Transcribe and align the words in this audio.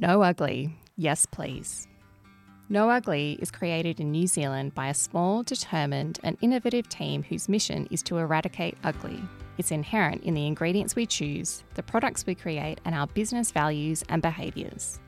No 0.00 0.22
Ugly, 0.22 0.78
yes 0.96 1.26
please. 1.26 1.88
No 2.68 2.88
Ugly 2.88 3.36
is 3.42 3.50
created 3.50 3.98
in 3.98 4.12
New 4.12 4.28
Zealand 4.28 4.72
by 4.72 4.90
a 4.90 4.94
small, 4.94 5.42
determined, 5.42 6.20
and 6.22 6.38
innovative 6.40 6.88
team 6.88 7.24
whose 7.24 7.48
mission 7.48 7.88
is 7.90 8.00
to 8.04 8.18
eradicate 8.18 8.78
ugly. 8.84 9.20
It's 9.56 9.72
inherent 9.72 10.22
in 10.22 10.34
the 10.34 10.46
ingredients 10.46 10.94
we 10.94 11.04
choose, 11.04 11.64
the 11.74 11.82
products 11.82 12.24
we 12.24 12.36
create, 12.36 12.80
and 12.84 12.94
our 12.94 13.08
business 13.08 13.50
values 13.50 14.04
and 14.08 14.22
behaviours. 14.22 15.00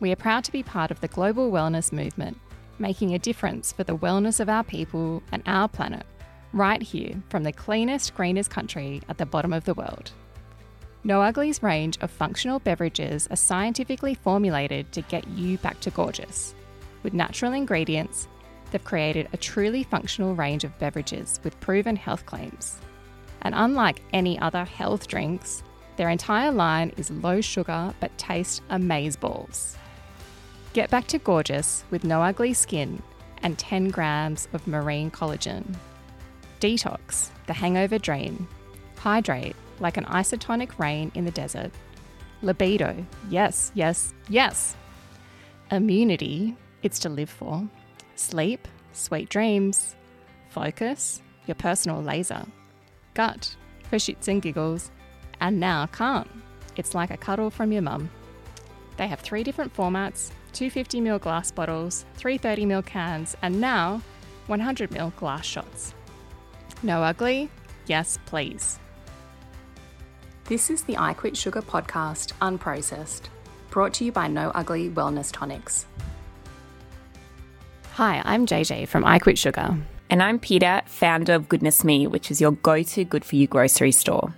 We 0.00 0.12
are 0.12 0.16
proud 0.16 0.44
to 0.44 0.52
be 0.52 0.62
part 0.62 0.90
of 0.90 1.00
the 1.00 1.08
global 1.08 1.52
wellness 1.52 1.92
movement, 1.92 2.38
making 2.78 3.14
a 3.14 3.18
difference 3.18 3.70
for 3.70 3.84
the 3.84 3.98
wellness 3.98 4.40
of 4.40 4.48
our 4.48 4.64
people 4.64 5.22
and 5.30 5.42
our 5.44 5.68
planet, 5.68 6.06
right 6.54 6.80
here 6.80 7.22
from 7.28 7.42
the 7.42 7.52
cleanest, 7.52 8.14
greenest 8.14 8.48
country 8.48 9.02
at 9.10 9.18
the 9.18 9.26
bottom 9.26 9.52
of 9.52 9.64
the 9.64 9.74
world. 9.74 10.12
No 11.04 11.20
Ugly's 11.20 11.64
range 11.64 11.98
of 12.00 12.12
functional 12.12 12.60
beverages 12.60 13.26
are 13.28 13.36
scientifically 13.36 14.14
formulated 14.14 14.92
to 14.92 15.02
get 15.02 15.26
you 15.26 15.58
back 15.58 15.80
to 15.80 15.90
gorgeous. 15.90 16.54
With 17.02 17.12
natural 17.12 17.52
ingredients, 17.54 18.28
they've 18.70 18.84
created 18.84 19.28
a 19.32 19.36
truly 19.36 19.82
functional 19.82 20.36
range 20.36 20.62
of 20.62 20.78
beverages 20.78 21.40
with 21.42 21.58
proven 21.58 21.96
health 21.96 22.24
claims. 22.24 22.78
And 23.40 23.52
unlike 23.56 24.00
any 24.12 24.38
other 24.38 24.64
health 24.64 25.08
drinks, 25.08 25.64
their 25.96 26.08
entire 26.08 26.52
line 26.52 26.92
is 26.96 27.10
low 27.10 27.40
sugar 27.40 27.92
but 27.98 28.16
taste 28.16 28.62
amazeballs. 28.70 29.76
Get 30.72 30.88
back 30.88 31.08
to 31.08 31.18
gorgeous 31.18 31.82
with 31.90 32.04
no 32.04 32.22
ugly 32.22 32.54
skin 32.54 33.02
and 33.42 33.58
10 33.58 33.88
grams 33.88 34.46
of 34.52 34.68
marine 34.68 35.10
collagen. 35.10 35.74
Detox, 36.60 37.30
the 37.48 37.52
hangover 37.52 37.98
dream. 37.98 38.46
Hydrate, 38.96 39.56
like 39.80 39.96
an 39.96 40.04
isotonic 40.06 40.78
rain 40.78 41.10
in 41.14 41.24
the 41.24 41.30
desert. 41.30 41.70
Libido, 42.42 43.04
yes, 43.30 43.70
yes, 43.74 44.14
yes. 44.28 44.76
Immunity, 45.70 46.56
it's 46.82 46.98
to 47.00 47.08
live 47.08 47.30
for. 47.30 47.66
Sleep, 48.16 48.66
sweet 48.92 49.28
dreams. 49.28 49.96
Focus, 50.50 51.22
your 51.46 51.54
personal 51.54 52.02
laser. 52.02 52.44
Gut, 53.14 53.54
for 53.88 53.96
shits 53.96 54.28
and 54.28 54.42
giggles. 54.42 54.90
And 55.40 55.58
now 55.58 55.86
calm, 55.86 56.42
it's 56.76 56.94
like 56.94 57.10
a 57.10 57.16
cuddle 57.16 57.50
from 57.50 57.72
your 57.72 57.82
mum. 57.82 58.10
They 58.96 59.08
have 59.08 59.20
three 59.20 59.42
different 59.42 59.74
formats 59.74 60.32
250ml 60.52 61.20
glass 61.20 61.50
bottles, 61.50 62.04
330ml 62.18 62.84
cans, 62.84 63.36
and 63.42 63.60
now 63.60 64.02
100ml 64.48 65.16
glass 65.16 65.46
shots. 65.46 65.94
No 66.82 67.02
ugly? 67.02 67.48
Yes, 67.86 68.18
please. 68.26 68.78
This 70.46 70.70
is 70.70 70.82
the 70.82 70.98
I 70.98 71.14
Quit 71.14 71.36
Sugar 71.36 71.62
podcast, 71.62 72.32
unprocessed, 72.42 73.28
brought 73.70 73.94
to 73.94 74.04
you 74.04 74.10
by 74.10 74.26
No 74.26 74.50
Ugly 74.56 74.90
Wellness 74.90 75.30
Tonics. 75.30 75.86
Hi, 77.92 78.20
I'm 78.24 78.44
JJ 78.44 78.88
from 78.88 79.04
I 79.04 79.20
Quit 79.20 79.38
Sugar. 79.38 79.76
And 80.10 80.20
I'm 80.20 80.40
Peta, 80.40 80.82
founder 80.84 81.34
of 81.34 81.48
Goodness 81.48 81.84
Me, 81.84 82.08
which 82.08 82.28
is 82.28 82.40
your 82.40 82.52
go 82.52 82.82
to 82.82 83.04
good 83.04 83.24
for 83.24 83.36
you 83.36 83.46
grocery 83.46 83.92
store. 83.92 84.34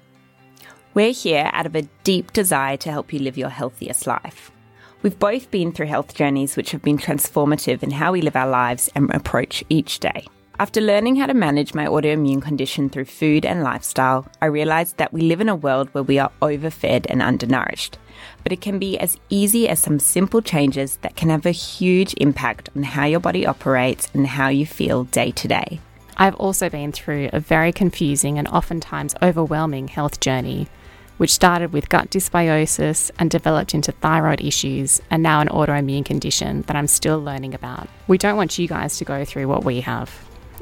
We're 0.93 1.13
here 1.13 1.49
out 1.55 1.65
of 1.65 1.75
a 1.75 1.89
deep 2.05 2.35
desire 2.35 2.77
to 2.77 2.91
help 2.93 3.11
you 3.11 3.19
live 3.21 3.39
your 3.39 3.49
healthiest 3.49 4.07
life. 4.07 4.53
We've 5.01 5.19
both 5.19 5.51
been 5.51 5.73
through 5.73 5.87
health 5.87 6.15
journeys 6.15 6.55
which 6.55 6.73
have 6.73 6.83
been 6.83 6.99
transformative 6.99 7.83
in 7.83 7.93
how 7.93 8.13
we 8.13 8.21
live 8.21 8.37
our 8.37 8.49
lives 8.49 8.91
and 8.95 9.11
approach 9.15 9.65
each 9.71 10.01
day. 10.01 10.27
After 10.57 10.81
learning 10.81 11.17
how 11.17 11.27
to 11.27 11.35
manage 11.35 11.75
my 11.75 11.87
autoimmune 11.87 12.41
condition 12.41 12.89
through 12.89 13.07
food 13.07 13.45
and 13.45 13.65
lifestyle, 13.65 14.29
I 14.41 14.47
realized 14.47 14.99
that 14.99 15.13
we 15.13 15.23
live 15.23 15.41
in 15.41 15.49
a 15.49 15.57
world 15.57 15.89
where 15.91 16.05
we 16.05 16.21
are 16.21 16.31
overfed 16.41 17.07
and 17.09 17.21
undernourished. 17.21 17.99
But 18.45 18.53
it 18.53 18.61
can 18.61 18.79
be 18.79 18.97
as 18.97 19.19
easy 19.29 19.69
as 19.69 19.81
some 19.81 19.99
simple 19.99 20.41
changes 20.41 20.99
that 20.99 21.17
can 21.17 21.31
have 21.31 21.45
a 21.45 21.51
huge 21.51 22.15
impact 22.19 22.69
on 22.77 22.85
how 22.85 23.05
your 23.05 23.19
body 23.19 23.45
operates 23.45 24.09
and 24.15 24.29
how 24.29 24.47
you 24.47 24.65
feel 24.65 25.03
day 25.03 25.33
to 25.33 25.49
day. 25.49 25.81
I've 26.17 26.37
also 26.37 26.71
been 26.71 26.93
through 26.93 27.31
a 27.33 27.41
very 27.41 27.73
confusing 27.73 28.39
and 28.39 28.47
oftentimes 28.47 29.17
overwhelming 29.21 29.89
health 29.89 30.21
journey, 30.21 30.69
which 31.17 31.33
started 31.33 31.73
with 31.73 31.89
gut 31.89 32.11
dysbiosis 32.11 33.11
and 33.19 33.29
developed 33.29 33.75
into 33.75 33.91
thyroid 33.91 34.41
issues 34.41 35.01
and 35.11 35.21
now 35.21 35.41
an 35.41 35.49
autoimmune 35.49 36.05
condition 36.05 36.63
that 36.63 36.77
I'm 36.77 36.87
still 36.87 37.21
learning 37.21 37.55
about. 37.55 37.89
We 38.07 38.19
don't 38.19 38.37
want 38.37 38.57
you 38.57 38.69
guys 38.69 38.99
to 38.99 39.05
go 39.05 39.25
through 39.25 39.49
what 39.49 39.65
we 39.65 39.81
have. 39.81 40.15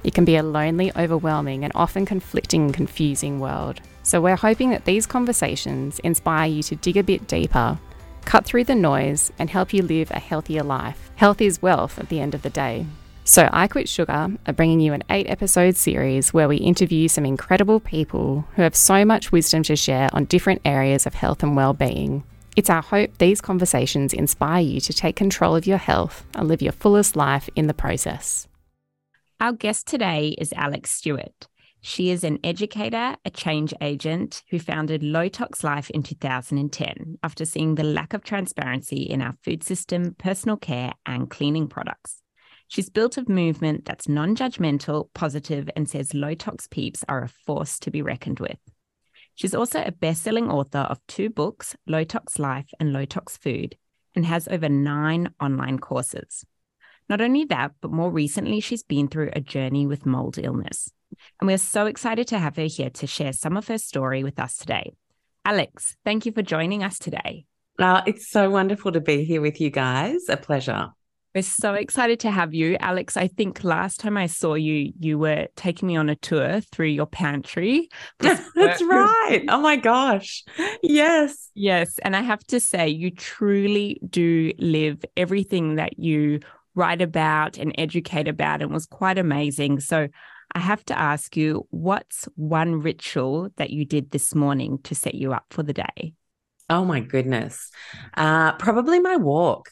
It 0.05 0.15
can 0.15 0.25
be 0.25 0.37
a 0.37 0.43
lonely, 0.43 0.93
overwhelming, 0.97 1.65
and 1.65 1.73
often 1.75 2.05
conflicting 2.07 2.73
confusing 2.73 3.39
world. 3.41 3.81
So, 4.03 4.21
we're 4.21 4.37
hoping 4.37 4.71
that 4.71 4.85
these 4.85 5.07
conversations 5.07 5.99
inspire 6.01 6.49
you 6.49 6.63
to 6.65 6.77
dig 6.77 6.97
a 6.97 7.03
bit 7.03 7.29
deeper, 7.29 7.79
cut 8.25 8.45
through 8.45 8.65
the 8.65 8.75
noise, 8.75 9.33
and 9.39 9.49
help 9.49 9.73
you 9.73 9.83
live 9.83 10.11
a 10.11 10.19
healthier 10.19 10.63
life. 10.63 11.11
Health 11.15 11.41
is 11.41 11.63
wealth 11.63 11.99
at 11.99 12.09
the 12.09 12.21
end 12.21 12.35
of 12.35 12.43
the 12.43 12.51
day. 12.51 12.87
So, 13.25 13.49
I 13.53 13.69
Quit 13.69 13.89
Sugar 13.89 14.37
are 14.47 14.53
bringing 14.53 14.81
you 14.81 14.93
an 14.93 15.05
eight 15.09 15.31
episode 15.31 15.77
series 15.77 16.35
where 16.35 16.49
we 16.49 16.57
interview 16.57 17.07
some 17.07 17.25
incredible 17.25 17.79
people 17.79 18.45
who 18.57 18.63
have 18.63 18.75
so 18.75 19.05
much 19.05 19.31
wisdom 19.31 19.63
to 19.65 19.77
share 19.77 20.09
on 20.13 20.25
different 20.25 20.63
areas 20.65 21.07
of 21.07 21.15
health 21.15 21.45
and 21.45 21.55
well-being. 21.55 22.25
It's 22.57 22.69
our 22.69 22.83
hope 22.83 23.17
these 23.19 23.41
conversations 23.41 24.13
inspire 24.13 24.63
you 24.63 24.81
to 24.81 24.93
take 24.93 25.15
control 25.15 25.55
of 25.55 25.67
your 25.67 25.79
health 25.79 26.25
and 26.35 26.49
live 26.49 26.61
your 26.61 26.73
fullest 26.73 27.15
life 27.15 27.49
in 27.55 27.69
the 27.69 27.75
process. 27.75 28.49
Our 29.43 29.53
guest 29.53 29.89
today 29.89 30.37
is 30.39 30.53
Alexx 30.53 30.87
Stuart. 30.91 31.49
She 31.81 32.11
is 32.11 32.23
an 32.23 32.39
educator, 32.45 33.17
a 33.25 33.31
change 33.31 33.75
agent 33.81 34.45
who 34.51 34.61
founded 34.61 35.03
Low 35.03 35.27
Tox 35.27 35.65
Life 35.65 35.91
in 35.91 36.05
2010 36.05 37.19
after 37.25 37.45
seeing 37.45 37.75
the 37.75 37.83
lack 37.83 38.15
of 38.15 38.23
transparency 38.23 39.03
in 39.03 39.21
our 39.21 39.35
food 39.43 39.65
system, 39.65 40.15
personal 40.17 40.57
care, 40.57 40.93
and 41.07 41.29
cleaning 41.29 41.67
products. 41.67 42.23
She's 42.69 42.89
built 42.89 43.17
a 43.17 43.29
movement 43.29 43.85
that's 43.85 44.09
non 44.09 44.37
judgmental, 44.37 45.09
positive, 45.13 45.69
and 45.75 45.91
says 45.91 46.15
low 46.15 46.35
tox 46.35 46.69
peeps 46.69 47.05
are 47.09 47.25
a 47.25 47.29
force 47.29 47.81
to 47.81 47.91
be 47.91 48.01
reckoned 48.01 48.39
with. 48.39 48.61
She's 49.35 49.57
also 49.57 49.83
a 49.85 49.91
best 49.91 50.23
selling 50.23 50.53
author 50.53 50.87
of 50.89 51.01
two 51.09 51.31
books, 51.31 51.75
Low 51.89 52.05
Tox 52.05 52.39
Life 52.39 52.71
and 52.79 52.93
Low 52.93 53.07
Tox 53.07 53.39
Food, 53.39 53.77
and 54.15 54.25
has 54.25 54.47
over 54.47 54.69
nine 54.69 55.35
online 55.41 55.81
courses. 55.81 56.45
Not 57.13 57.21
only 57.21 57.45
that, 57.45 57.73
but 57.83 57.91
more 57.91 58.11
recently, 58.11 58.61
she's 58.61 58.83
been 58.83 59.07
through 59.07 59.33
a 59.35 59.41
journey 59.43 59.87
with 59.87 60.07
mold 60.07 60.39
illness. 60.39 60.91
And 61.39 61.47
we're 61.47 61.59
so 61.59 61.85
excited 61.85 62.27
to 62.29 62.39
have 62.39 62.57
her 62.57 62.63
here 62.63 62.89
to 62.89 63.07
share 63.07 63.35
some 63.35 63.55
of 63.59 63.69
her 63.69 63.77
story 63.77 64.25
with 64.25 64.39
us 64.39 64.57
today. 64.57 64.95
Alexx, 65.47 65.95
thank 66.07 66.25
you 66.25 66.33
for 66.33 66.41
joining 66.41 66.83
us 66.83 66.99
today. 66.99 67.45
Uh, 67.79 68.01
it's 68.07 68.31
so 68.31 68.49
wonderful 68.49 68.93
to 68.93 69.01
be 69.03 69.25
here 69.25 69.43
with 69.43 69.61
you 69.61 69.69
guys. 69.69 70.23
A 70.31 70.39
pleasure. 70.39 70.89
We're 71.35 71.43
so 71.43 71.75
excited 71.75 72.19
to 72.21 72.31
have 72.31 72.55
you, 72.55 72.79
Alexx. 72.79 73.19
I 73.19 73.27
think 73.27 73.63
last 73.63 74.01
time 74.01 74.17
I 74.17 74.27
saw 74.27 74.55
you, 74.55 74.95
you 74.99 75.19
were 75.19 75.49
taking 75.55 75.89
me 75.89 75.97
on 75.97 76.09
a 76.09 76.17
tour 76.17 76.63
through 76.63 76.87
your 76.87 77.07
pantry. 77.07 77.91
That's 78.21 78.83
right. 78.83 79.45
Oh 79.51 79.61
my 79.61 79.77
gosh. 79.77 80.45
Yes. 80.83 81.51
Yes. 81.55 81.99
And 81.99 82.17
I 82.17 82.23
have 82.23 82.43
to 82.45 82.59
say, 82.59 82.89
you 82.89 83.11
truly 83.11 84.01
do 84.09 84.53
live 84.59 85.05
everything 85.15 85.75
that 85.75 85.99
you 85.99 86.41
write 86.75 87.03
about 87.03 87.59
and 87.59 87.75
educate 87.79 88.29
about 88.29 88.63
and 88.63 88.73
was 88.73 88.87
quite 88.87 89.19
amazing. 89.19 89.81
So 89.81 90.09
I 90.55 90.59
have 90.59 90.85
to 90.87 90.99
ask 90.99 91.37
you, 91.37 91.67
what's 91.71 92.29
one 92.37 92.81
ritual 92.81 93.51
that 93.57 93.71
you 93.71 93.85
did 93.85 94.11
this 94.11 94.35
morning 94.35 94.79
to 94.85 94.95
set 94.95 95.15
you 95.15 95.33
up 95.33 95.47
for 95.51 95.63
the 95.63 95.73
day? 95.73 96.15
Oh 96.69 96.85
my 96.85 97.01
goodness. 97.01 97.71
Uh, 98.15 98.53
probably 98.53 99.01
my 99.01 99.17
walk. 99.17 99.71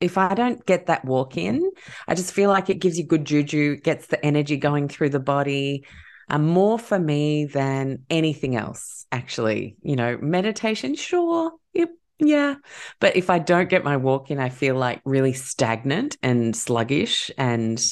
If 0.00 0.16
I 0.16 0.34
don't 0.34 0.64
get 0.64 0.86
that 0.86 1.04
walk 1.04 1.36
in, 1.36 1.70
I 2.08 2.14
just 2.14 2.32
feel 2.32 2.48
like 2.48 2.70
it 2.70 2.78
gives 2.78 2.98
you 2.98 3.04
good 3.04 3.26
juju, 3.26 3.76
gets 3.76 4.06
the 4.06 4.24
energy 4.24 4.56
going 4.56 4.88
through 4.88 5.10
the 5.10 5.20
body. 5.20 5.84
Uh, 6.28 6.38
more 6.38 6.78
for 6.78 6.98
me 6.98 7.44
than 7.44 8.04
anything 8.08 8.56
else, 8.56 9.06
actually. 9.12 9.76
You 9.82 9.96
know, 9.96 10.16
meditation, 10.20 10.94
sure, 10.94 11.52
yep, 11.74 11.90
yeah. 12.20 12.56
But 13.00 13.16
if 13.16 13.30
I 13.30 13.38
don't 13.38 13.68
get 13.68 13.84
my 13.84 13.96
walk 13.96 14.30
in, 14.30 14.38
I 14.38 14.48
feel 14.48 14.76
like 14.76 15.00
really 15.04 15.32
stagnant 15.32 16.16
and 16.22 16.54
sluggish. 16.54 17.30
And 17.36 17.82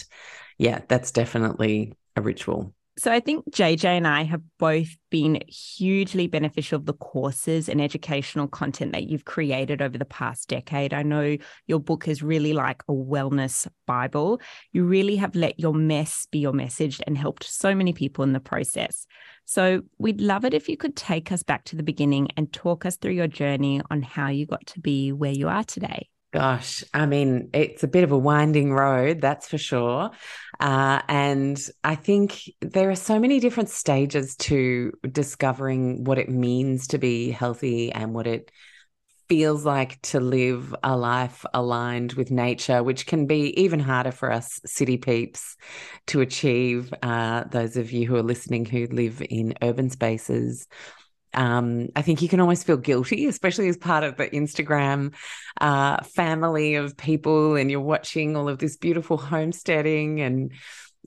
yeah, 0.58 0.80
that's 0.88 1.10
definitely 1.10 1.94
a 2.16 2.22
ritual. 2.22 2.74
So 2.98 3.12
I 3.12 3.20
think 3.20 3.44
JJ 3.52 3.84
and 3.84 4.08
I 4.08 4.24
have 4.24 4.42
both 4.58 4.88
been 5.08 5.40
hugely 5.46 6.26
beneficial 6.26 6.78
of 6.78 6.86
the 6.86 6.94
courses 6.94 7.68
and 7.68 7.80
educational 7.80 8.48
content 8.48 8.90
that 8.90 9.04
you've 9.04 9.24
created 9.24 9.80
over 9.80 9.96
the 9.96 10.04
past 10.04 10.48
decade. 10.48 10.92
I 10.92 11.04
know 11.04 11.36
your 11.68 11.78
book 11.78 12.08
is 12.08 12.24
really 12.24 12.52
like 12.54 12.82
a 12.88 12.92
wellness 12.92 13.68
Bible. 13.86 14.40
You 14.72 14.84
really 14.84 15.14
have 15.14 15.36
let 15.36 15.60
your 15.60 15.74
mess 15.74 16.26
be 16.32 16.40
your 16.40 16.52
message 16.52 17.00
and 17.06 17.16
helped 17.16 17.44
so 17.44 17.72
many 17.72 17.92
people 17.92 18.24
in 18.24 18.32
the 18.32 18.40
process. 18.40 19.06
So 19.48 19.80
we'd 19.96 20.20
love 20.20 20.44
it 20.44 20.52
if 20.52 20.68
you 20.68 20.76
could 20.76 20.94
take 20.94 21.32
us 21.32 21.42
back 21.42 21.64
to 21.64 21.76
the 21.76 21.82
beginning 21.82 22.28
and 22.36 22.52
talk 22.52 22.84
us 22.84 22.96
through 22.96 23.12
your 23.12 23.26
journey 23.26 23.80
on 23.90 24.02
how 24.02 24.28
you 24.28 24.44
got 24.44 24.66
to 24.66 24.80
be 24.80 25.10
where 25.10 25.32
you 25.32 25.48
are 25.48 25.64
today. 25.64 26.10
Gosh, 26.34 26.84
I 26.92 27.06
mean, 27.06 27.48
it's 27.54 27.82
a 27.82 27.88
bit 27.88 28.04
of 28.04 28.12
a 28.12 28.18
winding 28.18 28.74
road, 28.74 29.22
that's 29.22 29.48
for 29.48 29.56
sure. 29.56 30.10
Uh, 30.60 31.00
and 31.08 31.58
I 31.82 31.94
think 31.94 32.42
there 32.60 32.90
are 32.90 32.94
so 32.94 33.18
many 33.18 33.40
different 33.40 33.70
stages 33.70 34.36
to 34.36 34.92
discovering 35.10 36.04
what 36.04 36.18
it 36.18 36.28
means 36.28 36.88
to 36.88 36.98
be 36.98 37.30
healthy 37.30 37.90
and 37.90 38.12
what 38.12 38.26
it 38.26 38.50
feels 39.28 39.64
like 39.64 40.00
to 40.02 40.20
live 40.20 40.74
a 40.82 40.96
life 40.96 41.44
aligned 41.52 42.14
with 42.14 42.30
nature, 42.30 42.82
which 42.82 43.06
can 43.06 43.26
be 43.26 43.60
even 43.60 43.78
harder 43.78 44.10
for 44.10 44.32
us 44.32 44.60
city 44.64 44.96
peeps 44.96 45.56
to 46.06 46.20
achieve. 46.20 46.92
Uh, 47.02 47.44
those 47.44 47.76
of 47.76 47.92
you 47.92 48.06
who 48.06 48.16
are 48.16 48.22
listening 48.22 48.64
who 48.64 48.86
live 48.86 49.22
in 49.28 49.54
urban 49.62 49.90
spaces. 49.90 50.66
Um, 51.34 51.88
I 51.94 52.00
think 52.00 52.22
you 52.22 52.28
can 52.28 52.40
almost 52.40 52.66
feel 52.66 52.78
guilty, 52.78 53.26
especially 53.28 53.68
as 53.68 53.76
part 53.76 54.02
of 54.02 54.16
the 54.16 54.28
Instagram 54.30 55.14
uh, 55.60 56.02
family 56.04 56.76
of 56.76 56.96
people, 56.96 57.56
and 57.56 57.70
you're 57.70 57.80
watching 57.80 58.34
all 58.34 58.48
of 58.48 58.58
this 58.58 58.76
beautiful 58.76 59.18
homesteading 59.18 60.20
and 60.20 60.52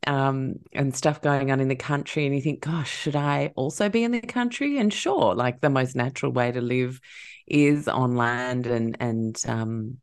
um, 0.07 0.56
and 0.74 0.95
stuff 0.95 1.21
going 1.21 1.51
on 1.51 1.59
in 1.59 1.67
the 1.67 1.75
country, 1.75 2.25
and 2.25 2.33
you 2.33 2.41
think, 2.41 2.62
gosh, 2.62 2.91
should 2.91 3.15
I 3.15 3.51
also 3.56 3.88
be 3.89 4.03
in 4.03 4.12
the 4.12 4.21
country? 4.21 4.79
And 4.79 4.91
sure, 4.91 5.35
like 5.35 5.62
the 5.62 5.69
most 5.69 5.95
natural 5.95 6.31
way 6.31 6.51
to 6.51 6.62
live 6.62 7.00
is 7.51 7.88
on 7.88 8.15
land 8.15 8.68
and 8.68 8.98
and 9.00 9.42
um, 9.48 9.98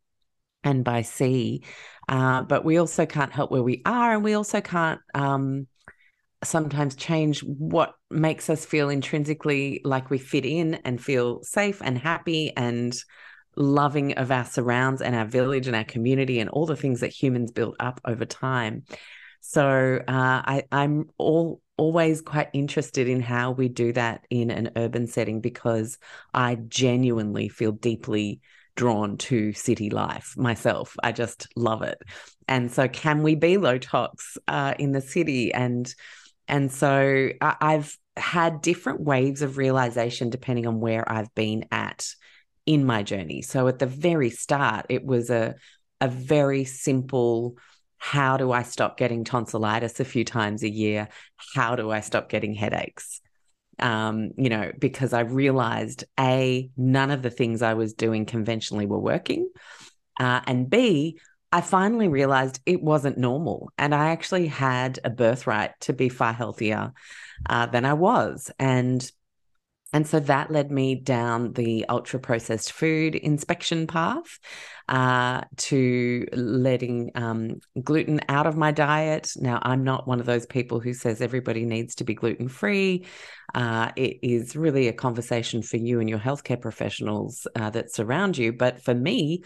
and 0.65 0.85
by 0.85 1.03
sea. 1.03 1.65
Uh, 2.09 2.43
but 2.43 2.65
we 2.65 2.79
also 2.79 3.05
can't 3.05 3.33
help 3.33 3.50
where 3.50 3.62
we 3.62 3.83
are, 3.85 4.15
and 4.15 4.25
we 4.25 4.35
also 4.35 4.61
can't 4.61 5.00
um, 5.15 5.67
sometimes 6.43 6.95
change 6.95 7.41
what 7.41 7.95
makes 8.11 8.49
us 8.49 8.65
feel 8.65 8.89
intrinsically 8.89 9.81
like 9.85 10.11
we 10.11 10.19
fit 10.19 10.47
in 10.47 10.75
and 10.85 11.03
feel 11.03 11.43
safe 11.43 11.83
and 11.83 11.99
happy 11.99 12.53
and 12.56 12.95
loving 13.56 14.12
of 14.15 14.31
our 14.31 14.45
surrounds 14.45 15.03
and 15.03 15.17
our 15.17 15.25
village 15.25 15.67
and 15.67 15.75
our 15.75 15.85
community 15.85 16.39
and 16.39 16.49
all 16.50 16.65
the 16.65 16.77
things 16.77 17.00
that 17.00 17.09
humans 17.09 17.50
built 17.50 17.75
up 17.81 18.00
over 18.05 18.25
time. 18.25 18.85
So 19.41 20.00
uh, 20.00 20.03
I, 20.09 20.62
I'm 20.71 21.11
all 21.19 21.61
always 21.78 22.20
quite 22.20 22.50
interested 22.52 23.08
in 23.08 23.20
how 23.20 23.52
we 23.52 23.69
do 23.69 23.92
that 23.94 24.26
in 24.28 24.50
an 24.50 24.72
urban 24.76 25.06
setting 25.06 25.40
because 25.40 25.96
I 26.34 26.56
genuinely 26.56 27.48
feel 27.48 27.72
deeply 27.72 28.40
drawn 28.76 29.16
to 29.16 29.52
city 29.52 29.88
life 29.90 30.34
myself. 30.36 30.96
I 31.02 31.12
just 31.12 31.48
love 31.56 31.82
it. 31.82 32.02
And 32.46 32.70
so, 32.70 32.86
can 32.88 33.22
we 33.22 33.34
be 33.34 33.56
low 33.56 33.78
tox 33.78 34.36
uh, 34.46 34.75
in 34.78 34.92
the 34.92 35.00
city? 35.00 35.54
And 35.54 35.92
and 36.48 36.72
so 36.72 37.28
I've 37.40 37.96
had 38.16 38.62
different 38.62 39.02
waves 39.02 39.42
of 39.42 39.58
realization 39.58 40.30
depending 40.30 40.66
on 40.66 40.80
where 40.80 41.10
I've 41.10 41.32
been 41.34 41.66
at 41.70 42.08
in 42.64 42.84
my 42.84 43.02
journey. 43.02 43.42
So 43.42 43.69
at 43.69 43.78
the 43.78 43.86
very 43.86 44.30
start, 44.30 44.86
it 44.88 45.04
was 45.04 45.30
a 45.30 45.54
a 46.00 46.08
very 46.08 46.64
simple 46.64 47.56
how 47.99 48.37
do 48.37 48.53
I 48.53 48.62
stop 48.62 48.97
getting 48.97 49.25
tonsillitis 49.25 50.00
a 50.00 50.05
few 50.05 50.25
times 50.25 50.62
a 50.62 50.71
year? 50.71 51.09
How 51.55 51.77
do 51.77 51.91
I 51.91 52.00
stop 52.00 52.29
getting 52.29 52.55
headaches? 52.55 53.21
Um, 53.81 54.31
you 54.37 54.49
know, 54.49 54.73
because 54.79 55.12
I 55.12 55.21
realized 55.21 56.05
A, 56.19 56.71
none 56.77 57.11
of 57.11 57.23
the 57.23 57.31
things 57.31 57.62
I 57.62 57.75
was 57.75 57.95
doing 57.95 58.27
conventionally 58.27 58.87
were 58.87 58.99
working. 58.99 59.50
Uh, 60.19 60.41
and 60.47 60.69
B, 60.69 61.19
I 61.53 61.61
finally 61.61 62.09
realized 62.09 62.61
it 62.67 62.83
wasn't 62.83 63.19
normal. 63.19 63.71
And 63.79 63.95
I 63.95 64.11
actually 64.11 64.47
had 64.47 64.99
a 65.05 65.11
birthright 65.11 65.73
to 65.81 65.93
be 65.93 66.09
far 66.09 66.33
healthier 66.33 66.93
uh, 67.49 67.67
than 67.67 67.85
I 67.85 67.95
was. 67.95 68.50
And 68.59 69.11
and 69.93 70.06
so 70.06 70.20
that 70.20 70.50
led 70.50 70.70
me 70.70 70.96
down 70.96 71.55
the 71.55 71.87
ultra 71.88 72.20
processed 72.20 72.73
food 72.73 73.14
inspection 73.14 73.87
path 73.87 74.38
uh, 74.87 75.43
to 75.56 76.26
letting 76.32 77.11
um, 77.14 77.61
gluten 77.82 78.20
out 78.29 78.46
of 78.46 78.56
my 78.56 78.70
diet. 78.70 79.31
Now, 79.37 79.58
I'm 79.62 79.85
not 79.85 80.06
one 80.06 80.20
of 80.20 80.26
those 80.26 80.44
people 80.44 80.79
who 80.79 80.93
says 80.93 81.23
everybody 81.23 81.64
needs 81.64 81.94
to 81.96 82.05
be 82.05 82.14
gluten 82.14 82.49
free. 82.49 83.06
Uh, 83.55 83.90
it 83.96 84.19
is 84.23 84.55
really 84.55 84.88
a 84.88 84.93
conversation 84.93 85.62
for 85.62 85.79
you 85.79 86.00
and 86.00 86.08
your 86.08 86.19
healthcare 86.19 86.61
professionals 86.61 87.46
uh, 87.56 87.70
that 87.70 87.93
surround 87.93 88.37
you. 88.37 88.52
But 88.52 88.82
for 88.82 88.94
me, 88.94 89.43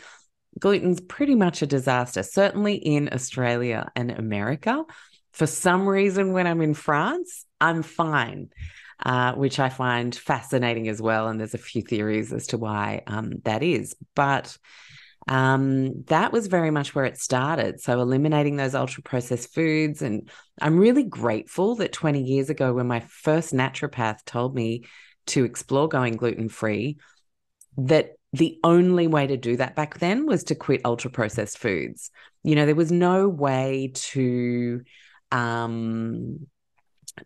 gluten's 0.58 1.00
pretty 1.00 1.36
much 1.36 1.62
a 1.62 1.66
disaster, 1.66 2.24
certainly 2.24 2.74
in 2.74 3.10
Australia 3.12 3.92
and 3.94 4.10
America. 4.10 4.84
For 5.30 5.46
some 5.46 5.88
reason, 5.88 6.32
when 6.32 6.48
I'm 6.48 6.62
in 6.62 6.74
France, 6.74 7.46
I'm 7.60 7.84
fine 7.84 8.50
uh, 9.04 9.34
which 9.34 9.58
I 9.58 9.68
find 9.68 10.14
fascinating 10.14 10.88
as 10.88 11.00
well. 11.00 11.28
And 11.28 11.38
there's 11.38 11.54
a 11.54 11.58
few 11.58 11.82
theories 11.82 12.32
as 12.32 12.48
to 12.48 12.58
why 12.58 13.02
um, 13.06 13.32
that 13.44 13.62
is. 13.62 13.94
But 14.14 14.56
um, 15.28 16.02
that 16.04 16.32
was 16.32 16.48
very 16.48 16.70
much 16.70 16.94
where 16.94 17.04
it 17.04 17.18
started. 17.18 17.80
So, 17.80 18.00
eliminating 18.00 18.56
those 18.56 18.74
ultra 18.74 19.02
processed 19.02 19.54
foods. 19.54 20.02
And 20.02 20.28
I'm 20.60 20.78
really 20.78 21.04
grateful 21.04 21.76
that 21.76 21.92
20 21.92 22.22
years 22.22 22.50
ago, 22.50 22.72
when 22.72 22.86
my 22.86 23.00
first 23.00 23.52
naturopath 23.52 24.24
told 24.24 24.54
me 24.54 24.84
to 25.26 25.44
explore 25.44 25.88
going 25.88 26.16
gluten 26.16 26.48
free, 26.48 26.98
that 27.76 28.10
the 28.32 28.58
only 28.64 29.06
way 29.06 29.26
to 29.26 29.36
do 29.36 29.56
that 29.56 29.76
back 29.76 29.98
then 29.98 30.26
was 30.26 30.44
to 30.44 30.54
quit 30.54 30.80
ultra 30.84 31.10
processed 31.10 31.58
foods. 31.58 32.10
You 32.42 32.56
know, 32.56 32.66
there 32.66 32.74
was 32.74 32.90
no 32.90 33.28
way 33.28 33.92
to 33.94 34.82
um, 35.30 36.46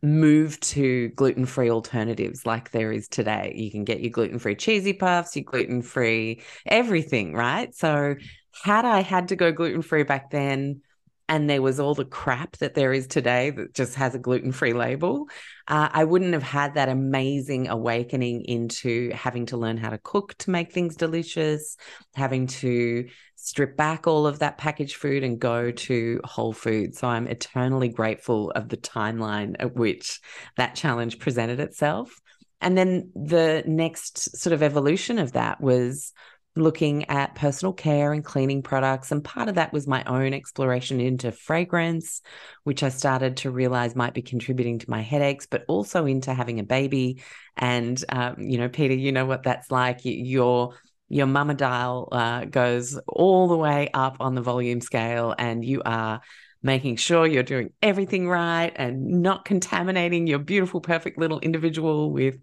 move 0.03 0.59
to 0.61 1.09
gluten 1.11 1.47
free 1.47 1.71
alternatives 1.71 2.45
like 2.45 2.71
there 2.71 2.93
is 2.93 3.09
today. 3.09 3.53
You 3.55 3.71
can 3.71 3.85
get 3.85 4.01
your 4.01 4.11
gluten 4.11 4.39
free 4.39 4.55
cheesy 4.55 4.93
puffs, 4.93 5.37
your 5.37 5.45
gluten 5.45 5.83
free 5.83 6.43
everything, 6.67 7.33
right? 7.33 7.75
So, 7.75 8.17
had 8.65 8.85
I 8.85 9.01
had 9.01 9.29
to 9.29 9.37
go 9.37 9.53
gluten 9.53 9.83
free 9.83 10.03
back 10.03 10.31
then, 10.31 10.81
and 11.29 11.51
there 11.51 11.63
was 11.63 11.81
all 11.81 11.95
the 11.95 12.05
crap 12.05 12.57
that 12.59 12.75
there 12.75 12.93
is 12.93 13.07
today 13.07 13.51
that 13.51 13.75
just 13.75 13.97
has 13.97 14.15
a 14.15 14.19
gluten 14.19 14.53
free 14.53 14.73
label, 14.73 15.29
uh, 15.67 15.89
I 15.93 16.05
wouldn't 16.05 16.35
have 16.35 16.43
had 16.43 16.75
that 16.75 16.89
amazing 16.89 17.69
awakening 17.69 18.45
into 18.45 19.11
having 19.11 19.47
to 19.47 19.57
learn 19.57 19.77
how 19.77 19.91
to 19.91 19.99
cook 19.99 20.35
to 20.39 20.51
make 20.51 20.73
things 20.73 20.95
delicious, 20.95 21.77
having 22.15 22.47
to 22.47 23.09
strip 23.35 23.77
back 23.77 24.07
all 24.07 24.27
of 24.27 24.39
that 24.39 24.59
packaged 24.59 24.97
food 24.97 25.25
and 25.25 25.41
go 25.41 25.71
to 25.71 26.21
whole 26.25 26.53
food. 26.53 26.95
So 26.95 27.09
I'm 27.09 27.27
eternally 27.27 27.89
grateful 27.89 28.51
of 28.53 28.69
the 28.69 28.77
timeline 28.77 29.57
at 29.59 29.75
which 29.75 30.21
that 30.57 30.75
challenge 30.77 31.19
presented 31.19 31.61
itself. 31.61 32.21
And 32.61 32.79
then 32.79 33.11
the 33.15 33.63
next 33.67 34.39
sort 34.39 34.53
of 34.53 34.63
evolution 34.63 35.19
of 35.19 35.33
that 35.33 35.61
was 35.61 36.13
looking 36.57 37.09
at 37.11 37.35
personal 37.35 37.73
care 37.73 38.13
and 38.13 38.25
cleaning 38.25 38.63
products. 38.63 39.13
And 39.13 39.23
part 39.23 39.49
of 39.49 39.57
that 39.57 39.73
was 39.73 39.87
my 39.87 40.03
own 40.05 40.33
exploration 40.33 41.01
into 41.01 41.31
fragrance, 41.31 42.23
which 42.65 42.83
I 42.83 42.89
started 42.89 43.39
to 43.39 43.51
realize 43.51 43.95
might 43.95 44.15
be 44.15 44.23
contributing 44.23 44.79
to 44.79 44.91
my 44.91 45.03
headaches, 45.03 45.47
but 45.47 45.65
also 45.69 46.07
into 46.07 46.33
having 46.33 46.59
a 46.59 46.65
baby. 46.65 47.23
And, 47.57 48.03
um, 48.09 48.37
you 48.39 48.59
know, 48.59 48.69
Peta, 48.69 48.95
you 48.95 49.13
know 49.13 49.27
what 49.27 49.45
that's 49.45 49.71
like. 49.71 50.01
Your 50.03 50.75
your 51.09 51.27
mama 51.27 51.55
dial 51.55 52.09
uh, 52.11 52.47
goes 52.47 52.99
all 53.07 53.47
the 53.47 53.57
way 53.57 53.89
up 53.95 54.17
on 54.19 54.35
the 54.35 54.43
volume 54.43 54.81
scale, 54.81 55.35
and 55.39 55.65
you 55.65 55.83
are 55.85 56.21
making 56.63 56.97
sure 56.97 57.27
you're 57.27 57.45
doing 57.45 57.73
everything 57.81 58.29
right 58.29 58.73
and 58.75 59.23
not 59.23 59.45
contaminating 59.45 60.27
your 60.27 60.41
beautiful, 60.41 60.81
perfect 60.81 61.17
little 61.17 61.39
individual 61.39 62.11
with 62.11 62.41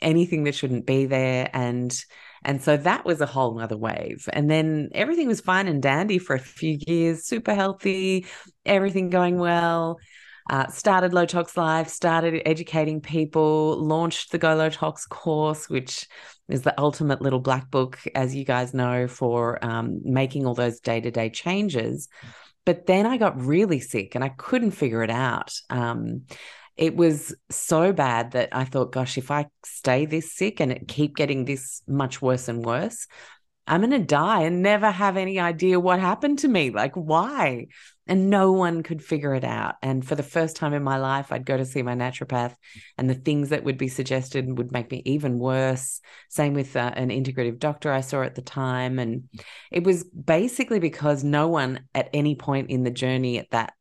anything 0.00 0.44
that 0.44 0.54
shouldn't 0.54 0.84
be 0.84 1.06
there. 1.06 1.48
And 1.54 1.96
and 2.44 2.62
so 2.62 2.76
that 2.76 3.04
was 3.04 3.20
a 3.20 3.26
whole 3.26 3.58
other 3.60 3.76
wave. 3.76 4.28
And 4.32 4.50
then 4.50 4.90
everything 4.94 5.28
was 5.28 5.40
fine 5.40 5.68
and 5.68 5.82
dandy 5.82 6.18
for 6.18 6.34
a 6.34 6.40
few 6.40 6.78
years, 6.86 7.24
super 7.24 7.54
healthy, 7.54 8.26
everything 8.64 9.10
going 9.10 9.38
well. 9.38 9.98
Uh, 10.50 10.66
started 10.66 11.14
Low 11.14 11.24
Tox 11.24 11.56
Life, 11.56 11.88
started 11.88 12.42
educating 12.44 13.00
people, 13.00 13.76
launched 13.76 14.32
the 14.32 14.38
Go 14.38 14.56
Low 14.56 14.70
Tox 14.70 15.06
course, 15.06 15.68
which 15.68 16.08
is 16.48 16.62
the 16.62 16.78
ultimate 16.80 17.22
little 17.22 17.38
black 17.38 17.70
book, 17.70 17.98
as 18.14 18.34
you 18.34 18.44
guys 18.44 18.74
know, 18.74 19.06
for 19.06 19.64
um, 19.64 20.00
making 20.02 20.44
all 20.44 20.54
those 20.54 20.80
day 20.80 21.00
to 21.00 21.10
day 21.12 21.30
changes. 21.30 22.08
But 22.64 22.86
then 22.86 23.06
I 23.06 23.16
got 23.18 23.40
really 23.40 23.80
sick 23.80 24.14
and 24.14 24.24
I 24.24 24.30
couldn't 24.30 24.72
figure 24.72 25.02
it 25.02 25.10
out. 25.10 25.52
Um, 25.70 26.22
it 26.76 26.96
was 26.96 27.34
so 27.50 27.92
bad 27.92 28.32
that 28.32 28.48
I 28.52 28.64
thought, 28.64 28.92
gosh, 28.92 29.18
if 29.18 29.30
I 29.30 29.46
stay 29.64 30.06
this 30.06 30.32
sick 30.32 30.60
and 30.60 30.72
it 30.72 30.88
keep 30.88 31.16
getting 31.16 31.44
this 31.44 31.82
much 31.86 32.22
worse 32.22 32.48
and 32.48 32.64
worse, 32.64 33.06
I'm 33.66 33.80
going 33.80 33.92
to 33.92 33.98
die 34.00 34.42
and 34.42 34.60
never 34.60 34.90
have 34.90 35.16
any 35.16 35.38
idea 35.38 35.78
what 35.78 36.00
happened 36.00 36.40
to 36.40 36.48
me. 36.48 36.70
Like, 36.70 36.94
why? 36.94 37.68
And 38.08 38.28
no 38.28 38.50
one 38.50 38.82
could 38.82 39.04
figure 39.04 39.34
it 39.34 39.44
out. 39.44 39.76
And 39.82 40.04
for 40.04 40.16
the 40.16 40.24
first 40.24 40.56
time 40.56 40.74
in 40.74 40.82
my 40.82 40.98
life, 40.98 41.30
I'd 41.30 41.46
go 41.46 41.56
to 41.56 41.64
see 41.64 41.82
my 41.82 41.94
naturopath, 41.94 42.56
and 42.98 43.08
the 43.08 43.14
things 43.14 43.50
that 43.50 43.62
would 43.62 43.78
be 43.78 43.86
suggested 43.86 44.58
would 44.58 44.72
make 44.72 44.90
me 44.90 45.02
even 45.04 45.38
worse. 45.38 46.00
Same 46.28 46.54
with 46.54 46.74
uh, 46.74 46.90
an 46.96 47.10
integrative 47.10 47.60
doctor 47.60 47.92
I 47.92 48.00
saw 48.00 48.22
at 48.22 48.34
the 48.34 48.42
time. 48.42 48.98
And 48.98 49.28
it 49.70 49.84
was 49.84 50.02
basically 50.04 50.80
because 50.80 51.22
no 51.22 51.46
one 51.46 51.84
at 51.94 52.10
any 52.12 52.34
point 52.34 52.70
in 52.70 52.82
the 52.82 52.90
journey 52.90 53.38
at 53.38 53.50
that 53.50 53.74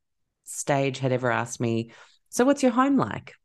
stage 0.43 0.99
had 0.99 1.11
ever 1.11 1.31
asked 1.31 1.59
me, 1.59 1.91
so, 2.31 2.45
what's 2.45 2.63
your 2.63 2.71
home 2.71 2.97
like? 2.97 3.35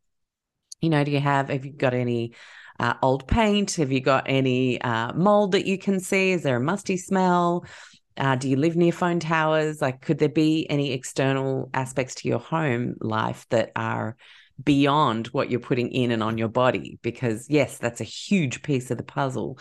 You 0.80 0.90
know, 0.90 1.02
do 1.02 1.10
you 1.10 1.20
have, 1.20 1.48
have 1.48 1.66
you 1.66 1.72
got 1.72 1.92
any 1.92 2.34
uh, 2.78 2.94
old 3.02 3.26
paint? 3.26 3.74
Have 3.74 3.90
you 3.90 4.00
got 4.00 4.24
any 4.26 4.80
uh, 4.80 5.12
mold 5.12 5.52
that 5.52 5.66
you 5.66 5.76
can 5.76 5.98
see? 5.98 6.30
Is 6.30 6.44
there 6.44 6.56
a 6.56 6.60
musty 6.60 6.96
smell? 6.96 7.64
Uh, 8.16 8.36
do 8.36 8.48
you 8.48 8.56
live 8.56 8.76
near 8.76 8.92
phone 8.92 9.18
towers? 9.18 9.82
Like, 9.82 10.02
could 10.02 10.18
there 10.18 10.28
be 10.28 10.70
any 10.70 10.92
external 10.92 11.68
aspects 11.74 12.14
to 12.16 12.28
your 12.28 12.38
home 12.38 12.94
life 13.00 13.44
that 13.50 13.72
are 13.74 14.16
beyond 14.62 15.26
what 15.28 15.50
you're 15.50 15.58
putting 15.58 15.90
in 15.90 16.12
and 16.12 16.22
on 16.22 16.38
your 16.38 16.48
body? 16.48 17.00
Because, 17.02 17.50
yes, 17.50 17.78
that's 17.78 18.00
a 18.00 18.04
huge 18.04 18.62
piece 18.62 18.92
of 18.92 18.98
the 18.98 19.04
puzzle. 19.04 19.58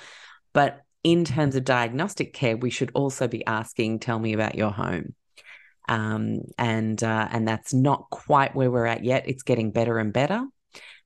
But 0.54 0.82
in 1.04 1.26
terms 1.26 1.56
of 1.56 1.64
diagnostic 1.66 2.34
care, 2.34 2.58
we 2.58 2.70
should 2.70 2.92
also 2.94 3.28
be 3.28 3.46
asking, 3.46 4.00
tell 4.00 4.20
me 4.20 4.34
about 4.34 4.54
your 4.56 4.72
home. 4.72 5.16
Um, 5.88 6.42
and 6.58 7.02
uh, 7.04 7.28
and 7.32 7.48
that's 7.48 7.74
not 7.74 8.10
quite 8.10 8.56
where 8.56 8.72
we're 8.72 8.86
at 8.86 9.04
yet. 9.04 9.28
It's 9.28 9.44
getting 9.44 9.72
better 9.72 9.98
and 9.98 10.12
better. 10.12 10.44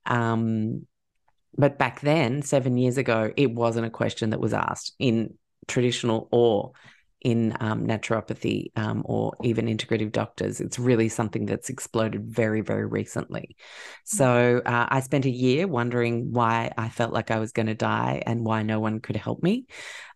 Um, 0.05 0.85
but 1.57 1.77
back 1.77 2.01
then, 2.01 2.41
seven 2.41 2.77
years 2.77 2.97
ago, 2.97 3.31
it 3.35 3.51
wasn't 3.51 3.87
a 3.87 3.91
question 3.91 4.29
that 4.29 4.39
was 4.39 4.53
asked 4.53 4.93
in 4.99 5.37
traditional 5.67 6.29
or 6.31 6.71
in 7.21 7.53
um, 7.59 7.85
naturopathy 7.85 8.71
um, 8.77 9.01
or 9.05 9.33
even 9.43 9.65
integrative 9.65 10.11
doctors. 10.11 10.61
It's 10.61 10.79
really 10.79 11.09
something 11.09 11.45
that's 11.45 11.69
exploded 11.69 12.23
very, 12.25 12.61
very 12.61 12.85
recently. 12.85 13.57
So 14.05 14.61
uh, 14.65 14.85
I 14.89 15.01
spent 15.01 15.25
a 15.25 15.29
year 15.29 15.67
wondering 15.67 16.31
why 16.31 16.71
I 16.77 16.87
felt 16.87 17.11
like 17.11 17.29
I 17.29 17.39
was 17.39 17.51
going 17.51 17.67
to 17.67 17.75
die 17.75 18.23
and 18.25 18.45
why 18.45 18.63
no 18.63 18.79
one 18.79 19.01
could 19.01 19.17
help 19.17 19.43
me, 19.43 19.65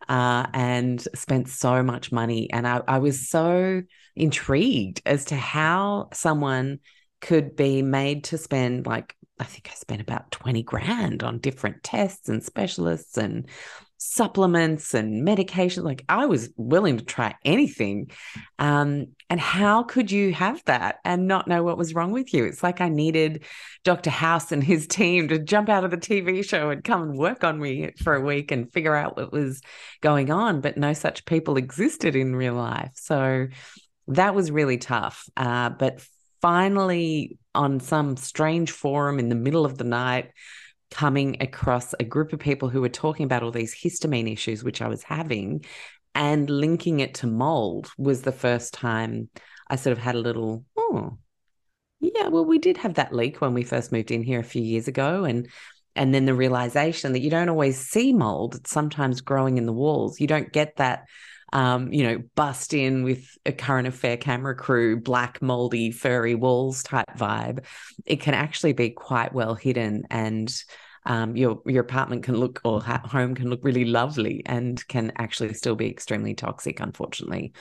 uh, 0.08 0.48
and 0.54 1.02
spent 1.14 1.50
so 1.50 1.84
much 1.84 2.12
money. 2.12 2.50
And 2.52 2.66
I, 2.66 2.82
I 2.88 3.00
was 3.00 3.30
so 3.30 3.82
intrigued 4.16 5.02
as 5.06 5.26
to 5.26 5.36
how 5.36 6.10
someone 6.14 6.80
could 7.22 7.56
be 7.56 7.82
made 7.82 8.26
to 8.26 8.38
spend 8.38 8.86
like 8.86 9.16
I 9.40 9.46
think 9.46 9.70
I 9.72 9.74
spent 9.74 10.02
about 10.02 10.32
20 10.32 10.62
grand 10.64 11.24
on 11.24 11.40
different 11.40 11.84
tests 11.84 12.30
and 12.30 12.44
specialists 12.44 13.18
and 13.18 13.50
supplements 13.98 14.94
and 14.94 15.24
medication. 15.24 15.84
Like 15.84 16.04
I 16.10 16.26
was 16.26 16.50
willing 16.58 16.98
to 16.98 17.06
try 17.06 17.36
anything. 17.44 18.12
Um, 18.60 19.08
and 19.30 19.40
how 19.40 19.84
could 19.84 20.12
you 20.12 20.34
have 20.34 20.62
that 20.66 20.98
and 21.06 21.28
not 21.28 21.48
know 21.48 21.64
what 21.64 21.78
was 21.78 21.96
wrong 21.96 22.12
with 22.12 22.34
you? 22.34 22.44
It's 22.44 22.62
like 22.62 22.82
I 22.82 22.90
needed 22.90 23.44
Dr. 23.84 24.10
House 24.10 24.52
and 24.52 24.64
his 24.64 24.88
team 24.88 25.30
to 25.30 25.40
jump 25.40 25.70
out 25.70 25.86
of 25.86 25.92
the 25.92 25.98
TV 25.98 26.48
show 26.48 26.70
and 26.70 26.84
come 26.84 27.02
and 27.02 27.18
work 27.18 27.44
on 27.44 27.60
me 27.60 27.92
for 28.04 28.14
a 28.14 28.22
week 28.22 28.52
and 28.52 28.72
figure 28.72 28.96
out 28.96 29.18
what 29.18 29.32
was 29.32 29.62
going 30.02 30.32
on. 30.32 30.62
But 30.62 30.78
no 30.78 30.94
such 30.94 31.26
people 31.26 31.58
existed 31.58 32.16
in 32.16 32.36
real 32.36 32.56
life. 32.56 32.92
So 32.96 33.48
that 34.08 34.36
was 34.36 34.52
really 34.52 34.78
tough. 34.78 35.28
Uh, 35.38 35.70
but 35.70 36.06
finally, 36.42 37.38
on 37.56 37.80
some 37.80 38.18
strange 38.18 38.72
forum 38.72 39.20
in 39.20 39.30
the 39.30 39.36
middle 39.36 39.66
of 39.66 39.78
the 39.78 39.84
night, 39.84 40.32
coming 40.92 41.38
across 41.42 41.94
a 42.00 42.04
group 42.04 42.34
of 42.34 42.40
people 42.40 42.70
who 42.70 42.82
were 42.82 42.90
talking 42.90 43.24
about 43.24 43.44
all 43.44 43.52
these 43.52 43.76
histamine 43.76 44.32
issues, 44.32 44.64
which 44.64 44.82
I 44.82 44.88
was 44.88 45.04
having, 45.04 45.66
and 46.14 46.50
linking 46.50 47.00
it 47.00 47.16
to 47.16 47.28
mold 47.28 47.92
was 47.98 48.22
the 48.22 48.32
first 48.32 48.74
time 48.74 49.30
I 49.68 49.76
sort 49.76 49.98
of 49.98 50.04
had 50.04 50.16
a 50.16 50.20
little, 50.20 50.66
oh, 50.78 51.18
yeah, 52.00 52.28
well, 52.28 52.46
we 52.46 52.60
did 52.60 52.78
have 52.78 52.96
that 52.96 53.14
leak 53.14 53.42
when 53.42 53.54
we 53.54 53.64
first 53.64 53.92
moved 53.92 54.12
in 54.12 54.22
here 54.22 54.40
a 54.40 54.44
few 54.44 54.62
years 54.62 54.88
ago. 54.88 55.24
And 55.24 55.50
and 55.96 56.14
then 56.14 56.26
the 56.26 56.34
realization 56.34 57.14
that 57.14 57.22
you 57.22 57.30
don't 57.30 57.50
always 57.50 57.80
see 57.80 58.14
mold, 58.14 58.56
it's 58.56 58.72
sometimes 58.72 59.22
growing 59.22 59.58
in 59.58 59.68
the 59.68 59.74
walls. 59.74 60.20
You 60.20 60.26
don't 60.26 60.52
get 60.52 60.78
that 60.78 61.06
um, 61.54 61.94
you 61.94 62.04
know, 62.04 62.24
bust 62.36 62.74
in 62.74 63.04
with 63.04 63.38
a 63.46 63.54
current 63.54 63.88
affair 63.88 64.18
camera 64.18 64.56
crew, 64.56 65.00
black, 65.00 65.42
moldy, 65.42 65.92
furry 65.92 66.36
walls 66.36 66.82
type 66.82 67.06
vibe. 67.16 67.64
It 68.06 68.20
can 68.20 68.34
actually 68.34 68.74
be 68.74 68.90
quite 68.90 69.34
well 69.34 69.54
hidden 69.54 70.04
and 70.10 70.54
um, 71.06 71.36
your 71.36 71.62
your 71.66 71.82
apartment 71.82 72.24
can 72.24 72.36
look 72.38 72.62
or 72.64 72.82
home 72.82 73.36
can 73.36 73.50
look 73.50 73.64
really 73.64 73.86
lovely 73.86 74.42
and 74.46 74.86
can 74.88 75.12
actually 75.18 75.54
still 75.54 75.76
be 75.76 75.90
extremely 75.90 76.34
toxic, 76.34 76.80
unfortunately. 76.80 77.54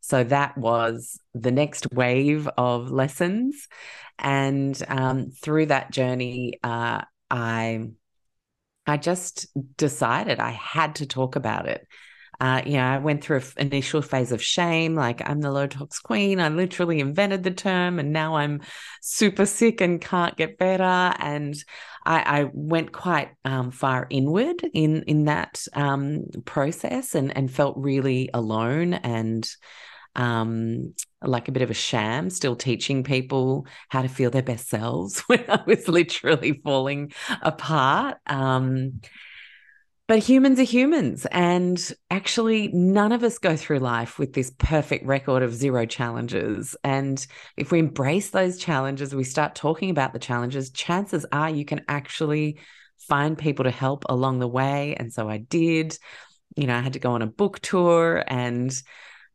So 0.00 0.24
that 0.24 0.56
was 0.56 1.18
the 1.34 1.50
next 1.50 1.92
wave 1.92 2.48
of 2.56 2.90
lessons, 2.90 3.68
and 4.18 4.80
um, 4.88 5.30
through 5.30 5.66
that 5.66 5.90
journey, 5.90 6.54
uh, 6.62 7.02
I 7.28 7.88
I 8.86 8.96
just 8.96 9.48
decided 9.76 10.38
I 10.38 10.52
had 10.52 10.96
to 10.96 11.06
talk 11.06 11.34
about 11.36 11.68
it. 11.68 11.86
Uh, 12.40 12.62
you 12.64 12.74
know, 12.74 12.84
I 12.84 12.98
went 12.98 13.22
through 13.22 13.38
an 13.56 13.68
initial 13.68 14.02
phase 14.02 14.32
of 14.32 14.42
shame, 14.42 14.94
like 14.94 15.28
I'm 15.28 15.40
the 15.40 15.50
low 15.50 15.66
tox 15.66 15.98
queen. 15.98 16.40
I 16.40 16.48
literally 16.48 17.00
invented 17.00 17.42
the 17.42 17.50
term, 17.50 17.98
and 17.98 18.12
now 18.12 18.36
I'm 18.36 18.60
super 19.00 19.46
sick 19.46 19.80
and 19.80 20.00
can't 20.00 20.36
get 20.36 20.58
better. 20.58 20.82
And 20.82 21.54
I, 22.04 22.40
I 22.42 22.50
went 22.52 22.92
quite 22.92 23.30
um, 23.44 23.70
far 23.70 24.06
inward 24.10 24.62
in 24.72 25.02
in 25.04 25.24
that 25.24 25.64
um, 25.72 26.24
process, 26.44 27.14
and 27.14 27.36
and 27.36 27.50
felt 27.50 27.76
really 27.76 28.30
alone 28.32 28.94
and 28.94 29.48
um, 30.16 30.94
like 31.22 31.48
a 31.48 31.52
bit 31.52 31.62
of 31.62 31.70
a 31.70 31.74
sham, 31.74 32.30
still 32.30 32.56
teaching 32.56 33.04
people 33.04 33.66
how 33.88 34.02
to 34.02 34.08
feel 34.08 34.30
their 34.30 34.42
best 34.42 34.68
selves 34.68 35.20
when 35.26 35.44
I 35.48 35.62
was 35.66 35.88
literally 35.88 36.60
falling 36.64 37.12
apart. 37.42 38.18
Um, 38.26 39.00
but 40.08 40.20
humans 40.20 40.60
are 40.60 40.64
humans. 40.64 41.26
And 41.32 41.92
actually, 42.10 42.68
none 42.68 43.12
of 43.12 43.24
us 43.24 43.38
go 43.38 43.56
through 43.56 43.80
life 43.80 44.18
with 44.18 44.32
this 44.32 44.52
perfect 44.58 45.04
record 45.04 45.42
of 45.42 45.54
zero 45.54 45.84
challenges. 45.86 46.76
And 46.84 47.24
if 47.56 47.72
we 47.72 47.80
embrace 47.80 48.30
those 48.30 48.58
challenges, 48.58 49.14
we 49.14 49.24
start 49.24 49.54
talking 49.54 49.90
about 49.90 50.12
the 50.12 50.18
challenges, 50.18 50.70
chances 50.70 51.26
are 51.32 51.50
you 51.50 51.64
can 51.64 51.82
actually 51.88 52.58
find 52.98 53.36
people 53.36 53.64
to 53.64 53.70
help 53.70 54.04
along 54.08 54.38
the 54.38 54.48
way. 54.48 54.94
And 54.96 55.12
so 55.12 55.28
I 55.28 55.38
did. 55.38 55.98
You 56.56 56.66
know, 56.66 56.76
I 56.76 56.80
had 56.80 56.94
to 56.94 56.98
go 56.98 57.12
on 57.12 57.22
a 57.22 57.26
book 57.26 57.60
tour 57.60 58.24
and 58.26 58.72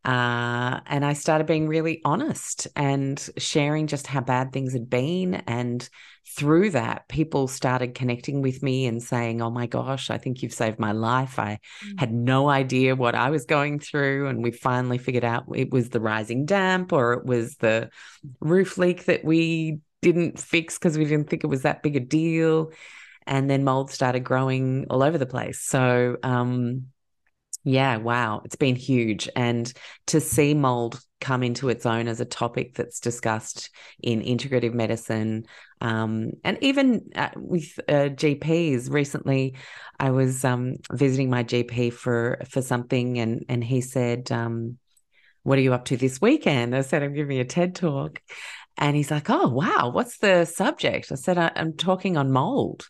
uh, 0.03 0.79
and 0.87 1.05
I 1.05 1.13
started 1.13 1.45
being 1.45 1.67
really 1.67 2.01
honest 2.03 2.67
and 2.75 3.19
sharing 3.37 3.85
just 3.85 4.07
how 4.07 4.21
bad 4.21 4.51
things 4.51 4.73
had 4.73 4.89
been. 4.89 5.35
And 5.35 5.87
through 6.35 6.71
that, 6.71 7.07
people 7.07 7.47
started 7.47 7.93
connecting 7.93 8.41
with 8.41 8.63
me 8.63 8.87
and 8.87 9.01
saying, 9.01 9.43
Oh 9.43 9.51
my 9.51 9.67
gosh, 9.67 10.09
I 10.09 10.17
think 10.17 10.41
you've 10.41 10.53
saved 10.53 10.79
my 10.79 10.91
life. 10.91 11.37
I 11.37 11.59
mm. 11.85 11.99
had 11.99 12.11
no 12.11 12.49
idea 12.49 12.95
what 12.95 13.13
I 13.13 13.29
was 13.29 13.45
going 13.45 13.79
through. 13.79 14.27
And 14.27 14.41
we 14.41 14.51
finally 14.51 14.97
figured 14.97 15.23
out 15.23 15.45
it 15.53 15.71
was 15.71 15.89
the 15.89 16.01
rising 16.01 16.45
damp 16.45 16.91
or 16.93 17.13
it 17.13 17.25
was 17.25 17.57
the 17.57 17.89
roof 18.39 18.79
leak 18.79 19.05
that 19.05 19.23
we 19.23 19.81
didn't 20.01 20.39
fix 20.39 20.79
because 20.79 20.97
we 20.97 21.05
didn't 21.05 21.29
think 21.29 21.43
it 21.43 21.47
was 21.47 21.61
that 21.61 21.83
big 21.83 21.95
a 21.95 21.99
deal. 21.99 22.71
And 23.27 23.47
then 23.47 23.63
mold 23.63 23.91
started 23.91 24.21
growing 24.21 24.87
all 24.89 25.03
over 25.03 25.19
the 25.19 25.27
place. 25.27 25.61
So, 25.61 26.17
um, 26.23 26.87
yeah, 27.63 27.97
wow. 27.97 28.41
It's 28.45 28.55
been 28.55 28.75
huge. 28.75 29.29
And 29.35 29.71
to 30.07 30.19
see 30.19 30.53
mold 30.53 30.99
come 31.19 31.43
into 31.43 31.69
its 31.69 31.85
own 31.85 32.07
as 32.07 32.19
a 32.19 32.25
topic 32.25 32.75
that's 32.75 32.99
discussed 32.99 33.69
in 34.01 34.21
integrative 34.21 34.73
medicine 34.73 35.45
um, 35.81 36.33
and 36.43 36.57
even 36.61 37.09
uh, 37.15 37.29
with 37.35 37.79
uh, 37.89 38.09
GPs. 38.13 38.89
Recently, 38.89 39.55
I 39.99 40.11
was 40.11 40.45
um, 40.45 40.75
visiting 40.91 41.29
my 41.29 41.43
GP 41.43 41.91
for 41.91 42.39
for 42.47 42.61
something, 42.61 43.17
and 43.17 43.43
and 43.49 43.63
he 43.63 43.81
said, 43.81 44.31
um, 44.31 44.77
"What 45.41 45.57
are 45.57 45.61
you 45.61 45.73
up 45.73 45.85
to 45.85 45.97
this 45.97 46.21
weekend?" 46.21 46.75
I 46.75 46.81
said, 46.81 47.01
"I'm 47.01 47.15
giving 47.15 47.39
a 47.39 47.45
TED 47.45 47.75
talk," 47.75 48.21
and 48.77 48.95
he's 48.95 49.09
like, 49.09 49.29
"Oh, 49.31 49.49
wow, 49.49 49.89
what's 49.91 50.19
the 50.19 50.45
subject?" 50.45 51.11
I 51.11 51.15
said, 51.15 51.39
"I'm 51.39 51.73
talking 51.73 52.15
on 52.15 52.31
mold." 52.31 52.87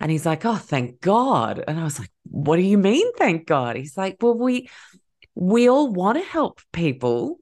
And 0.00 0.10
he's 0.10 0.26
like, 0.26 0.44
Oh, 0.44 0.56
thank 0.56 1.00
God. 1.00 1.62
And 1.66 1.78
I 1.78 1.84
was 1.84 1.98
like, 1.98 2.10
What 2.30 2.56
do 2.56 2.62
you 2.62 2.78
mean, 2.78 3.06
thank 3.16 3.46
God? 3.46 3.76
He's 3.76 3.96
like, 3.96 4.16
Well, 4.20 4.34
we 4.36 4.68
we 5.34 5.68
all 5.68 5.92
want 5.92 6.18
to 6.18 6.24
help 6.24 6.60
people, 6.72 7.38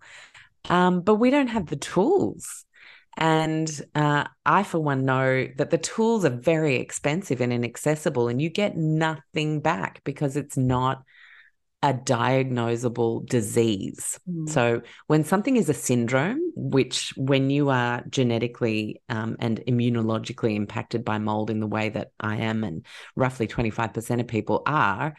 um, 0.69 1.01
but 1.01 1.15
we 1.15 1.31
don't 1.31 1.49
have 1.49 1.67
the 1.67 1.77
tools. 1.77 2.65
And 3.17 3.71
uh, 3.95 4.25
I, 4.45 4.63
for 4.63 4.79
one, 4.79 5.07
know 5.07 5.49
that 5.57 5.71
the 5.71 5.79
tools 5.79 6.27
are 6.27 6.37
very 6.37 6.77
expensive 6.77 7.41
and 7.41 7.53
inaccessible, 7.53 8.29
and 8.29 8.43
you 8.43 8.51
get 8.51 8.77
nothing 8.77 9.61
back 9.61 10.03
because 10.05 10.37
it's 10.37 10.59
not 10.59 11.03
a 11.87 11.95
diagnosable 11.95 13.25
disease. 13.27 14.19
Mm. 14.29 14.49
So, 14.49 14.83
when 15.07 15.23
something 15.23 15.57
is 15.57 15.69
a 15.69 15.75
syndrome, 15.75 16.41
which 16.57 17.15
when 17.17 17.49
you 17.49 17.71
are 17.71 18.03
genetically 18.11 19.01
um, 19.09 19.37
and 19.39 19.61
immunologically 19.69 20.57
impacted 20.57 21.05
by 21.05 21.19
mold 21.19 21.49
in 21.49 21.61
the 21.61 21.67
way 21.69 21.91
that 21.91 22.11
I 22.19 22.39
am, 22.39 22.65
and 22.65 22.85
roughly 23.15 23.47
25% 23.47 24.21
of 24.21 24.27
people 24.27 24.63
are, 24.67 25.15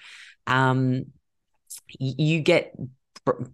um, 0.46 1.06
you 1.98 2.42
get 2.42 2.76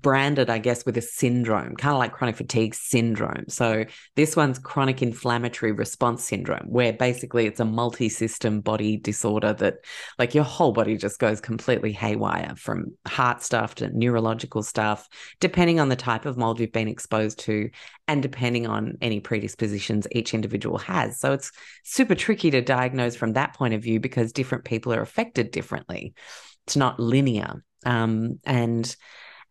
branded, 0.02 0.50
I 0.50 0.58
guess, 0.58 0.86
with 0.86 0.98
a 0.98 1.02
syndrome, 1.02 1.76
kind 1.76 1.94
of 1.94 2.00
like 2.00 2.14
chronic 2.14 2.36
fatigue 2.36 2.76
syndrome. 2.76 3.46
So 3.50 3.86
this 4.16 4.36
one's 4.36 4.60
chronic 4.60 5.02
inflammatory 5.02 5.72
response 5.72 6.24
syndrome, 6.24 6.66
where 6.68 6.94
basically 6.94 7.46
it's 7.46 7.60
a 7.60 7.66
multi-system 7.66 8.62
body 8.62 8.98
disorder 8.98 9.54
that, 9.54 9.76
like, 10.18 10.34
your 10.34 10.44
whole 10.44 10.72
body 10.72 10.98
just 10.98 11.20
goes 11.20 11.42
completely 11.42 11.92
haywire, 11.92 12.54
from 12.56 12.98
heart 13.08 13.44
stuff 13.44 13.76
to 13.76 13.90
neurological 13.90 14.64
stuff, 14.64 15.08
depending 15.40 15.80
on 15.80 15.90
the 15.90 15.96
type 15.96 16.26
of 16.26 16.38
mold 16.38 16.60
you've 16.60 16.72
been 16.72 16.88
exposed 16.88 17.40
to, 17.40 17.70
and 18.08 18.22
depending 18.22 18.68
on 18.68 18.98
any 19.02 19.20
predispositions 19.20 20.08
each 20.12 20.34
individual 20.34 20.78
has. 20.78 21.20
So 21.20 21.34
it's 21.34 21.52
super 21.84 22.16
tricky 22.16 22.52
to 22.52 22.62
diagnose 22.62 23.16
from 23.16 23.34
that 23.34 23.56
point 23.56 23.74
of 23.74 23.82
view 23.82 24.00
because 24.00 24.34
different 24.34 24.66
people 24.66 24.94
are 24.94 25.02
affected 25.02 25.52
differently. 25.52 26.14
It's 26.68 26.76
not 26.76 27.00
linear. 27.00 27.64
Um, 27.86 28.40
and 28.46 28.96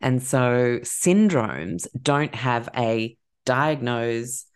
and 0.03 0.23
so 0.23 0.79
syndromes 0.83 1.87
don't 2.01 2.35
have 2.35 2.69
a 2.77 3.17
diagnose, 3.45 4.47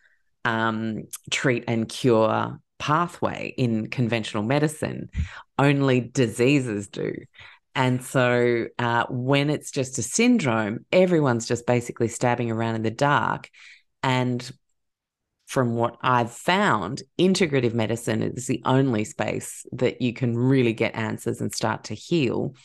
um, 0.45 1.03
treat, 1.31 1.63
and 1.67 1.87
cure 1.89 2.59
pathway 2.79 3.53
in 3.57 3.89
conventional 3.89 4.43
medicine. 4.43 5.09
Only 5.57 6.01
diseases 6.01 6.87
do. 6.87 7.13
And 7.73 8.03
so 8.03 8.65
uh, 8.79 9.05
when 9.09 9.49
it's 9.49 9.71
just 9.71 9.97
a 9.97 10.03
syndrome, 10.03 10.85
everyone's 10.91 11.47
just 11.47 11.67
basically 11.67 12.07
stabbing 12.07 12.51
around 12.51 12.75
in 12.75 12.83
the 12.83 12.91
dark. 12.91 13.49
And 14.01 14.49
from 15.45 15.75
what 15.75 15.95
I've 16.01 16.31
found, 16.31 17.03
integrative 17.17 17.73
medicine 17.73 18.21
is 18.21 18.47
the 18.47 18.61
only 18.65 19.05
space 19.05 19.65
that 19.73 20.01
you 20.01 20.11
can 20.11 20.35
really 20.35 20.73
get 20.73 20.95
answers 20.95 21.39
and 21.39 21.53
start 21.53 21.85
to 21.85 21.93
heal. 21.93 22.55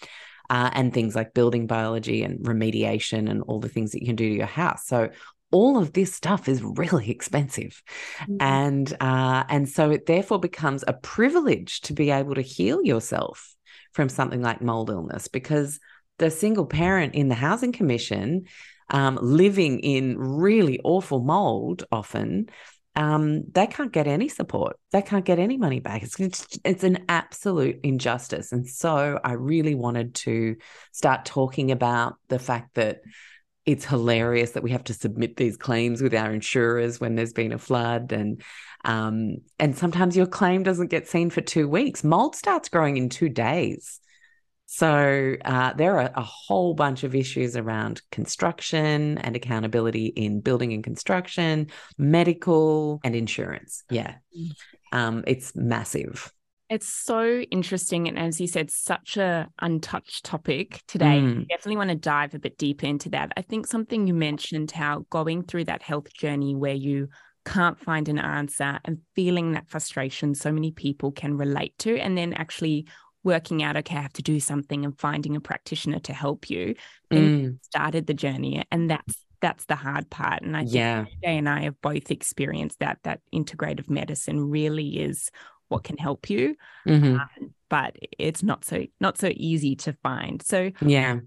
Uh, 0.53 0.69
and 0.75 0.93
things 0.93 1.15
like 1.15 1.33
building 1.33 1.67
biology 1.67 2.23
and 2.23 2.39
remediation 2.41 3.31
and 3.31 3.43
all 3.45 3.59
the 3.59 3.71
things 3.71 3.93
that 3.93 4.03
you 4.03 4.07
can 4.07 4.17
do 4.17 4.29
to 4.29 4.37
your 4.37 4.45
house. 4.45 4.87
So 4.87 5.09
all 5.51 5.79
of 5.79 5.95
this 5.95 6.15
stuff 6.15 6.47
is 6.47 6.63
really 6.63 7.11
expensive 7.17 7.83
mm-hmm. 8.21 8.37
and 8.41 8.97
uh, 9.01 9.45
and 9.49 9.67
so 9.67 9.91
it 9.91 10.05
therefore 10.05 10.39
becomes 10.39 10.85
a 10.87 10.93
privilege 10.93 11.81
to 11.83 11.95
be 11.95 12.11
able 12.11 12.35
to 12.35 12.43
heal 12.43 12.83
yourself 12.83 13.55
from 13.93 14.11
something 14.11 14.43
like 14.43 14.61
mold 14.61 14.91
illness 14.91 15.27
because 15.27 15.81
the 16.19 16.31
single 16.31 16.67
parent 16.67 17.15
in 17.15 17.29
the 17.29 17.35
housing 17.35 17.73
commission 17.73 18.45
um, 18.91 19.19
living 19.23 19.81
in 19.81 20.19
really 20.19 20.79
awful 20.85 21.23
mold 21.23 21.85
often 21.91 22.51
um, 22.95 23.45
they 23.53 23.67
can't 23.67 23.93
get 23.93 24.07
any 24.07 24.29
support. 24.29 24.79
They 24.91 25.03
can't 25.03 25.25
get 25.25 25.39
any 25.39 25.57
money 25.57 25.81
back. 25.81 26.03
It's, 26.03 26.19
it's, 26.21 26.59
it's 26.65 26.85
an 26.85 27.07
absolute 27.09 27.81
injustice. 27.83 28.53
And 28.53 28.67
so 28.69 29.19
I 29.25 29.33
really 29.33 29.75
wanted 29.75 30.15
to 30.17 30.57
start 30.93 31.25
talking 31.25 31.71
about 31.71 32.17
the 32.29 32.39
fact 32.39 32.75
that 32.75 33.01
it's 33.65 33.85
hilarious 33.85 34.53
that 34.53 34.63
we 34.63 34.73
have 34.73 34.85
to 34.85 34.95
submit 34.95 35.37
these 35.37 35.57
claims 35.57 36.03
with 36.03 36.15
our 36.15 36.33
insurers 36.33 37.01
when 37.01 37.15
there's 37.15 37.33
been 37.33 37.53
a 37.53 37.59
flood 37.59 38.13
and 38.13 38.43
um, 38.85 39.37
and 39.61 39.79
sometimes 39.79 40.17
your 40.17 40.27
claim 40.27 40.65
doesn't 40.65 40.91
get 40.91 41.07
seen 41.07 41.31
for 41.31 41.41
two 41.41 41.69
weeks. 41.69 42.03
Mold 42.03 42.35
starts 42.35 42.69
growing 42.69 42.97
in 42.97 43.09
two 43.09 43.29
days. 43.29 44.01
So 44.75 45.37
uh, 45.45 45.75
there 45.75 45.99
are 45.99 46.11
a 46.15 46.23
whole 46.23 46.73
bunch 46.73 47.05
of 47.05 47.15
issues 47.15 47.59
around 47.59 48.01
construction 48.11 49.19
and 49.19 49.37
accountability 49.37 50.07
in 50.07 50.41
building 50.41 50.73
and 50.73 50.83
construction, 50.83 51.67
medical 51.99 52.99
and 53.05 53.15
insurance. 53.15 53.85
Yeah, 53.91 54.15
um, 54.91 55.25
it's 55.27 55.55
massive. 55.55 56.33
It's 56.71 56.89
so 56.89 57.41
interesting. 57.51 58.09
And 58.09 58.19
as 58.19 58.41
you 58.41 58.47
said, 58.47 58.71
such 58.71 59.19
a 59.19 59.47
untouched 59.61 60.25
topic 60.25 60.81
today. 60.89 61.21
Mm. 61.21 61.49
Definitely 61.49 61.77
want 61.77 61.91
to 61.91 61.97
dive 61.97 62.35
a 62.35 62.39
bit 62.39 62.57
deeper 62.57 62.87
into 62.87 63.11
that. 63.11 63.31
I 63.37 63.43
think 63.43 63.67
something 63.67 64.07
you 64.07 64.15
mentioned 64.15 64.71
how 64.71 65.05
going 65.11 65.43
through 65.43 65.65
that 65.65 65.83
health 65.83 66.11
journey 66.15 66.55
where 66.55 66.73
you 66.73 67.09
can't 67.45 67.79
find 67.79 68.09
an 68.09 68.19
answer 68.19 68.81
and 68.87 69.01
feeling 69.15 69.53
that 69.53 69.69
frustration 69.69 70.35
so 70.35 70.51
many 70.51 70.71
people 70.71 71.13
can 71.13 71.37
relate 71.37 71.77
to, 71.81 71.99
and 71.99 72.17
then 72.17 72.33
actually 72.33 72.87
working 73.25 73.63
out, 73.63 73.77
okay, 73.77 73.97
I 73.97 74.01
have 74.01 74.13
to 74.15 74.23
do 74.23 74.41
something 74.41 74.85
and 74.85 74.99
finding 74.99 75.37
a 75.37 75.41
practitioner 75.41 76.01
to 76.01 76.13
help 76.13 76.51
you. 76.51 76.75
Mm. 77.13 77.63
started 77.63 78.07
the 78.07 78.15
journey. 78.15 78.65
And 78.71 78.91
that's 78.91 79.17
that's 79.43 79.65
the 79.67 79.77
hard 79.77 80.09
part. 80.09 80.43
And 80.43 80.57
I 80.57 80.61
think 80.61 80.75
yeah. 80.75 81.05
Jay 81.23 81.37
and 81.37 81.49
I 81.49 81.63
have 81.63 81.81
both 81.83 82.11
experienced 82.11 82.79
that 82.79 82.99
that 83.03 83.21
integrative 83.35 83.91
medicine 83.91 84.49
really 84.49 85.01
is 85.01 85.31
what 85.69 85.85
can 85.85 85.99
help 85.99 86.31
you. 86.31 86.55
Mm-hmm. 86.87 87.15
Um, 87.15 87.55
but 87.69 87.97
it's 88.19 88.43
not 88.43 88.65
so 88.65 88.87
not 89.01 89.19
so 89.19 89.31
easy 89.35 89.77
to 89.77 89.93
find. 90.03 90.43
So 90.43 90.71
yeah. 90.81 91.19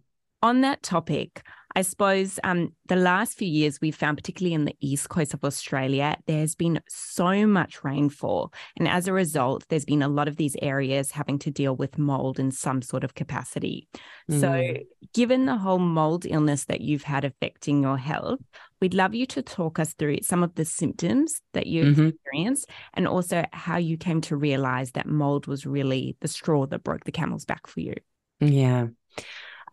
On 0.41 0.61
that 0.61 0.83
topic, 0.83 1.43
I 1.75 1.81
suppose 1.81 2.39
um, 2.45 2.73
the 2.87 2.95
last 2.95 3.37
few 3.37 3.47
years 3.47 3.81
we've 3.81 3.95
found, 3.95 4.17
particularly 4.17 4.53
in 4.53 4.63
the 4.63 4.75
east 4.79 5.09
coast 5.09 5.33
of 5.33 5.43
Australia, 5.43 6.15
there's 6.25 6.55
been 6.55 6.79
so 6.87 7.45
much 7.45 7.83
rainfall. 7.83 8.53
And 8.77 8.87
as 8.87 9.07
a 9.07 9.13
result, 9.13 9.65
there's 9.67 9.83
been 9.83 10.01
a 10.01 10.07
lot 10.07 10.29
of 10.29 10.37
these 10.37 10.55
areas 10.61 11.11
having 11.11 11.37
to 11.39 11.51
deal 11.51 11.75
with 11.75 11.97
mold 11.97 12.39
in 12.39 12.51
some 12.51 12.81
sort 12.81 13.03
of 13.03 13.13
capacity. 13.13 13.89
Mm. 14.31 14.39
So, 14.39 14.83
given 15.13 15.45
the 15.45 15.57
whole 15.57 15.79
mold 15.79 16.25
illness 16.25 16.65
that 16.65 16.79
you've 16.79 17.03
had 17.03 17.25
affecting 17.25 17.81
your 17.81 17.97
health, 17.97 18.39
we'd 18.79 18.93
love 18.93 19.13
you 19.13 19.25
to 19.27 19.41
talk 19.41 19.77
us 19.77 19.93
through 19.93 20.19
some 20.21 20.43
of 20.43 20.55
the 20.55 20.65
symptoms 20.65 21.41
that 21.53 21.67
you've 21.67 21.97
mm-hmm. 21.97 22.07
experienced 22.07 22.69
and 22.93 23.05
also 23.05 23.43
how 23.51 23.77
you 23.77 23.97
came 23.97 24.21
to 24.21 24.37
realize 24.37 24.91
that 24.91 25.07
mold 25.07 25.45
was 25.47 25.65
really 25.65 26.15
the 26.21 26.27
straw 26.29 26.65
that 26.67 26.83
broke 26.83 27.03
the 27.03 27.11
camel's 27.11 27.45
back 27.45 27.67
for 27.67 27.81
you. 27.81 27.95
Yeah. 28.39 28.87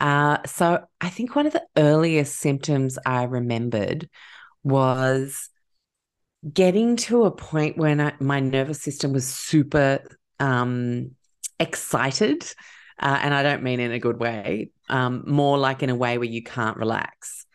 Uh, 0.00 0.38
so 0.46 0.84
I 1.00 1.10
think 1.10 1.36
one 1.36 1.46
of 1.46 1.52
the 1.52 1.64
earliest 1.76 2.36
symptoms 2.38 2.98
I 3.06 3.24
remembered 3.24 4.08
was 4.64 5.48
getting 6.50 6.96
to 6.96 7.24
a 7.24 7.30
point 7.30 7.76
when 7.76 8.00
I, 8.00 8.14
my 8.20 8.40
nervous 8.40 8.80
system 8.80 9.12
was 9.12 9.26
super 9.26 10.00
um, 10.40 11.12
excited. 11.60 12.44
Uh, 12.98 13.18
and 13.22 13.34
I 13.34 13.42
don't 13.42 13.62
mean 13.62 13.80
in 13.80 13.92
a 13.92 13.98
good 13.98 14.18
way, 14.18 14.70
um, 14.88 15.24
more 15.26 15.58
like 15.58 15.82
in 15.82 15.90
a 15.90 15.96
way 15.96 16.18
where 16.18 16.28
you 16.28 16.42
can't 16.42 16.76
relax. 16.76 17.46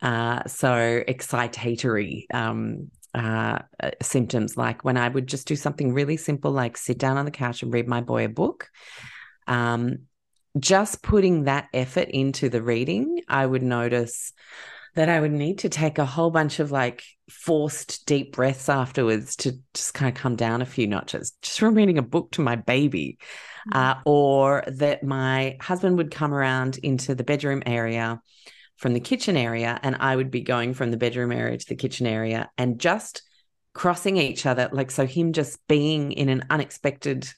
Uh, 0.00 0.44
so 0.46 1.02
excitatory 1.08 2.26
um, 2.32 2.90
uh, 3.14 3.58
uh 3.80 3.90
symptoms, 4.00 4.56
like 4.56 4.84
when 4.84 4.96
I 4.96 5.08
would 5.08 5.26
just 5.26 5.48
do 5.48 5.56
something 5.56 5.92
really 5.92 6.16
simple, 6.16 6.52
like 6.52 6.76
sit 6.76 6.98
down 6.98 7.16
on 7.16 7.24
the 7.24 7.30
couch 7.30 7.62
and 7.62 7.72
read 7.72 7.88
my 7.88 8.00
boy 8.00 8.24
a 8.24 8.28
book. 8.28 8.68
Um, 9.46 10.07
just 10.58 11.02
putting 11.02 11.44
that 11.44 11.68
effort 11.72 12.08
into 12.08 12.48
the 12.48 12.62
reading, 12.62 13.22
I 13.28 13.44
would 13.44 13.62
notice 13.62 14.32
that 14.94 15.08
I 15.08 15.20
would 15.20 15.32
need 15.32 15.58
to 15.60 15.68
take 15.68 15.98
a 15.98 16.04
whole 16.04 16.30
bunch 16.30 16.60
of 16.60 16.72
like 16.72 17.04
forced 17.30 18.06
deep 18.06 18.32
breaths 18.32 18.68
afterwards 18.68 19.36
to 19.36 19.52
just 19.74 19.94
kind 19.94 20.14
of 20.14 20.20
come 20.20 20.34
down 20.34 20.62
a 20.62 20.66
few 20.66 20.86
notches, 20.86 21.32
just 21.42 21.60
from 21.60 21.74
reading 21.74 21.98
a 21.98 22.02
book 22.02 22.32
to 22.32 22.40
my 22.40 22.56
baby. 22.56 23.18
Mm-hmm. 23.70 23.78
Uh, 23.78 23.94
or 24.06 24.64
that 24.66 25.02
my 25.02 25.56
husband 25.60 25.98
would 25.98 26.10
come 26.10 26.32
around 26.32 26.78
into 26.78 27.14
the 27.14 27.24
bedroom 27.24 27.62
area 27.66 28.20
from 28.76 28.94
the 28.94 29.00
kitchen 29.00 29.36
area, 29.36 29.78
and 29.82 29.96
I 29.98 30.14
would 30.14 30.30
be 30.30 30.40
going 30.40 30.72
from 30.72 30.90
the 30.90 30.96
bedroom 30.96 31.32
area 31.32 31.58
to 31.58 31.68
the 31.68 31.74
kitchen 31.74 32.06
area 32.06 32.50
and 32.56 32.80
just 32.80 33.22
crossing 33.74 34.16
each 34.16 34.46
other. 34.46 34.68
Like, 34.72 34.90
so 34.90 35.06
him 35.06 35.32
just 35.32 35.58
being 35.68 36.12
in 36.12 36.28
an 36.28 36.44
unexpected 36.48 37.28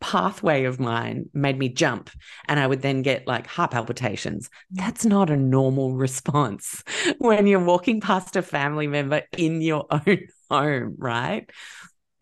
pathway 0.00 0.64
of 0.64 0.78
mine 0.78 1.28
made 1.32 1.58
me 1.58 1.68
jump 1.68 2.10
and 2.48 2.60
I 2.60 2.66
would 2.66 2.82
then 2.82 3.02
get 3.02 3.26
like 3.26 3.46
heart 3.46 3.70
palpitations. 3.70 4.48
Mm. 4.48 4.76
That's 4.78 5.04
not 5.04 5.30
a 5.30 5.36
normal 5.36 5.94
response 5.94 6.82
when 7.18 7.46
you're 7.46 7.64
walking 7.64 8.00
past 8.00 8.36
a 8.36 8.42
family 8.42 8.86
member 8.86 9.22
in 9.36 9.60
your 9.60 9.86
own 9.90 10.18
home, 10.50 10.94
right? 10.98 11.50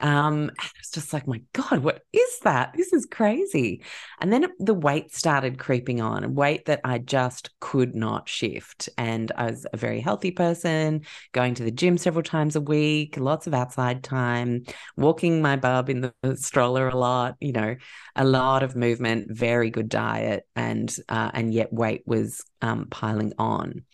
Um, 0.01 0.51
it's 0.79 0.91
just 0.91 1.13
like, 1.13 1.27
my 1.27 1.41
God, 1.53 1.79
what 1.79 2.03
is 2.13 2.39
that? 2.43 2.75
This 2.77 2.93
is 2.93 3.07
crazy. 3.07 3.83
And 4.21 4.33
then 4.33 4.47
the 4.59 4.75
weight 4.75 5.15
started 5.15 5.59
creeping 5.59 6.01
on, 6.01 6.35
weight 6.35 6.67
that 6.67 6.81
I 6.85 6.99
just 6.99 7.51
could 7.61 7.95
not 7.95 8.29
shift. 8.29 8.89
And 8.99 9.31
I 9.37 9.51
was 9.51 9.67
a 9.73 9.77
very 9.77 10.01
healthy 10.01 10.31
person, 10.31 11.03
going 11.33 11.55
to 11.55 11.65
the 11.65 11.71
gym 11.71 11.97
several 11.97 12.23
times 12.23 12.57
a 12.57 12.61
week, 12.61 13.17
lots 13.19 13.47
of 13.47 13.55
outside 13.55 14.03
time, 14.03 14.65
walking 14.97 15.41
my 15.41 15.57
bub 15.57 15.89
in 15.89 16.11
the 16.23 16.37
stroller 16.37 16.89
a 16.89 16.97
lot, 16.97 17.37
you 17.41 17.53
know, 17.53 17.77
a 18.17 18.25
lot 18.25 18.63
of 18.63 18.77
movement, 18.77 19.29
very 19.31 19.71
good 19.71 19.89
diet, 19.89 20.45
and 20.57 20.95
uh, 21.09 21.31
and 21.33 21.55
yet 21.55 21.73
weight 21.73 22.03
was 22.05 22.45
um, 22.61 22.87
piling 22.91 23.33
on. 23.39 23.85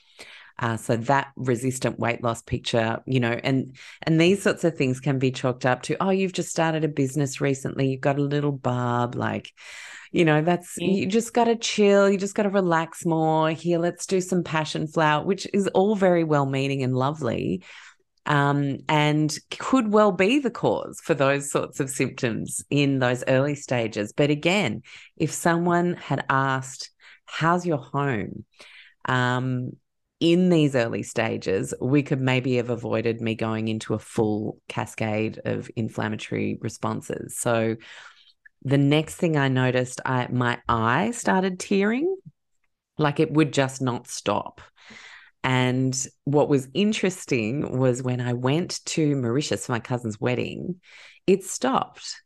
Uh, 0.61 0.77
so 0.77 0.95
that 0.95 1.29
resistant 1.37 1.99
weight 1.99 2.23
loss 2.23 2.43
picture, 2.43 3.03
you 3.07 3.19
know, 3.19 3.41
and 3.43 3.77
and 4.03 4.21
these 4.21 4.43
sorts 4.43 4.63
of 4.63 4.77
things 4.77 5.01
can 5.01 5.19
be 5.19 5.31
chalked 5.31 5.65
up 5.65 5.83
to, 5.83 5.97
oh, 6.01 6.11
you've 6.11 6.35
just 6.35 6.51
started 6.51 6.85
a 6.85 6.89
business 6.89 7.41
recently, 7.41 7.89
you've 7.91 8.01
got 8.01 8.19
a 8.19 8.23
little 8.23 8.53
bub, 8.53 9.15
like, 9.15 9.53
you 10.13 10.25
know, 10.25 10.43
that's 10.43 10.77
you 10.77 11.07
just 11.07 11.33
got 11.33 11.45
to 11.45 11.57
chill, 11.57 12.11
you 12.11 12.19
just 12.19 12.35
got 12.35 12.43
to 12.43 12.51
relax 12.51 13.07
more. 13.07 13.51
Here, 13.51 13.79
let's 13.79 14.07
do 14.07 14.21
some 14.21 14.45
passion 14.45 14.87
flower, 14.87 15.25
which 15.25 15.47
is 15.55 15.67
all 15.69 15.97
very 15.97 16.25
well 16.25 16.47
meaning 16.47 16.83
and 16.83 16.95
lovely. 16.95 17.65
Um, 18.27 18.79
and 18.87 19.35
could 19.59 19.91
well 19.91 20.13
be 20.13 20.41
the 20.41 20.51
cause 20.51 21.01
for 21.03 21.15
those 21.15 21.51
sorts 21.51 21.81
of 21.81 21.89
symptoms 21.89 22.63
in 22.69 22.99
those 22.99 23.25
early 23.27 23.55
stages. 23.55 24.13
But 24.13 24.29
again, 24.29 24.83
if 25.17 25.33
someone 25.33 25.95
had 25.95 26.25
asked, 26.29 26.91
How's 27.31 27.65
your 27.65 27.79
home? 27.79 28.45
Um, 29.05 29.77
in 30.21 30.51
these 30.51 30.77
early 30.77 31.03
stages, 31.03 31.75
we 31.81 32.03
could 32.03 32.21
maybe 32.21 32.57
have 32.57 32.69
avoided 32.69 33.21
me 33.21 33.35
going 33.35 33.69
into 33.69 33.95
a 33.95 33.99
full 33.99 34.59
cascade 34.69 35.41
of 35.47 35.71
inflammatory 35.77 36.59
responses. 36.61 37.39
So 37.39 37.77
the 38.63 38.79
next 38.79 39.17
thing 39.17 39.39
I 39.39 39.49
noticed, 39.49 40.03
I 40.05 40.29
my 40.31 40.59
eye 40.69 41.13
started 41.13 41.59
tearing, 41.59 42.15
like 42.99 43.19
it 43.19 43.33
would 43.33 43.53
just 43.53 43.81
not 43.81 44.07
stop. 44.07 44.61
And 45.43 45.97
what 46.25 46.51
was 46.51 46.69
interesting 46.75 47.79
was 47.79 48.03
when 48.03 48.21
I 48.21 48.35
went 48.35 48.85
to 48.87 49.17
Mauritius 49.17 49.65
for 49.65 49.73
my 49.73 49.81
cousin's 49.81 50.21
wedding, 50.21 50.81
it 51.27 51.45
stopped. 51.45 52.23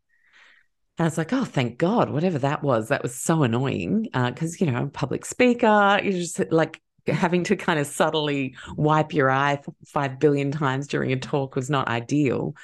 And 0.98 1.04
I 1.04 1.08
was 1.08 1.18
like, 1.18 1.32
oh, 1.32 1.44
thank 1.44 1.78
God, 1.78 2.10
whatever 2.10 2.38
that 2.40 2.64
was, 2.64 2.88
that 2.88 3.04
was 3.04 3.14
so 3.14 3.44
annoying. 3.44 4.08
Because, 4.12 4.54
uh, 4.54 4.56
you 4.58 4.70
know, 4.70 4.78
I'm 4.78 4.86
a 4.86 4.90
public 4.90 5.24
speaker, 5.24 6.00
you 6.02 6.10
just 6.10 6.40
like 6.50 6.80
having 7.06 7.44
to 7.44 7.56
kind 7.56 7.78
of 7.78 7.86
subtly 7.86 8.56
wipe 8.76 9.12
your 9.12 9.30
eye 9.30 9.60
five 9.86 10.18
billion 10.18 10.50
times 10.50 10.88
during 10.88 11.12
a 11.12 11.16
talk 11.16 11.56
was 11.56 11.70
not 11.70 11.88
ideal. 11.88 12.54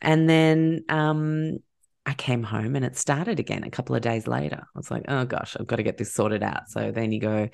And 0.00 0.28
then 0.28 0.84
um, 0.88 1.58
I 2.06 2.14
came 2.14 2.42
home 2.42 2.76
and 2.76 2.84
it 2.84 2.96
started 2.96 3.40
again 3.40 3.64
a 3.64 3.70
couple 3.70 3.96
of 3.96 4.02
days 4.02 4.26
later. 4.26 4.62
I 4.62 4.78
was 4.78 4.90
like, 4.90 5.04
oh 5.08 5.24
gosh, 5.24 5.56
I've 5.58 5.66
got 5.66 5.76
to 5.76 5.82
get 5.82 5.98
this 5.98 6.14
sorted 6.14 6.42
out. 6.42 6.68
So 6.68 6.92
then 6.92 7.12
you 7.12 7.20
go 7.20 7.48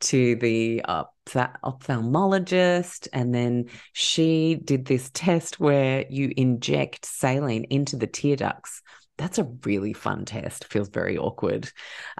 to 0.00 0.34
the 0.34 0.82
ophthalmologist, 0.88 3.06
and 3.12 3.32
then 3.32 3.66
she 3.92 4.58
did 4.64 4.84
this 4.84 5.08
test 5.14 5.60
where 5.60 6.04
you 6.10 6.32
inject 6.36 7.06
saline 7.06 7.62
into 7.70 7.96
the 7.96 8.08
tear 8.08 8.34
ducts. 8.34 8.82
That's 9.18 9.38
a 9.38 9.48
really 9.64 9.92
fun 9.92 10.24
test. 10.24 10.64
Feels 10.66 10.88
very 10.88 11.18
awkward. 11.18 11.70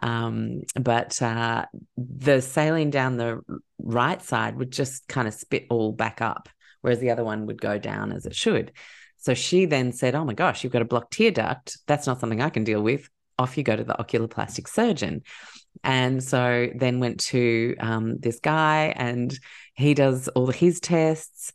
Um, 0.03 0.63
but 0.81 1.21
uh, 1.23 1.67
the 1.97 2.41
saline 2.41 2.91
down 2.91 3.17
the 3.17 3.41
right 3.79 4.21
side 4.23 4.57
would 4.57 4.71
just 4.71 5.09
kind 5.09 5.27
of 5.27 5.35
spit 5.35 5.67
all 5.71 5.93
back 5.93 6.21
up, 6.21 6.49
whereas 6.81 7.01
the 7.01 7.11
other 7.11 7.25
one 7.25 7.47
would 7.47 7.61
go 7.61 7.79
down 7.79 8.13
as 8.13 8.27
it 8.27 8.35
should. 8.35 8.73
So 9.19 9.35
she 9.35 9.67
then 9.67 9.93
said, 9.93 10.15
Oh 10.15 10.25
my 10.25 10.35
gosh, 10.35 10.63
you've 10.63 10.73
got 10.73 10.83
a 10.83 10.87
blocked 10.87 11.13
tear 11.15 11.31
duct. 11.31 11.79
That's 11.87 12.07
not 12.07 12.21
something 12.21 12.41
I 12.41 12.51
can 12.51 12.65
deal 12.65 12.83
with. 12.83 13.09
Off 13.39 13.57
you 13.57 13.65
go 13.65 13.77
to 13.77 13.85
the 13.85 13.95
oculoplastic 13.95 14.69
surgeon. 14.69 15.23
And 15.85 16.23
so 16.23 16.69
then 16.75 17.01
went 17.01 17.21
to 17.21 17.75
um, 17.81 18.19
this 18.19 18.41
guy 18.41 18.93
and 18.97 19.37
he 19.75 19.95
does 19.95 20.29
all 20.29 20.49
his 20.49 20.81
tests. 20.81 21.53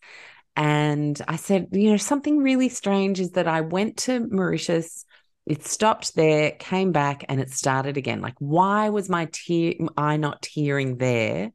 And 0.56 1.22
I 1.28 1.36
said, 1.36 1.68
you 1.72 1.92
know, 1.92 1.98
something 1.98 2.40
really 2.40 2.70
strange 2.70 3.20
is 3.20 3.32
that 3.32 3.48
I 3.48 3.62
went 3.62 3.98
to 3.98 4.28
Mauritius, 4.32 5.06
it 5.48 5.66
stopped 5.66 6.14
there, 6.16 6.52
came 6.52 6.92
back, 6.92 7.24
and 7.30 7.40
it 7.40 7.50
started 7.50 7.96
again. 7.96 8.22
Like, 8.22 8.36
why 8.40 8.90
was 8.90 9.10
my 9.10 9.30
tear 9.32 9.74
eye 9.96 10.18
not 10.18 10.42
tearing 10.42 10.98
there? 10.98 11.52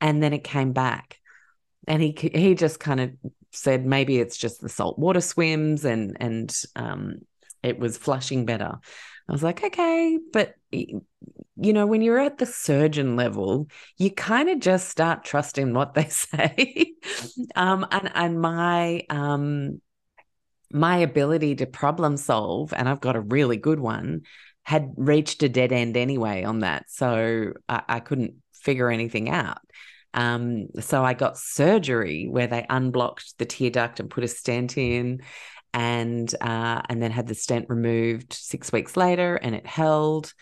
And 0.00 0.22
then 0.22 0.32
it 0.32 0.44
came 0.44 0.72
back. 0.72 1.18
And 1.88 2.00
he 2.00 2.16
he 2.32 2.54
just 2.54 2.78
kind 2.78 3.00
of 3.00 3.10
said 3.50 3.84
maybe 3.84 4.18
it's 4.18 4.36
just 4.36 4.60
the 4.60 4.68
salt 4.68 4.98
water 4.98 5.20
swims 5.20 5.84
and 5.84 6.16
and 6.20 6.56
um, 6.76 7.16
it 7.64 7.80
was 7.80 7.98
flushing 7.98 8.46
better. 8.46 8.78
I 9.28 9.32
was 9.32 9.42
like, 9.42 9.64
okay, 9.64 10.18
but 10.32 10.54
you 10.70 11.02
know, 11.56 11.86
when 11.86 12.02
you're 12.02 12.20
at 12.20 12.38
the 12.38 12.46
surgeon 12.46 13.16
level, 13.16 13.66
you 13.98 14.10
kind 14.10 14.48
of 14.48 14.60
just 14.60 14.88
start 14.88 15.24
trusting 15.24 15.74
what 15.74 15.94
they 15.94 16.04
say. 16.08 16.92
um, 17.56 17.86
and 17.90 18.10
and 18.14 18.40
my 18.40 19.02
um, 19.10 19.80
my 20.72 20.98
ability 20.98 21.56
to 21.56 21.66
problem 21.66 22.16
solve, 22.16 22.72
and 22.72 22.88
I've 22.88 23.00
got 23.00 23.16
a 23.16 23.20
really 23.20 23.56
good 23.56 23.80
one, 23.80 24.22
had 24.62 24.92
reached 24.96 25.42
a 25.42 25.48
dead 25.48 25.72
end 25.72 25.96
anyway 25.96 26.44
on 26.44 26.60
that, 26.60 26.84
so 26.88 27.52
I, 27.68 27.82
I 27.88 28.00
couldn't 28.00 28.34
figure 28.54 28.90
anything 28.90 29.28
out. 29.28 29.58
Um, 30.14 30.68
so 30.80 31.04
I 31.04 31.14
got 31.14 31.38
surgery 31.38 32.26
where 32.28 32.46
they 32.46 32.66
unblocked 32.68 33.38
the 33.38 33.46
tear 33.46 33.70
duct 33.70 33.98
and 33.98 34.10
put 34.10 34.24
a 34.24 34.28
stent 34.28 34.76
in, 34.76 35.22
and 35.72 36.32
uh, 36.40 36.82
and 36.88 37.02
then 37.02 37.10
had 37.10 37.26
the 37.26 37.34
stent 37.34 37.66
removed 37.68 38.32
six 38.32 38.70
weeks 38.72 38.96
later, 38.96 39.36
and 39.36 39.54
it 39.54 39.66
held. 39.66 40.32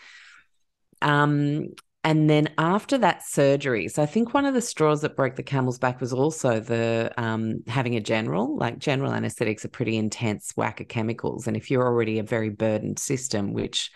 Um, 1.01 1.69
and 2.03 2.27
then 2.29 2.49
after 2.57 2.97
that 2.97 3.23
surgery, 3.23 3.87
so 3.87 4.01
I 4.01 4.07
think 4.07 4.33
one 4.33 4.45
of 4.45 4.55
the 4.55 4.61
straws 4.61 5.01
that 5.01 5.15
broke 5.15 5.35
the 5.35 5.43
camel's 5.43 5.77
back 5.77 6.01
was 6.01 6.13
also 6.13 6.59
the 6.59 7.11
um, 7.17 7.63
having 7.67 7.95
a 7.95 8.01
general, 8.01 8.57
like 8.57 8.79
general 8.79 9.13
anesthetics 9.13 9.65
are 9.65 9.69
pretty 9.69 9.97
intense 9.97 10.51
whack 10.55 10.79
of 10.79 10.87
chemicals. 10.87 11.45
And 11.45 11.55
if 11.55 11.69
you're 11.69 11.85
already 11.85 12.17
a 12.17 12.23
very 12.23 12.49
burdened 12.49 12.97
system, 12.97 13.53
which 13.53 13.91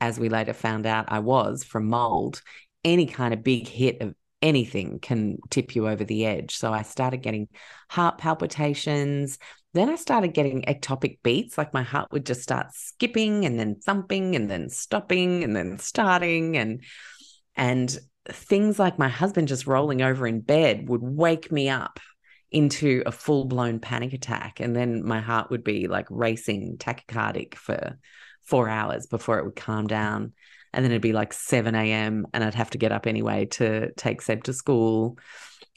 as 0.00 0.18
we 0.18 0.30
later 0.30 0.54
found 0.54 0.86
out 0.86 1.12
I 1.12 1.18
was 1.18 1.62
from 1.62 1.88
mold, 1.88 2.40
any 2.82 3.04
kind 3.04 3.34
of 3.34 3.44
big 3.44 3.68
hit 3.68 4.00
of 4.00 4.14
anything 4.40 4.98
can 4.98 5.36
tip 5.50 5.76
you 5.76 5.86
over 5.86 6.02
the 6.02 6.24
edge. 6.24 6.56
So 6.56 6.72
I 6.72 6.80
started 6.80 7.18
getting 7.18 7.48
heart 7.90 8.16
palpitations. 8.16 9.38
Then 9.74 9.90
I 9.90 9.96
started 9.96 10.32
getting 10.32 10.62
ectopic 10.62 11.18
beats, 11.22 11.58
like 11.58 11.74
my 11.74 11.82
heart 11.82 12.10
would 12.10 12.24
just 12.24 12.42
start 12.42 12.72
skipping 12.72 13.44
and 13.44 13.60
then 13.60 13.76
thumping 13.76 14.34
and 14.34 14.50
then 14.50 14.70
stopping 14.70 15.44
and 15.44 15.54
then 15.54 15.78
starting 15.78 16.56
and 16.56 16.82
and 17.60 17.96
things 18.26 18.78
like 18.78 18.98
my 18.98 19.10
husband 19.10 19.46
just 19.46 19.66
rolling 19.66 20.00
over 20.00 20.26
in 20.26 20.40
bed 20.40 20.88
would 20.88 21.02
wake 21.02 21.52
me 21.52 21.68
up 21.68 22.00
into 22.50 23.02
a 23.04 23.12
full-blown 23.12 23.78
panic 23.78 24.14
attack 24.14 24.58
and 24.58 24.74
then 24.74 25.04
my 25.04 25.20
heart 25.20 25.50
would 25.50 25.62
be 25.62 25.86
like 25.86 26.06
racing 26.08 26.76
tachycardic 26.78 27.54
for 27.54 27.98
4 28.46 28.68
hours 28.68 29.06
before 29.06 29.38
it 29.38 29.44
would 29.44 29.54
calm 29.54 29.86
down 29.86 30.32
and 30.72 30.84
then 30.84 30.90
it'd 30.90 31.02
be 31.02 31.12
like 31.12 31.34
7 31.34 31.74
a.m. 31.74 32.26
and 32.32 32.42
I'd 32.42 32.54
have 32.54 32.70
to 32.70 32.78
get 32.78 32.92
up 32.92 33.06
anyway 33.06 33.44
to 33.46 33.92
take 33.92 34.22
Seb 34.22 34.44
to 34.44 34.52
school. 34.52 35.18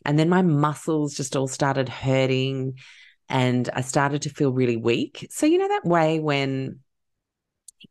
And 0.05 0.17
then 0.17 0.29
my 0.29 0.41
muscles 0.41 1.15
just 1.15 1.35
all 1.35 1.47
started 1.47 1.89
hurting 1.89 2.77
and 3.27 3.69
I 3.73 3.81
started 3.81 4.21
to 4.23 4.29
feel 4.29 4.53
really 4.53 4.77
weak. 4.77 5.27
So, 5.31 5.45
you 5.45 5.57
know, 5.57 5.67
that 5.67 5.85
way 5.85 6.19
when 6.19 6.79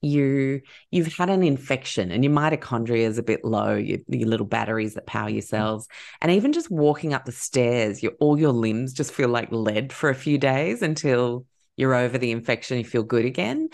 you 0.00 0.60
you've 0.90 1.12
had 1.12 1.30
an 1.30 1.42
infection 1.42 2.10
and 2.10 2.24
your 2.24 2.32
mitochondria 2.32 3.06
is 3.06 3.18
a 3.18 3.22
bit 3.22 3.44
low 3.44 3.74
your, 3.74 3.98
your, 4.08 4.28
little 4.28 4.46
batteries 4.46 4.94
that 4.94 5.06
power 5.06 5.28
your 5.28 5.42
cells. 5.42 5.88
And 6.20 6.32
even 6.32 6.52
just 6.52 6.70
walking 6.70 7.14
up 7.14 7.24
the 7.24 7.32
stairs 7.32 8.02
your 8.02 8.12
all 8.20 8.38
your 8.38 8.52
limbs 8.52 8.92
just 8.92 9.12
feel 9.12 9.28
like 9.28 9.52
lead 9.52 9.92
for 9.92 10.10
a 10.10 10.14
few 10.14 10.38
days 10.38 10.82
until 10.82 11.46
you're 11.76 11.94
over 11.94 12.18
the 12.18 12.32
infection 12.32 12.78
you 12.78 12.84
feel 12.84 13.02
good 13.02 13.24
again. 13.24 13.68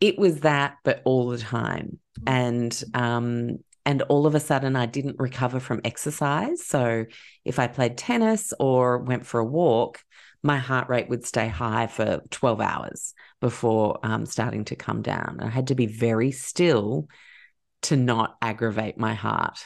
It 0.00 0.18
was 0.18 0.40
that 0.40 0.76
but 0.84 1.02
all 1.04 1.28
the 1.28 1.38
time. 1.38 1.98
And 2.26 2.82
um 2.94 3.58
and 3.84 4.02
all 4.02 4.26
of 4.26 4.34
a 4.34 4.40
sudden 4.40 4.76
I 4.76 4.86
didn't 4.86 5.16
recover 5.18 5.60
from 5.60 5.80
exercise. 5.84 6.64
So 6.66 7.04
if 7.44 7.58
I 7.58 7.66
played 7.66 7.98
tennis 7.98 8.52
or 8.58 8.98
went 8.98 9.26
for 9.26 9.40
a 9.40 9.44
walk, 9.44 10.02
my 10.42 10.58
heart 10.58 10.88
rate 10.88 11.08
would 11.08 11.24
stay 11.24 11.48
high 11.48 11.86
for 11.86 12.20
12 12.30 12.60
hours 12.60 13.14
before 13.42 13.98
um, 14.04 14.24
starting 14.24 14.64
to 14.66 14.76
come 14.76 15.02
down. 15.02 15.40
I 15.42 15.48
had 15.48 15.66
to 15.66 15.74
be 15.74 15.86
very 15.86 16.30
still 16.30 17.08
to 17.82 17.96
not 17.96 18.36
aggravate 18.40 18.96
my 18.96 19.14
heart. 19.14 19.58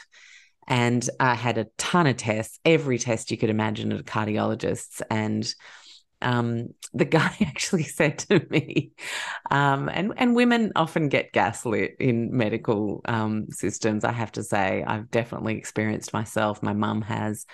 And 0.67 1.07
I 1.19 1.35
had 1.35 1.59
a 1.59 1.67
ton 1.77 2.07
of 2.07 2.17
tests, 2.17 2.59
every 2.65 2.97
test 2.97 3.29
you 3.29 3.37
could 3.37 3.51
imagine 3.51 3.93
at 3.93 3.99
a 3.99 4.03
cardiologist's. 4.03 5.03
And 5.11 5.47
um, 6.23 6.69
the 6.91 7.05
guy 7.19 7.31
actually 7.39 7.83
said 7.83 8.17
to 8.17 8.43
me, 8.49 8.93
um, 9.51 9.89
and 9.89 10.13
and 10.17 10.35
women 10.35 10.71
often 10.75 11.07
get 11.07 11.31
gaslit 11.31 11.97
in 11.99 12.35
medical 12.35 13.01
um, 13.05 13.45
systems. 13.51 14.03
I 14.03 14.11
have 14.11 14.31
to 14.33 14.43
say, 14.43 14.83
I've 14.85 15.11
definitely 15.11 15.55
experienced 15.55 16.13
myself. 16.13 16.63
My 16.63 16.73
mum 16.73 17.03
has. 17.03 17.45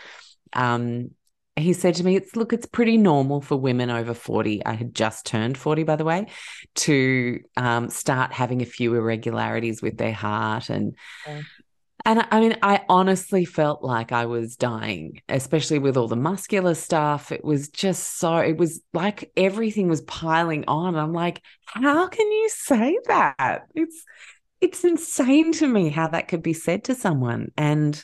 Um, 0.53 1.11
he 1.55 1.73
said 1.73 1.95
to 1.95 2.03
me, 2.03 2.15
"It's 2.15 2.35
look, 2.35 2.53
it's 2.53 2.65
pretty 2.65 2.97
normal 2.97 3.41
for 3.41 3.55
women 3.55 3.89
over 3.89 4.13
forty. 4.13 4.65
I 4.65 4.73
had 4.73 4.95
just 4.95 5.25
turned 5.25 5.57
forty, 5.57 5.83
by 5.83 5.95
the 5.95 6.05
way, 6.05 6.27
to 6.75 7.39
um, 7.57 7.89
start 7.89 8.33
having 8.33 8.61
a 8.61 8.65
few 8.65 8.95
irregularities 8.95 9.81
with 9.81 9.97
their 9.97 10.13
heart 10.13 10.69
and." 10.69 10.95
And 12.05 12.25
I 12.31 12.41
mean, 12.41 12.57
I 12.61 12.81
honestly 12.89 13.45
felt 13.45 13.81
like 13.81 14.11
I 14.11 14.25
was 14.25 14.57
dying, 14.57 15.21
especially 15.29 15.79
with 15.79 15.95
all 15.95 16.09
the 16.09 16.17
muscular 16.17 16.73
stuff. 16.73 17.31
It 17.31 17.45
was 17.45 17.69
just 17.69 18.17
so, 18.17 18.39
it 18.39 18.57
was 18.57 18.81
like 18.93 19.31
everything 19.37 19.87
was 19.87 20.01
piling 20.01 20.65
on. 20.67 20.97
I'm 20.97 21.13
like, 21.13 21.41
how 21.65 22.07
can 22.07 22.29
you 22.29 22.49
say 22.49 22.97
that? 23.05 23.67
It's, 23.73 24.03
it's 24.59 24.83
insane 24.83 25.53
to 25.53 25.67
me 25.67 25.87
how 25.87 26.09
that 26.09 26.27
could 26.27 26.43
be 26.43 26.51
said 26.51 26.83
to 26.85 26.95
someone. 26.95 27.53
And, 27.55 28.03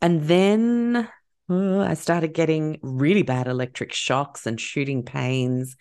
and 0.00 0.22
then 0.22 1.08
I 1.48 1.94
started 1.94 2.34
getting 2.34 2.78
really 2.82 3.22
bad 3.22 3.46
electric 3.46 3.92
shocks 3.92 4.46
and 4.46 4.60
shooting 4.60 5.04
pains. 5.04 5.76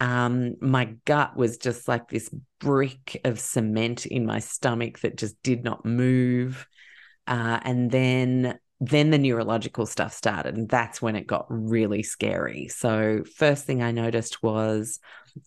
Um, 0.00 0.54
my 0.60 0.96
gut 1.04 1.36
was 1.36 1.58
just 1.58 1.88
like 1.88 2.08
this 2.08 2.30
brick 2.60 3.20
of 3.24 3.40
cement 3.40 4.06
in 4.06 4.26
my 4.26 4.38
stomach 4.38 5.00
that 5.00 5.16
just 5.16 5.42
did 5.42 5.64
not 5.64 5.84
move. 5.84 6.66
Uh, 7.26 7.58
and 7.62 7.90
then 7.90 8.58
then 8.80 9.10
the 9.10 9.18
neurological 9.18 9.86
stuff 9.86 10.12
started 10.12 10.56
and 10.56 10.68
that's 10.68 11.00
when 11.00 11.16
it 11.16 11.26
got 11.26 11.46
really 11.48 12.02
scary. 12.02 12.68
So 12.68 13.22
first 13.36 13.64
thing 13.64 13.82
i 13.82 13.92
noticed 13.92 14.42
was 14.42 14.98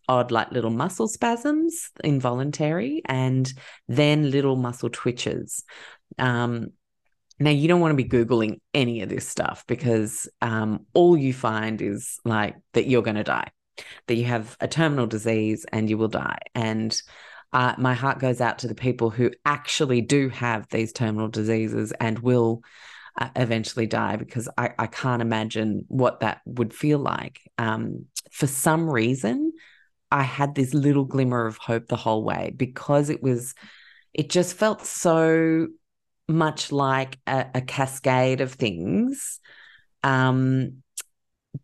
odd 0.07 0.31
like 0.31 0.51
little 0.51 0.71
muscle 0.71 1.07
spasms 1.07 1.91
involuntary 2.03 3.01
and 3.05 3.51
then 3.87 4.31
little 4.31 4.55
muscle 4.55 4.89
twitches. 4.89 5.63
Um, 6.17 6.71
now 7.39 7.51
you 7.51 7.67
don't 7.67 7.81
want 7.81 7.97
to 7.97 8.03
be 8.03 8.09
googling 8.09 8.59
any 8.73 9.01
of 9.01 9.09
this 9.09 9.27
stuff 9.27 9.63
because 9.67 10.27
um, 10.41 10.85
all 10.93 11.15
you 11.15 11.33
find 11.33 11.81
is 11.81 12.19
like 12.25 12.55
that 12.73 12.87
you're 12.87 13.03
going 13.03 13.15
to 13.15 13.23
die 13.23 13.51
that 14.07 14.15
you 14.15 14.25
have 14.25 14.57
a 14.59 14.67
terminal 14.67 15.07
disease 15.07 15.65
and 15.71 15.89
you 15.89 15.97
will 15.97 16.07
die. 16.07 16.39
And 16.55 16.99
uh, 17.53 17.75
my 17.77 17.93
heart 17.93 18.19
goes 18.19 18.41
out 18.41 18.59
to 18.59 18.67
the 18.67 18.75
people 18.75 19.09
who 19.09 19.31
actually 19.45 20.01
do 20.01 20.29
have 20.29 20.67
these 20.69 20.91
terminal 20.91 21.29
diseases 21.29 21.93
and 21.99 22.19
will 22.19 22.61
uh, 23.19 23.29
eventually 23.35 23.87
die 23.87 24.15
because 24.17 24.49
I, 24.57 24.71
I, 24.77 24.87
can't 24.87 25.23
imagine 25.23 25.85
what 25.87 26.19
that 26.19 26.41
would 26.45 26.73
feel 26.73 26.99
like. 26.99 27.39
Um, 27.57 28.05
for 28.31 28.45
some 28.45 28.87
reason, 28.87 29.53
I 30.11 30.23
had 30.23 30.53
this 30.53 30.73
little 30.73 31.05
glimmer 31.05 31.47
of 31.47 31.57
hope 31.57 31.87
the 31.87 31.95
whole 31.95 32.23
way 32.23 32.53
because 32.55 33.09
it 33.09 33.23
was, 33.23 33.55
it 34.13 34.29
just 34.29 34.55
felt 34.55 34.85
so 34.85 35.67
much 36.27 36.71
like 36.71 37.19
a, 37.27 37.45
a 37.55 37.61
cascade 37.61 38.41
of 38.41 38.53
things. 38.53 39.39
Um, 40.03 40.83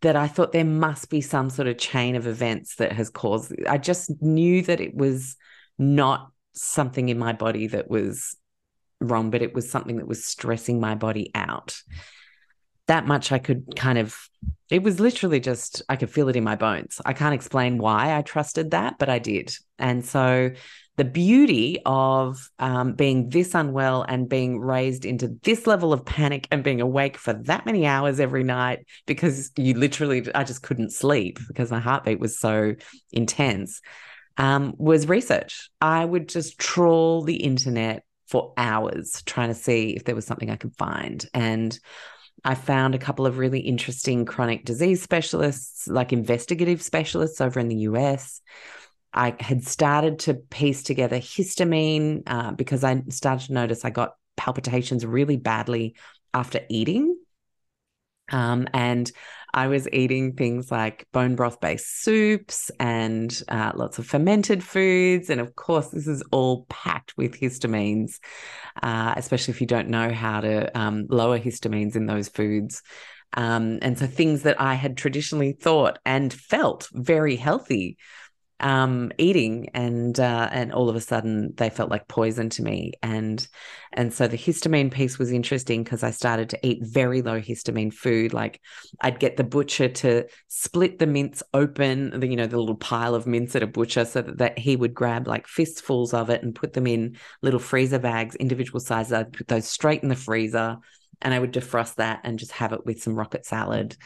that 0.02 0.16
I 0.16 0.28
thought 0.28 0.52
there 0.52 0.66
must 0.66 1.10
be 1.10 1.22
some 1.22 1.50
sort 1.50 1.68
of 1.68 1.78
chain 1.78 2.16
of 2.16 2.28
events 2.28 2.76
that 2.76 2.92
has 2.94 3.10
caused. 3.10 3.54
I 3.68 3.78
just 3.78 4.10
knew 4.22 4.62
that 4.64 4.82
it 4.82 4.96
was 4.96 5.36
not 5.78 6.32
something 6.54 7.10
in 7.10 7.20
my 7.20 7.34
body 7.34 7.68
that 7.68 7.90
was 7.90 8.36
wrong, 9.00 9.30
but 9.30 9.42
it 9.42 9.54
was 9.54 9.70
something 9.70 9.98
that 9.98 10.08
was 10.08 10.26
stressing 10.26 10.80
my 10.80 10.96
body 10.96 11.32
out. 11.36 11.80
That 12.88 13.06
much 13.06 13.32
I 13.32 13.40
could 13.40 13.76
kind 13.76 13.98
of, 13.98 14.18
it 14.70 14.84
was 14.84 15.00
literally 15.00 15.40
just, 15.40 15.82
I 15.88 15.96
could 15.96 16.10
feel 16.10 16.28
it 16.30 16.36
in 16.36 16.44
my 16.44 16.56
bones. 16.56 17.00
I 17.06 17.14
can't 17.14 17.36
explain 17.36 17.78
why 17.78 18.18
I 18.18 18.22
trusted 18.24 18.72
that, 18.72 18.98
but 18.98 19.10
I 19.10 19.20
did. 19.20 19.56
And 19.78 20.04
so 20.04 20.52
the 20.96 21.06
beauty 21.06 21.80
of 21.86 22.52
um, 22.60 22.94
being 22.94 23.30
this 23.30 23.56
unwell 23.56 24.04
and 24.04 24.30
being 24.30 24.60
raised 24.60 25.06
into 25.06 25.36
this 25.42 25.66
level 25.66 25.92
of 25.92 26.06
panic 26.06 26.48
and 26.52 26.64
being 26.64 26.82
awake 26.82 27.18
for 27.18 27.34
that 27.34 27.66
many 27.66 27.86
hours 27.88 28.20
every 28.20 28.44
night 28.44 28.86
because 29.08 29.52
you 29.58 29.74
literally, 29.74 30.24
I 30.36 30.44
just 30.44 30.62
couldn't 30.62 30.92
sleep 30.92 31.40
because 31.48 31.72
my 31.72 31.80
heartbeat 31.80 32.20
was 32.20 32.40
so 32.40 32.76
intense, 33.12 33.82
um, 34.38 34.76
was 34.78 35.08
research. 35.08 35.70
I 35.82 36.06
would 36.06 36.30
just 36.30 36.60
trawl 36.60 37.24
the 37.24 37.38
internet 37.38 38.04
for 38.28 38.54
hours 38.56 39.24
trying 39.26 39.50
to 39.50 39.56
see 39.56 39.92
if 39.92 40.06
there 40.06 40.16
was 40.16 40.26
something 40.26 40.52
I 40.52 40.58
could 40.58 40.76
find. 40.76 41.26
And 41.34 41.78
I 42.46 42.56
found 42.56 42.94
a 42.94 43.00
couple 43.00 43.26
of 43.26 43.38
really 43.38 43.62
interesting 43.62 44.26
chronic 44.26 44.66
disease 44.66 45.02
specialists, 45.02 45.88
like 45.88 46.14
investigative 46.14 46.82
specialists 46.82 47.42
over 47.42 47.60
in 47.60 47.68
the 47.68 47.78
US. 47.78 48.42
I 49.14 49.36
had 49.40 49.64
started 49.64 50.20
to 50.20 50.34
piece 50.34 50.84
together 50.84 51.18
histamine 51.18 52.24
uh, 52.26 52.52
because 52.52 52.84
I 52.84 53.02
started 53.10 53.48
to 53.48 53.54
notice 53.54 53.86
I 53.86 53.90
got 53.90 54.16
palpitations 54.38 55.06
really 55.06 55.38
badly 55.38 55.96
after 56.34 56.62
eating. 56.70 57.18
Um, 58.32 58.68
and 58.74 59.12
I 59.54 59.68
was 59.68 59.88
eating 59.94 60.34
things 60.34 60.72
like 60.72 61.08
bone 61.12 61.36
broth 61.36 61.60
based 61.60 62.02
soups 62.02 62.72
and 62.80 63.44
uh, 63.50 63.74
lots 63.76 64.00
of 64.00 64.08
fermented 64.08 64.64
foods. 64.64 65.30
And 65.30 65.40
of 65.40 65.56
course, 65.56 65.90
this 65.90 66.08
is 66.08 66.24
all 66.32 66.66
packed 66.70 67.16
with 67.18 67.40
histamines, 67.40 68.20
uh, 68.82 69.14
especially 69.16 69.54
if 69.54 69.62
you 69.62 69.68
don't 69.68 69.90
know 69.90 70.12
how 70.12 70.42
to 70.42 70.76
um, 70.78 71.06
lower 71.10 71.40
histamines 71.40 71.96
in 71.96 72.08
those 72.08 72.30
foods. 72.30 72.82
Um, 73.36 73.80
and 73.82 73.98
so 73.98 74.08
things 74.08 74.44
that 74.44 74.60
I 74.60 74.74
had 74.74 74.98
traditionally 74.98 75.54
thought 75.54 76.00
and 76.06 76.34
felt 76.34 76.88
very 76.92 77.36
healthy 77.36 77.98
um, 78.64 79.12
eating, 79.18 79.70
and 79.74 80.18
uh, 80.18 80.50
and 80.52 80.72
all 80.72 80.90
of 80.90 80.96
a 80.96 81.02
sudden 81.02 81.54
they 81.58 81.70
felt 81.70 81.92
like 81.92 82.08
poison 82.08 82.50
to 82.52 82.64
me, 82.64 82.94
and 83.04 83.46
and 83.92 84.14
so 84.14 84.26
the 84.26 84.38
histamine 84.38 84.90
piece 84.90 85.20
was 85.20 85.32
interesting 85.32 85.84
because 85.84 86.02
I 86.02 86.12
started 86.12 86.50
to 86.52 86.60
eat 86.66 86.80
very 86.82 87.22
low 87.22 87.42
histamine 87.42 87.94
food. 87.94 88.34
Like 88.34 88.62
I'd 89.02 89.20
get 89.20 89.36
the 89.36 89.44
butcher 89.44 89.90
to 89.90 90.26
split 90.48 90.98
the 90.98 91.06
mince 91.06 91.44
open, 91.54 92.18
the, 92.18 92.26
you 92.26 92.38
know, 92.38 92.48
the 92.48 92.58
little 92.58 92.76
pile 92.76 93.16
of 93.16 93.28
mince 93.28 93.54
at 93.56 93.64
a 93.64 93.68
butcher, 93.68 94.06
so 94.06 94.22
that, 94.22 94.38
that 94.38 94.58
he 94.58 94.78
would 94.78 94.94
grab 94.94 95.28
like 95.28 95.46
fistfuls 95.46 96.14
of 96.14 96.30
it 96.30 96.42
and 96.42 96.56
put 96.56 96.72
them 96.72 96.88
in 96.88 97.18
little 97.42 97.60
freezer 97.60 98.00
bags, 98.00 98.36
individual 98.36 98.80
sizes. 98.80 99.12
I'd 99.12 99.34
put 99.34 99.50
those 99.50 99.68
straight 99.68 100.04
in 100.04 100.10
the 100.10 100.16
freezer 100.16 100.78
and 101.22 101.34
I 101.34 101.40
would 101.40 101.54
defrost 101.54 101.96
that 101.96 102.22
and 102.24 102.40
just 102.40 102.54
have 102.54 102.72
it 102.72 102.86
with 102.86 103.04
some 103.04 103.16
rocket 103.16 103.46
salad 103.46 103.98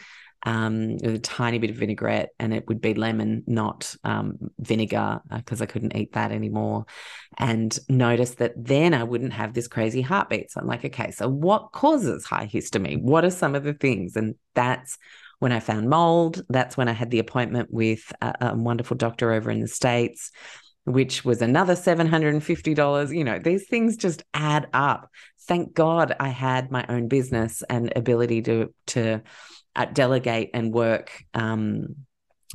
um, 0.44 0.96
a 1.02 1.18
tiny 1.18 1.58
bit 1.58 1.70
of 1.70 1.76
vinaigrette, 1.76 2.30
and 2.38 2.54
it 2.54 2.66
would 2.68 2.80
be 2.80 2.94
lemon, 2.94 3.42
not 3.46 3.94
um, 4.04 4.36
vinegar, 4.58 5.20
because 5.34 5.60
uh, 5.60 5.64
I 5.64 5.66
couldn't 5.66 5.96
eat 5.96 6.12
that 6.12 6.32
anymore. 6.32 6.86
And 7.36 7.76
noticed 7.88 8.38
that 8.38 8.52
then 8.56 8.94
I 8.94 9.04
wouldn't 9.04 9.32
have 9.32 9.54
this 9.54 9.68
crazy 9.68 10.02
heartbeat. 10.02 10.50
So 10.50 10.60
I'm 10.60 10.66
like, 10.66 10.84
okay, 10.84 11.10
so 11.10 11.28
what 11.28 11.72
causes 11.72 12.24
high 12.24 12.46
histamine? 12.46 13.02
What 13.02 13.24
are 13.24 13.30
some 13.30 13.54
of 13.54 13.64
the 13.64 13.74
things? 13.74 14.16
And 14.16 14.34
that's 14.54 14.98
when 15.40 15.52
I 15.52 15.60
found 15.60 15.88
mold. 15.88 16.42
That's 16.48 16.76
when 16.76 16.88
I 16.88 16.92
had 16.92 17.10
the 17.10 17.18
appointment 17.18 17.68
with 17.70 18.12
a, 18.20 18.34
a 18.40 18.56
wonderful 18.56 18.96
doctor 18.96 19.32
over 19.32 19.50
in 19.50 19.60
the 19.60 19.68
States 19.68 20.30
which 20.88 21.24
was 21.24 21.42
another 21.42 21.74
$750. 21.74 23.14
You 23.14 23.24
know, 23.24 23.38
these 23.38 23.68
things 23.68 23.96
just 23.96 24.22
add 24.32 24.68
up. 24.72 25.10
Thank 25.46 25.74
God 25.74 26.14
I 26.18 26.28
had 26.28 26.70
my 26.70 26.84
own 26.88 27.08
business 27.08 27.62
and 27.68 27.92
ability 27.94 28.42
to 28.42 28.72
to 28.88 29.22
delegate 29.86 30.50
and 30.54 30.72
work 30.72 31.24
um, 31.34 31.96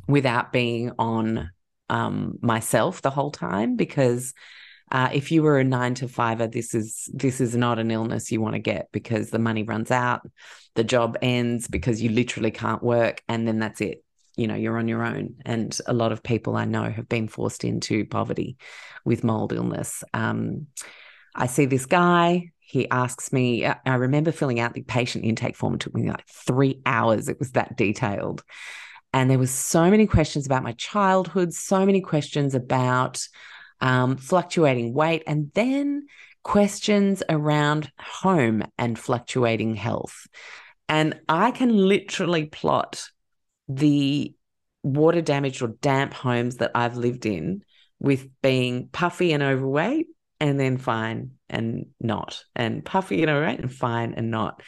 without 0.08 0.52
being 0.52 0.92
on 0.98 1.50
um, 1.90 2.38
myself 2.40 3.02
the 3.02 3.10
whole 3.10 3.30
time 3.30 3.76
because 3.76 4.34
uh, 4.92 5.08
if 5.12 5.32
you 5.32 5.42
were 5.42 5.58
a 5.58 5.64
nine 5.64 5.94
to 5.94 6.08
fiver, 6.08 6.46
this 6.46 6.74
is 6.74 7.08
this 7.12 7.40
is 7.40 7.56
not 7.56 7.78
an 7.78 7.90
illness 7.90 8.30
you 8.30 8.40
want 8.40 8.54
to 8.54 8.60
get 8.60 8.88
because 8.92 9.30
the 9.30 9.38
money 9.38 9.62
runs 9.62 9.90
out, 9.90 10.20
the 10.74 10.84
job 10.84 11.16
ends 11.22 11.66
because 11.66 12.02
you 12.02 12.10
literally 12.10 12.50
can't 12.50 12.82
work, 12.82 13.22
and 13.28 13.48
then 13.48 13.58
that's 13.58 13.80
it. 13.80 14.04
You 14.36 14.46
know, 14.46 14.54
you're 14.54 14.78
on 14.78 14.88
your 14.88 15.04
own. 15.04 15.36
And 15.44 15.76
a 15.86 15.92
lot 15.92 16.12
of 16.12 16.22
people 16.22 16.56
I 16.56 16.64
know 16.64 16.90
have 16.90 17.08
been 17.08 17.28
forced 17.28 17.64
into 17.64 18.04
poverty 18.04 18.56
with 19.04 19.24
mold 19.24 19.52
illness. 19.52 20.04
Um, 20.12 20.66
I 21.34 21.46
see 21.46 21.66
this 21.66 21.86
guy 21.86 22.52
he 22.66 22.88
asks 22.90 23.32
me, 23.32 23.66
I 23.66 23.94
remember 23.94 24.32
filling 24.32 24.58
out 24.58 24.74
the 24.74 24.82
patient 24.82 25.24
intake 25.24 25.56
form. 25.56 25.74
It 25.74 25.80
took 25.80 25.94
me 25.94 26.08
like 26.08 26.26
three 26.28 26.80
hours. 26.86 27.28
It 27.28 27.38
was 27.38 27.52
that 27.52 27.76
detailed. 27.76 28.42
And 29.12 29.30
there 29.30 29.38
was 29.38 29.50
so 29.50 29.90
many 29.90 30.06
questions 30.06 30.46
about 30.46 30.62
my 30.62 30.72
childhood, 30.72 31.52
so 31.52 31.86
many 31.86 32.00
questions 32.00 32.54
about 32.54 33.26
um, 33.80 34.16
fluctuating 34.16 34.94
weight, 34.94 35.22
and 35.26 35.52
then 35.54 36.06
questions 36.42 37.22
around 37.28 37.92
home 37.98 38.64
and 38.78 38.98
fluctuating 38.98 39.74
health. 39.74 40.26
And 40.88 41.20
I 41.28 41.50
can 41.50 41.76
literally 41.76 42.46
plot 42.46 43.04
the 43.68 44.34
water 44.82 45.20
damaged 45.22 45.62
or 45.62 45.68
damp 45.68 46.12
homes 46.12 46.56
that 46.56 46.72
I've 46.74 46.96
lived 46.96 47.24
in 47.24 47.62
with 48.00 48.28
being 48.42 48.88
puffy 48.88 49.32
and 49.32 49.42
overweight 49.42 50.08
and 50.44 50.60
then 50.60 50.76
fine 50.76 51.30
and 51.48 51.86
not, 52.00 52.44
and 52.54 52.84
puffy 52.84 53.22
and 53.22 53.32
right, 53.32 53.58
and 53.58 53.72
fine 53.72 54.12
and 54.12 54.30
not. 54.30 54.62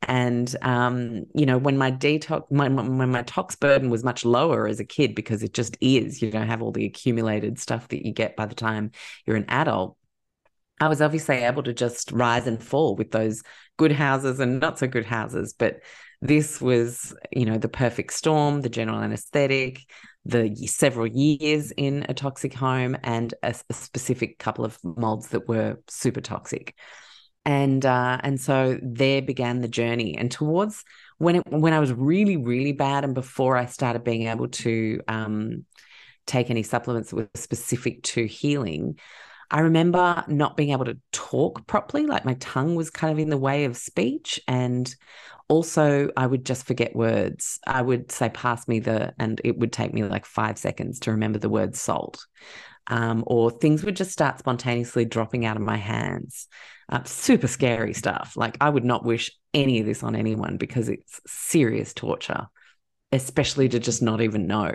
And 0.00 0.56
um, 0.62 1.24
you 1.34 1.44
know, 1.44 1.58
when 1.58 1.76
my 1.76 1.92
detox, 1.92 2.50
my, 2.50 2.68
when 2.68 3.10
my 3.10 3.22
tox 3.24 3.54
burden 3.54 3.90
was 3.90 4.02
much 4.02 4.24
lower 4.24 4.66
as 4.66 4.80
a 4.80 4.86
kid, 4.86 5.14
because 5.14 5.42
it 5.42 5.52
just 5.52 5.76
is, 5.82 6.22
you 6.22 6.30
don't 6.30 6.48
have 6.48 6.62
all 6.62 6.72
the 6.72 6.86
accumulated 6.86 7.58
stuff 7.58 7.88
that 7.88 8.06
you 8.06 8.12
get 8.12 8.36
by 8.36 8.46
the 8.46 8.54
time 8.54 8.92
you're 9.26 9.36
an 9.36 9.44
adult. 9.48 9.98
I 10.80 10.88
was 10.88 11.02
obviously 11.02 11.36
able 11.36 11.64
to 11.64 11.74
just 11.74 12.10
rise 12.10 12.46
and 12.46 12.62
fall 12.62 12.96
with 12.96 13.10
those 13.10 13.42
good 13.76 13.92
houses 13.92 14.40
and 14.40 14.60
not 14.60 14.78
so 14.78 14.86
good 14.86 15.04
houses, 15.04 15.52
but 15.52 15.82
this 16.22 16.58
was, 16.58 17.14
you 17.30 17.44
know, 17.44 17.58
the 17.58 17.68
perfect 17.68 18.14
storm, 18.14 18.62
the 18.62 18.70
general 18.70 19.00
anesthetic, 19.00 19.82
the 20.24 20.54
several 20.66 21.06
years 21.06 21.70
in 21.72 22.04
a 22.08 22.14
toxic 22.14 22.52
home 22.52 22.96
and 23.02 23.34
a, 23.42 23.54
a 23.70 23.74
specific 23.74 24.38
couple 24.38 24.64
of 24.64 24.78
molds 24.82 25.28
that 25.28 25.48
were 25.48 25.78
super 25.88 26.20
toxic. 26.20 26.74
And 27.44 27.86
uh, 27.86 28.18
and 28.22 28.38
so 28.40 28.78
there 28.82 29.22
began 29.22 29.60
the 29.60 29.68
journey. 29.68 30.18
And 30.18 30.30
towards 30.30 30.84
when 31.16 31.36
it 31.36 31.42
when 31.48 31.72
I 31.72 31.80
was 31.80 31.92
really 31.92 32.36
really 32.36 32.72
bad, 32.72 33.04
and 33.04 33.14
before 33.14 33.56
I 33.56 33.66
started 33.66 34.04
being 34.04 34.28
able 34.28 34.48
to 34.48 35.00
um, 35.08 35.64
take 36.26 36.50
any 36.50 36.62
supplements 36.62 37.10
that 37.10 37.16
were 37.16 37.30
specific 37.34 38.02
to 38.02 38.26
healing, 38.26 38.98
I 39.50 39.60
remember 39.60 40.24
not 40.28 40.56
being 40.56 40.70
able 40.70 40.84
to 40.84 40.98
talk 41.12 41.66
properly, 41.66 42.06
like 42.06 42.24
my 42.24 42.34
tongue 42.34 42.74
was 42.74 42.90
kind 42.90 43.12
of 43.12 43.18
in 43.18 43.30
the 43.30 43.38
way 43.38 43.64
of 43.64 43.76
speech. 43.76 44.40
And 44.46 44.94
also 45.48 46.10
I 46.16 46.26
would 46.26 46.44
just 46.44 46.66
forget 46.66 46.94
words. 46.94 47.58
I 47.66 47.80
would 47.80 48.12
say, 48.12 48.28
pass 48.28 48.68
me 48.68 48.80
the, 48.80 49.14
and 49.18 49.40
it 49.44 49.58
would 49.58 49.72
take 49.72 49.94
me 49.94 50.04
like 50.04 50.26
five 50.26 50.58
seconds 50.58 51.00
to 51.00 51.12
remember 51.12 51.38
the 51.38 51.48
word 51.48 51.74
salt. 51.74 52.26
Um, 52.88 53.24
or 53.26 53.50
things 53.50 53.84
would 53.84 53.96
just 53.96 54.12
start 54.12 54.38
spontaneously 54.38 55.04
dropping 55.04 55.44
out 55.44 55.56
of 55.56 55.62
my 55.62 55.76
hands. 55.76 56.46
Uh, 56.90 57.02
super 57.04 57.46
scary 57.46 57.92
stuff. 57.92 58.32
Like 58.36 58.56
I 58.60 58.70
would 58.70 58.84
not 58.84 59.04
wish 59.04 59.30
any 59.52 59.80
of 59.80 59.86
this 59.86 60.02
on 60.02 60.16
anyone 60.16 60.56
because 60.56 60.88
it's 60.88 61.20
serious 61.26 61.92
torture, 61.92 62.46
especially 63.12 63.68
to 63.70 63.78
just 63.78 64.02
not 64.02 64.22
even 64.22 64.46
know. 64.46 64.72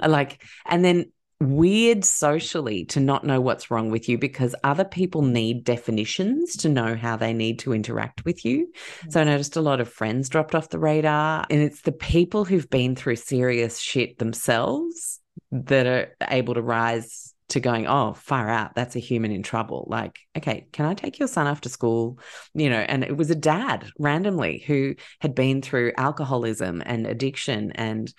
Like, 0.00 0.42
and 0.66 0.84
then 0.84 1.12
weird 1.42 2.04
socially 2.04 2.84
to 2.86 3.00
not 3.00 3.24
know 3.24 3.40
what's 3.40 3.70
wrong 3.70 3.90
with 3.90 4.08
you 4.08 4.18
because 4.18 4.54
other 4.64 4.84
people 4.84 5.22
need 5.22 5.64
definitions 5.64 6.56
to 6.56 6.68
know 6.68 6.94
how 6.94 7.16
they 7.16 7.32
need 7.32 7.58
to 7.60 7.72
interact 7.72 8.24
with 8.24 8.44
you. 8.44 8.72
So 9.10 9.20
I 9.20 9.24
mm. 9.24 9.26
noticed 9.26 9.56
a 9.56 9.60
lot 9.60 9.80
of 9.80 9.88
friends 9.88 10.28
dropped 10.28 10.54
off 10.54 10.70
the 10.70 10.78
radar, 10.78 11.46
and 11.50 11.60
it's 11.60 11.82
the 11.82 11.92
people 11.92 12.44
who've 12.44 12.68
been 12.70 12.96
through 12.96 13.16
serious 13.16 13.78
shit 13.78 14.18
themselves 14.18 15.20
that 15.50 15.86
are 15.86 16.14
able 16.28 16.54
to 16.54 16.62
rise 16.62 17.32
to 17.52 17.60
going, 17.60 17.86
oh, 17.86 18.14
far 18.14 18.48
out, 18.48 18.74
that's 18.74 18.96
a 18.96 19.00
human 19.00 19.30
in 19.30 19.42
trouble. 19.42 19.86
Like, 19.90 20.18
okay, 20.36 20.66
can 20.72 20.86
I 20.86 20.94
take 20.94 21.18
your 21.18 21.28
son 21.28 21.46
after 21.46 21.68
school? 21.68 22.18
You 22.54 22.70
know, 22.70 22.78
and 22.78 23.04
it 23.04 23.14
was 23.14 23.30
a 23.30 23.34
dad 23.34 23.90
randomly 23.98 24.64
who 24.66 24.94
had 25.20 25.34
been 25.34 25.60
through 25.60 25.92
alcoholism 25.98 26.82
and 26.84 27.06
addiction 27.06 27.72
and 27.72 28.12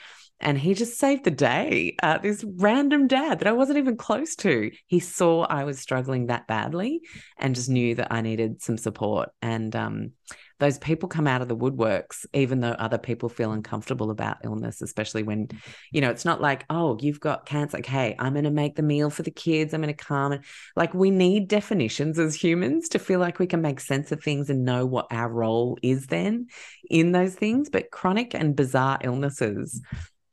and 0.43 0.58
he 0.58 0.73
just 0.73 0.99
saved 0.99 1.23
the 1.23 1.32
day. 1.32 1.95
Uh, 2.03 2.17
this 2.17 2.43
random 2.58 3.08
dad 3.08 3.39
that 3.39 3.47
I 3.47 3.53
wasn't 3.53 3.77
even 3.77 3.95
close 3.95 4.36
to, 4.38 4.69
he 4.88 4.99
saw 4.99 5.43
I 5.43 5.63
was 5.63 5.79
struggling 5.79 6.27
that 6.27 6.47
badly 6.47 7.01
and 7.38 7.56
just 7.56 7.69
knew 7.69 7.95
that 7.95 8.12
I 8.12 8.21
needed 8.21 8.62
some 8.62 8.77
support. 8.77 9.29
And 9.41 9.73
um, 9.73 10.12
those 10.60 10.77
people 10.77 11.10
come 11.10 11.27
out 11.27 11.41
of 11.41 11.47
the 11.47 11.56
woodworks, 11.56 12.25
even 12.34 12.60
though 12.60 12.71
other 12.71 12.97
people 12.97 13.29
feel 13.29 13.53
uncomfortable 13.53 14.12
about 14.12 14.38
illness, 14.43 14.82
especially 14.82 15.23
when, 15.23 15.47
you 15.91 16.01
know, 16.01 16.10
it's 16.10 16.25
not 16.25 16.41
like, 16.41 16.65
oh, 16.69 16.97
you've 16.99 17.19
got 17.21 17.45
cancer. 17.45 17.77
Okay, 17.77 18.15
I'm 18.19 18.34
going 18.34 18.43
to 18.43 18.51
make 18.51 18.75
the 18.75 18.84
meal 18.84 19.10
for 19.10 19.23
the 19.23 19.32
kids. 19.32 19.73
I'm 19.73 19.82
going 19.82 19.95
to 19.95 20.06
calm. 20.06 20.39
Like 20.75 20.93
we 20.93 21.10
need 21.10 21.47
definitions 21.47 22.19
as 22.19 22.36
humans 22.36 22.89
to 22.89 22.99
feel 22.99 23.19
like 23.19 23.39
we 23.39 23.47
can 23.47 23.62
make 23.62 23.79
sense 23.79 24.12
of 24.12 24.21
things 24.21 24.49
and 24.49 24.65
know 24.65 24.86
what 24.86 25.08
our 25.10 25.29
role 25.29 25.77
is 25.82 26.08
then 26.08 26.47
in 26.89 27.13
those 27.13 27.36
things. 27.36 27.69
But 27.69 27.91
chronic 27.91 28.34
and 28.34 28.56
bizarre 28.56 28.99
illnesses, 29.01 29.82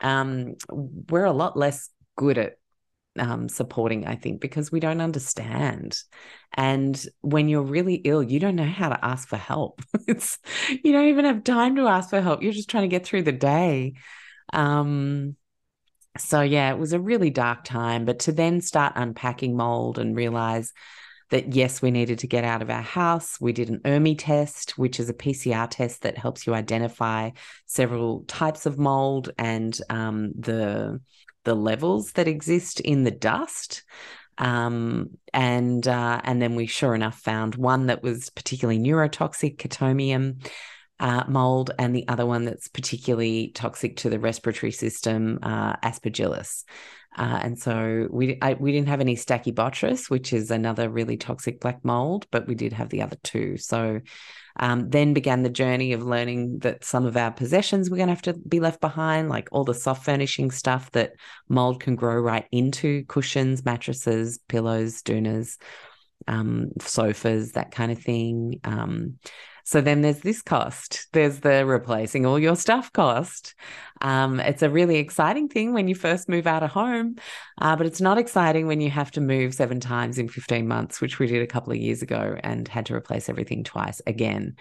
um, 0.00 0.54
we're 0.70 1.24
a 1.24 1.32
lot 1.32 1.56
less 1.56 1.90
good 2.16 2.38
at 2.38 2.56
um, 3.18 3.48
supporting, 3.48 4.06
I 4.06 4.16
think, 4.16 4.40
because 4.40 4.70
we 4.70 4.80
don't 4.80 5.00
understand. 5.00 5.98
And 6.54 7.02
when 7.20 7.48
you're 7.48 7.62
really 7.62 7.96
ill, 7.96 8.22
you 8.22 8.40
don't 8.40 8.56
know 8.56 8.64
how 8.64 8.88
to 8.88 9.04
ask 9.04 9.28
for 9.28 9.36
help. 9.36 9.82
it's 10.08 10.38
you 10.68 10.92
don't 10.92 11.08
even 11.08 11.24
have 11.24 11.44
time 11.44 11.76
to 11.76 11.86
ask 11.86 12.10
for 12.10 12.20
help. 12.20 12.42
You're 12.42 12.52
just 12.52 12.70
trying 12.70 12.84
to 12.84 12.96
get 12.96 13.04
through 13.04 13.22
the 13.22 13.32
day. 13.32 13.94
Um, 14.52 15.36
so 16.18 16.40
yeah, 16.40 16.72
it 16.72 16.78
was 16.78 16.92
a 16.92 17.00
really 17.00 17.30
dark 17.30 17.64
time. 17.64 18.04
But 18.04 18.20
to 18.20 18.32
then 18.32 18.60
start 18.60 18.94
unpacking 18.96 19.56
mold 19.56 19.98
and 19.98 20.16
realize 20.16 20.72
that 21.30 21.54
yes, 21.54 21.80
we 21.80 21.90
needed 21.90 22.18
to 22.20 22.26
get 22.26 22.44
out 22.44 22.62
of 22.62 22.70
our 22.70 22.82
house. 22.82 23.40
We 23.40 23.52
did 23.52 23.70
an 23.70 23.80
ERMI 23.84 24.16
test, 24.18 24.76
which 24.76 25.00
is 25.00 25.08
a 25.08 25.14
PCR 25.14 25.68
test 25.70 26.02
that 26.02 26.18
helps 26.18 26.46
you 26.46 26.54
identify 26.54 27.30
several 27.66 28.24
types 28.26 28.66
of 28.66 28.78
mold 28.78 29.30
and 29.38 29.78
um, 29.88 30.32
the 30.38 31.00
the 31.44 31.54
levels 31.54 32.12
that 32.12 32.28
exist 32.28 32.80
in 32.80 33.04
the 33.04 33.10
dust. 33.10 33.82
Um, 34.38 35.10
and 35.32 35.86
uh, 35.86 36.20
and 36.24 36.40
then 36.40 36.54
we 36.54 36.66
sure 36.66 36.94
enough 36.94 37.18
found 37.18 37.54
one 37.54 37.86
that 37.86 38.02
was 38.02 38.30
particularly 38.30 38.80
neurotoxic, 38.80 39.56
chaetomium 39.56 40.46
uh, 40.98 41.24
mold, 41.28 41.70
and 41.78 41.94
the 41.94 42.08
other 42.08 42.26
one 42.26 42.44
that's 42.44 42.68
particularly 42.68 43.52
toxic 43.54 43.98
to 43.98 44.10
the 44.10 44.18
respiratory 44.18 44.72
system, 44.72 45.38
uh, 45.42 45.76
aspergillus. 45.76 46.64
Uh, 47.16 47.40
and 47.42 47.58
so 47.58 48.06
we 48.10 48.38
I, 48.40 48.54
we 48.54 48.70
didn't 48.72 48.88
have 48.88 49.00
any 49.00 49.16
stachybotrys, 49.16 50.08
which 50.08 50.32
is 50.32 50.50
another 50.50 50.88
really 50.88 51.16
toxic 51.16 51.60
black 51.60 51.84
mold, 51.84 52.26
but 52.30 52.46
we 52.46 52.54
did 52.54 52.72
have 52.72 52.88
the 52.88 53.02
other 53.02 53.16
two. 53.24 53.56
So 53.56 54.00
um, 54.56 54.90
then 54.90 55.12
began 55.12 55.42
the 55.42 55.50
journey 55.50 55.92
of 55.92 56.02
learning 56.02 56.60
that 56.60 56.84
some 56.84 57.06
of 57.06 57.16
our 57.16 57.32
possessions 57.32 57.90
were 57.90 57.96
going 57.96 58.08
to 58.08 58.14
have 58.14 58.22
to 58.22 58.34
be 58.34 58.60
left 58.60 58.80
behind, 58.80 59.28
like 59.28 59.48
all 59.50 59.64
the 59.64 59.74
soft 59.74 60.04
furnishing 60.04 60.50
stuff 60.50 60.90
that 60.92 61.12
mold 61.48 61.80
can 61.80 61.96
grow 61.96 62.14
right 62.20 62.46
into 62.52 63.04
cushions, 63.06 63.64
mattresses, 63.64 64.38
pillows, 64.48 65.02
doonas, 65.02 65.56
um, 66.28 66.70
sofas, 66.80 67.52
that 67.52 67.72
kind 67.72 67.90
of 67.90 67.98
thing. 67.98 68.60
Um, 68.62 69.18
so 69.70 69.80
then 69.80 70.00
there's 70.00 70.18
this 70.18 70.42
cost. 70.42 71.06
There's 71.12 71.38
the 71.38 71.64
replacing 71.64 72.26
all 72.26 72.40
your 72.40 72.56
stuff 72.56 72.92
cost. 72.92 73.54
Um, 74.00 74.40
it's 74.40 74.62
a 74.62 74.68
really 74.68 74.96
exciting 74.96 75.48
thing 75.48 75.72
when 75.72 75.86
you 75.86 75.94
first 75.94 76.28
move 76.28 76.48
out 76.48 76.64
of 76.64 76.70
home, 76.70 77.14
uh, 77.60 77.76
but 77.76 77.86
it's 77.86 78.00
not 78.00 78.18
exciting 78.18 78.66
when 78.66 78.80
you 78.80 78.90
have 78.90 79.12
to 79.12 79.20
move 79.20 79.54
seven 79.54 79.78
times 79.78 80.18
in 80.18 80.26
15 80.26 80.66
months, 80.66 81.00
which 81.00 81.20
we 81.20 81.28
did 81.28 81.40
a 81.40 81.46
couple 81.46 81.72
of 81.72 81.78
years 81.78 82.02
ago 82.02 82.36
and 82.42 82.66
had 82.66 82.86
to 82.86 82.96
replace 82.96 83.28
everything 83.28 83.62
twice 83.62 84.02
again. 84.08 84.56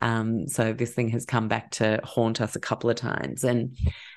Um, 0.00 0.46
so 0.46 0.72
this 0.72 0.94
thing 0.94 1.08
has 1.08 1.24
come 1.24 1.48
back 1.48 1.72
to 1.72 1.98
haunt 2.04 2.40
us 2.40 2.54
a 2.54 2.60
couple 2.60 2.88
of 2.88 2.94
times. 2.94 3.42
And 3.42 3.76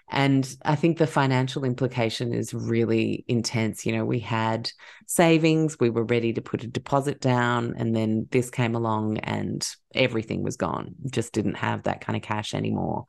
and 0.10 0.56
I 0.64 0.76
think 0.76 0.98
the 0.98 1.08
financial 1.08 1.64
implication 1.64 2.34
is 2.34 2.54
really 2.54 3.26
intense. 3.28 3.86
You 3.86 3.94
know, 3.98 4.06
we 4.06 4.20
had 4.20 4.70
savings, 5.08 5.80
we 5.80 5.90
were 5.90 6.04
ready 6.04 6.34
to 6.34 6.42
put 6.42 6.64
a 6.64 6.68
deposit 6.68 7.20
down, 7.20 7.74
and 7.78 7.96
then 7.96 8.28
this 8.32 8.50
came 8.52 8.76
along 8.76 9.18
and 9.20 9.68
everything 9.96 10.44
was 10.44 10.58
gone. 10.58 10.96
Just 11.10 11.34
didn't 11.34 11.56
have 11.56 11.84
that 11.84 12.02
kind 12.02 12.16
of 12.16 12.22
cash 12.22 12.54
anymore. 12.54 13.06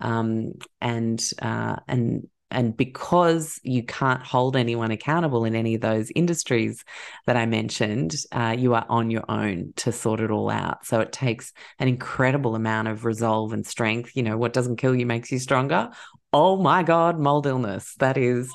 Um, 0.00 0.52
and 0.80 1.22
uh, 1.42 1.76
and 1.88 2.28
and 2.50 2.76
because 2.76 3.58
you 3.64 3.82
can't 3.82 4.22
hold 4.22 4.56
anyone 4.56 4.92
accountable 4.92 5.44
in 5.44 5.56
any 5.56 5.74
of 5.74 5.80
those 5.80 6.12
industries 6.14 6.84
that 7.26 7.36
I 7.36 7.44
mentioned, 7.44 8.14
uh, 8.30 8.54
you 8.56 8.74
are 8.74 8.86
on 8.88 9.10
your 9.10 9.24
own 9.28 9.72
to 9.76 9.90
sort 9.90 10.20
it 10.20 10.30
all 10.30 10.48
out. 10.48 10.86
So 10.86 11.00
it 11.00 11.10
takes 11.10 11.52
an 11.80 11.88
incredible 11.88 12.54
amount 12.54 12.86
of 12.86 13.04
resolve 13.04 13.52
and 13.52 13.66
strength. 13.66 14.12
You 14.14 14.22
know, 14.22 14.36
what 14.36 14.52
doesn't 14.52 14.76
kill 14.76 14.94
you 14.94 15.06
makes 15.06 15.32
you 15.32 15.40
stronger. 15.40 15.90
Oh 16.38 16.58
my 16.58 16.82
God, 16.82 17.18
mold 17.18 17.46
illness. 17.46 17.94
That 17.98 18.18
is 18.18 18.52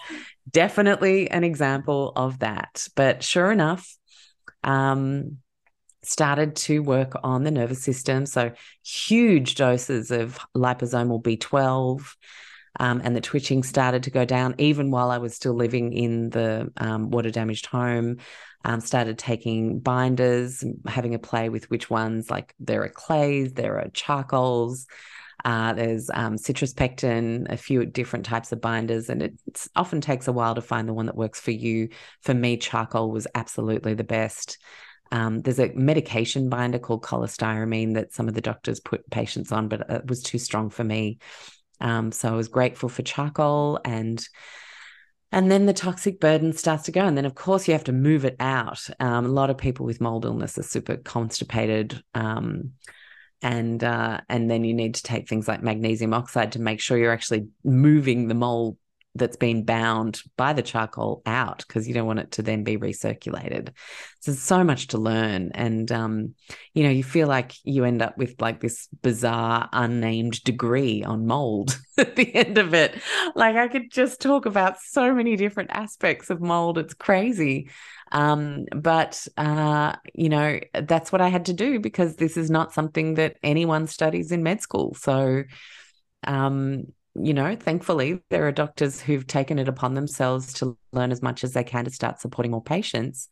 definitely 0.48 1.32
an 1.32 1.44
example 1.44 2.13
of 2.15 2.38
that. 2.38 2.88
But 2.96 3.24
sure 3.24 3.52
enough, 3.52 3.98
um, 4.63 5.38
started 6.04 6.56
to 6.58 6.84
work 6.84 7.13
on 7.24 7.44
the 7.44 7.50
nervous 7.50 7.82
system. 7.82 8.28
So 8.28 8.52
huge 8.86 9.56
doses 9.56 10.12
of 10.12 10.38
liposomal 10.56 11.24
B12 11.24 12.15
um, 12.80 13.02
and 13.04 13.15
the 13.15 13.22
twitching 13.22 13.63
started 13.63 14.04
to 14.04 14.12
go 14.12 14.26
down 14.26 14.54
even 14.60 14.91
while 14.91 15.10
I 15.10 15.17
was 15.17 15.34
still 15.34 15.56
living 15.56 15.91
in 15.91 16.30
the 16.30 16.72
um, 16.78 17.10
water 17.10 17.32
damaged 17.32 17.65
home. 17.65 18.17
Um, 18.63 18.80
started 18.80 19.17
taking 19.17 19.80
binders, 19.80 20.63
having 20.86 21.15
a 21.15 21.20
play 21.20 21.50
with 21.50 21.67
which 21.72 21.89
ones, 21.89 22.30
like 22.30 22.54
there 22.60 22.84
are 22.84 22.89
clays, 22.89 23.54
there 23.54 23.80
are 23.80 23.89
charcoals, 23.89 24.86
uh, 25.46 25.74
there's 25.74 26.10
um, 26.14 26.38
citrus 26.38 26.74
pectin, 26.74 27.48
a 27.50 27.58
few 27.58 27.86
different 27.86 28.26
types 28.26 28.52
of 28.52 28.62
binders, 28.62 29.10
and 29.10 29.22
it 29.22 29.34
often 29.76 30.02
takes 30.02 30.28
a 30.28 30.32
while 30.32 30.56
to 30.56 30.62
find 30.62 30.88
the 30.88 30.94
one 30.94 31.08
that 31.08 31.16
works 31.16 31.40
for 31.40 31.52
you. 31.52 31.90
For 32.22 32.34
me, 32.34 32.58
charcoal 32.58 33.12
was 33.12 33.28
absolutely 33.36 33.94
the 33.94 34.04
best. 34.04 34.58
Um, 35.12 35.42
there's 35.42 35.60
a 35.60 35.74
medication 35.74 36.50
binder 36.50 36.80
called 36.80 37.04
cholestyramine 37.04 37.96
that 37.96 38.14
some 38.14 38.28
of 38.28 38.34
the 38.34 38.42
doctors 38.42 38.80
put 38.80 39.10
patients 39.10 39.52
on, 39.52 39.68
but 39.68 39.90
it 39.90 40.08
was 40.08 40.24
too 40.24 40.40
strong 40.40 40.70
for 40.70 40.84
me. 40.84 41.20
Um, 41.82 42.12
so 42.12 42.30
I 42.30 42.36
was 42.36 42.48
grateful 42.48 42.90
for 42.90 43.02
charcoal 43.02 43.80
and 43.84 44.24
and 45.34 45.50
then 45.50 45.66
the 45.66 45.74
toxic 45.74 46.20
burden 46.20 46.52
starts 46.52 46.84
to 46.84 46.92
go. 46.92 47.06
And 47.06 47.18
then, 47.18 47.26
of 47.26 47.36
course, 47.36 47.66
you 47.66 47.74
have 47.74 47.86
to 47.86 47.94
move 47.94 48.26
it 48.26 48.36
out. 48.42 48.86
Um, 49.00 49.26
a 49.26 49.30
lot 49.30 49.50
of 49.50 49.58
people 49.58 49.86
with 49.86 50.02
mold 50.02 50.26
illness 50.26 50.58
are 50.58 50.64
super 50.64 50.98
constipated. 50.98 52.04
Um, 52.14 52.72
and 53.42 53.84
uh, 53.84 54.22
and 54.30 54.50
then 54.50 54.64
you 54.64 54.74
need 54.74 54.96
to 54.96 55.04
take 55.04 55.28
things 55.28 55.48
like 55.48 55.64
magnesium 55.64 56.14
oxide 56.14 56.54
to 56.54 56.62
make 56.62 56.80
sure 56.80 56.98
you're 56.98 57.12
actually 57.12 57.48
moving 57.64 58.28
the 58.28 58.36
mold 58.36 58.78
that's 59.16 59.36
been 59.36 59.64
bound 59.66 60.22
by 60.38 60.54
the 60.54 60.62
charcoal 60.62 61.22
out 61.26 61.64
because 61.68 61.88
you 61.88 61.94
don't 61.94 62.08
want 62.08 62.20
it 62.20 62.32
to 62.32 62.42
then 62.42 62.64
be 62.64 62.78
recirculated. 62.78 63.70
So 64.22 64.32
there's 64.32 64.42
so 64.42 64.64
much 64.64 64.88
to 64.88 64.98
learn. 64.98 65.52
And, 65.54 65.92
um, 65.92 66.36
you 66.74 66.84
know, 66.84 66.90
you 66.90 67.04
feel 67.04 67.28
like 67.28 67.54
you 67.64 67.84
end 67.84 68.02
up 68.02 68.18
with 68.18 68.40
like 68.40 68.62
this 68.62 68.88
bizarre, 69.02 69.68
unnamed 69.74 70.44
degree 70.44 71.04
on 71.04 71.26
mold 71.26 71.78
at 71.98 72.16
the 72.16 72.34
end 72.34 72.58
of 72.58 72.74
it. 72.74 73.02
Like 73.36 73.56
I 73.58 73.68
could 73.68 73.92
just 73.92 74.22
talk 74.22 74.46
about 74.46 74.80
so 74.80 75.14
many 75.14 75.36
different 75.36 75.72
aspects 75.74 76.30
of 76.30 76.42
mold. 76.42 76.78
It's 76.78 76.94
crazy. 76.94 77.70
Um, 78.12 78.65
but, 78.76 79.26
uh, 79.38 79.95
you 80.13 80.30
know, 80.30 80.60
that's 80.74 81.12
what 81.12 81.21
I 81.21 81.30
had 81.30 81.45
to 81.45 81.54
do 81.54 81.80
because 81.80 82.15
this 82.15 82.38
is 82.38 82.50
not 82.50 82.74
something 82.74 83.15
that 83.15 83.38
anyone 83.43 83.88
studies 83.88 84.32
in 84.32 84.43
med 84.43 84.62
school. 84.62 84.93
So, 84.95 85.43
um, 86.26 86.86
you 87.15 87.34
know, 87.34 87.56
thankfully, 87.56 88.21
there 88.30 88.47
are 88.47 88.52
doctors 88.52 89.02
who've 89.02 89.28
taken 89.28 89.60
it 89.60 89.67
upon 89.67 89.93
themselves 89.93 90.54
to 90.54 90.78
learn 90.91 91.12
as 91.12 91.21
much 91.21 91.43
as 91.43 91.54
they 91.54 91.63
can 91.63 91.86
to 91.86 91.91
start 91.91 92.19
supporting 92.19 92.52
more 92.52 92.63
patients 92.63 93.28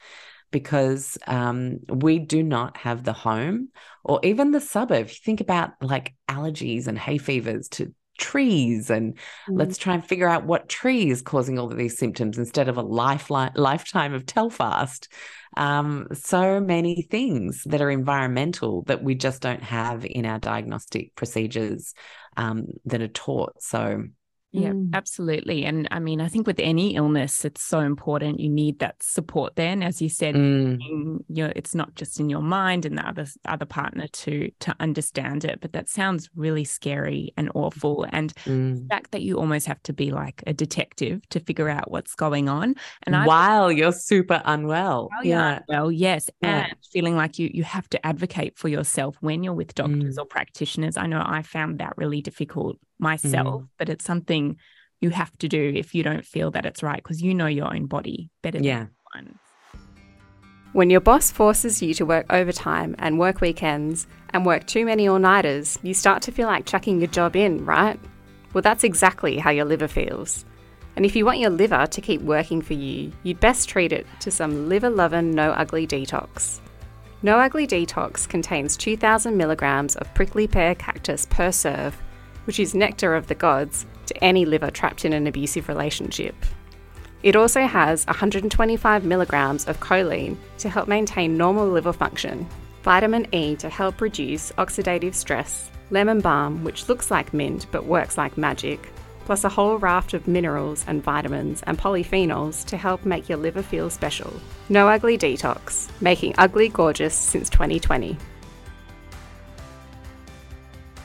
because 0.51 1.17
um, 1.27 1.79
we 1.87 2.19
do 2.19 2.43
not 2.43 2.75
have 2.77 3.03
the 3.03 3.13
home 3.13 3.69
or 4.03 4.19
even 4.23 4.51
the 4.51 4.59
suburb. 4.59 5.07
You 5.07 5.15
think 5.23 5.41
about 5.41 5.71
like 5.81 6.15
allergies 6.27 6.87
and 6.87 6.97
hay 6.97 7.17
fevers 7.17 7.69
to 7.69 7.93
trees 8.19 8.89
and 8.89 9.15
mm. 9.15 9.19
let's 9.47 9.77
try 9.77 9.95
and 9.95 10.05
figure 10.05 10.27
out 10.27 10.45
what 10.45 10.69
tree 10.69 11.09
is 11.09 11.21
causing 11.21 11.57
all 11.57 11.71
of 11.71 11.77
these 11.77 11.97
symptoms 11.97 12.37
instead 12.37 12.69
of 12.69 12.77
a 12.77 12.81
lifeline, 12.81 13.51
lifetime 13.55 14.13
of 14.13 14.25
Telfast. 14.25 15.07
Um, 15.57 16.07
so 16.13 16.59
many 16.59 17.01
things 17.01 17.63
that 17.65 17.81
are 17.81 17.89
environmental 17.89 18.83
that 18.83 19.03
we 19.03 19.15
just 19.15 19.41
don't 19.41 19.63
have 19.63 20.05
in 20.05 20.25
our 20.25 20.37
diagnostic 20.37 21.15
procedures 21.15 21.95
um, 22.37 22.67
that 22.85 23.01
are 23.01 23.07
taught. 23.07 23.61
So 23.61 24.03
yeah, 24.51 24.71
mm. 24.71 24.89
absolutely. 24.93 25.63
And 25.63 25.87
I 25.91 25.99
mean, 25.99 26.21
I 26.21 26.27
think 26.27 26.47
with 26.47 26.59
any 26.59 26.95
illness, 26.95 27.45
it's 27.45 27.61
so 27.61 27.79
important. 27.79 28.39
You 28.39 28.49
need 28.49 28.79
that 28.79 29.01
support 29.03 29.55
there. 29.55 29.71
And 29.71 29.83
as 29.83 30.01
you 30.01 30.09
said, 30.09 30.33
mm. 30.33 30.79
you 30.81 31.23
know, 31.29 31.53
it's 31.55 31.75
not 31.75 31.93
just 31.93 32.19
in 32.19 32.29
your 32.29 32.41
mind 32.41 32.85
and 32.85 32.97
the 32.97 33.07
other 33.07 33.27
other 33.45 33.65
partner 33.65 34.07
to 34.07 34.49
to 34.61 34.75
understand 34.79 35.45
it. 35.45 35.61
But 35.61 35.73
that 35.73 35.87
sounds 35.87 36.29
really 36.35 36.63
scary 36.63 37.31
and 37.37 37.51
awful. 37.53 38.07
And 38.11 38.33
mm. 38.45 38.81
the 38.81 38.87
fact 38.87 39.11
that 39.11 39.21
you 39.21 39.37
almost 39.37 39.67
have 39.67 39.83
to 39.83 39.93
be 39.93 40.09
like 40.09 40.43
a 40.47 40.53
detective 40.53 41.27
to 41.29 41.39
figure 41.39 41.69
out 41.69 41.91
what's 41.91 42.15
going 42.15 42.49
on. 42.49 42.73
And 43.03 43.15
I 43.15 43.27
while 43.27 43.71
you're 43.71 43.91
super 43.91 44.41
unwell. 44.45 45.09
yeah. 45.21 45.59
Well, 45.67 45.91
yes. 45.91 46.27
Yeah. 46.41 46.65
And 46.65 46.75
feeling 46.91 47.15
like 47.15 47.37
you 47.37 47.51
you 47.53 47.63
have 47.63 47.87
to 47.89 48.03
advocate 48.03 48.57
for 48.57 48.67
yourself 48.67 49.15
when 49.21 49.43
you're 49.43 49.53
with 49.53 49.75
doctors 49.75 50.17
mm. 50.17 50.21
or 50.21 50.25
practitioners. 50.25 50.97
I 50.97 51.05
know 51.05 51.21
I 51.23 51.43
found 51.43 51.79
that 51.79 51.93
really 51.97 52.21
difficult 52.21 52.79
myself, 52.99 53.63
mm. 53.63 53.67
but 53.77 53.89
it's 53.89 54.05
something 54.05 54.57
you 55.01 55.09
have 55.09 55.35
to 55.39 55.47
do 55.47 55.71
if 55.75 55.95
you 55.95 56.03
don't 56.03 56.25
feel 56.25 56.51
that 56.51 56.65
it's 56.65 56.83
right 56.83 57.01
because 57.01 57.21
you 57.21 57.33
know 57.33 57.47
your 57.47 57.73
own 57.73 57.85
body 57.85 58.29
better 58.41 58.59
yeah. 58.59 58.87
than 59.15 59.39
When 60.73 60.89
your 60.89 60.99
boss 60.99 61.31
forces 61.31 61.81
you 61.81 61.93
to 61.95 62.05
work 62.05 62.25
overtime 62.29 62.95
and 62.99 63.17
work 63.17 63.41
weekends 63.41 64.07
and 64.31 64.45
work 64.45 64.67
too 64.67 64.85
many 64.85 65.07
all 65.07 65.19
nighters, 65.19 65.79
you 65.81 65.93
start 65.93 66.21
to 66.23 66.31
feel 66.31 66.47
like 66.47 66.65
chucking 66.65 66.99
your 66.99 67.09
job 67.09 67.35
in, 67.35 67.65
right? 67.65 67.99
Well, 68.53 68.61
that's 68.61 68.83
exactly 68.83 69.37
how 69.37 69.51
your 69.51 69.65
liver 69.65 69.87
feels. 69.87 70.45
And 70.95 71.05
if 71.05 71.15
you 71.15 71.25
want 71.25 71.39
your 71.39 71.49
liver 71.49 71.87
to 71.87 72.01
keep 72.01 72.21
working 72.21 72.61
for 72.61 72.73
you, 72.73 73.11
you'd 73.23 73.39
best 73.39 73.69
treat 73.69 73.93
it 73.93 74.05
to 74.19 74.31
some 74.31 74.67
liver 74.67 74.89
loving 74.89 75.31
no 75.31 75.51
ugly 75.51 75.87
detox. 75.87 76.59
No 77.21 77.37
Ugly 77.37 77.67
Detox 77.67 78.27
contains 78.29 78.77
2,000 78.77 79.35
milligrams 79.35 79.97
of 79.97 80.13
prickly 80.13 80.47
pear 80.47 80.73
cactus 80.75 81.25
per 81.29 81.51
serve, 81.51 82.01
which 82.45 82.59
is 82.59 82.75
nectar 82.75 83.15
of 83.15 83.27
the 83.27 83.35
gods 83.35 83.85
to 84.05 84.23
any 84.23 84.45
liver 84.45 84.71
trapped 84.71 85.05
in 85.05 85.13
an 85.13 85.27
abusive 85.27 85.67
relationship. 85.67 86.35
It 87.21 87.35
also 87.35 87.61
has 87.61 88.05
125 88.07 89.03
milligrams 89.03 89.67
of 89.67 89.79
choline 89.79 90.37
to 90.59 90.69
help 90.69 90.87
maintain 90.87 91.37
normal 91.37 91.67
liver 91.67 91.93
function, 91.93 92.47
vitamin 92.83 93.27
E 93.33 93.55
to 93.57 93.69
help 93.69 93.99
reduce 93.99 94.51
oxidative 94.53 95.13
stress, 95.13 95.69
lemon 95.89 96.21
balm, 96.21 96.63
which 96.63 96.87
looks 96.87 97.11
like 97.11 97.33
mint 97.33 97.65
but 97.71 97.85
works 97.85 98.17
like 98.17 98.37
magic, 98.37 98.89
plus 99.25 99.43
a 99.43 99.49
whole 99.49 99.77
raft 99.77 100.13
of 100.13 100.27
minerals 100.27 100.85
and 100.87 101.03
vitamins 101.03 101.61
and 101.67 101.77
polyphenols 101.77 102.65
to 102.65 102.77
help 102.77 103.05
make 103.05 103.27
your 103.27 103.37
liver 103.37 103.61
feel 103.61 103.89
special. 103.89 104.33
No 104.69 104.87
Ugly 104.87 105.17
Detox, 105.17 105.89
making 106.01 106.35
ugly 106.37 106.69
gorgeous 106.69 107.13
since 107.13 107.49
2020. 107.49 108.17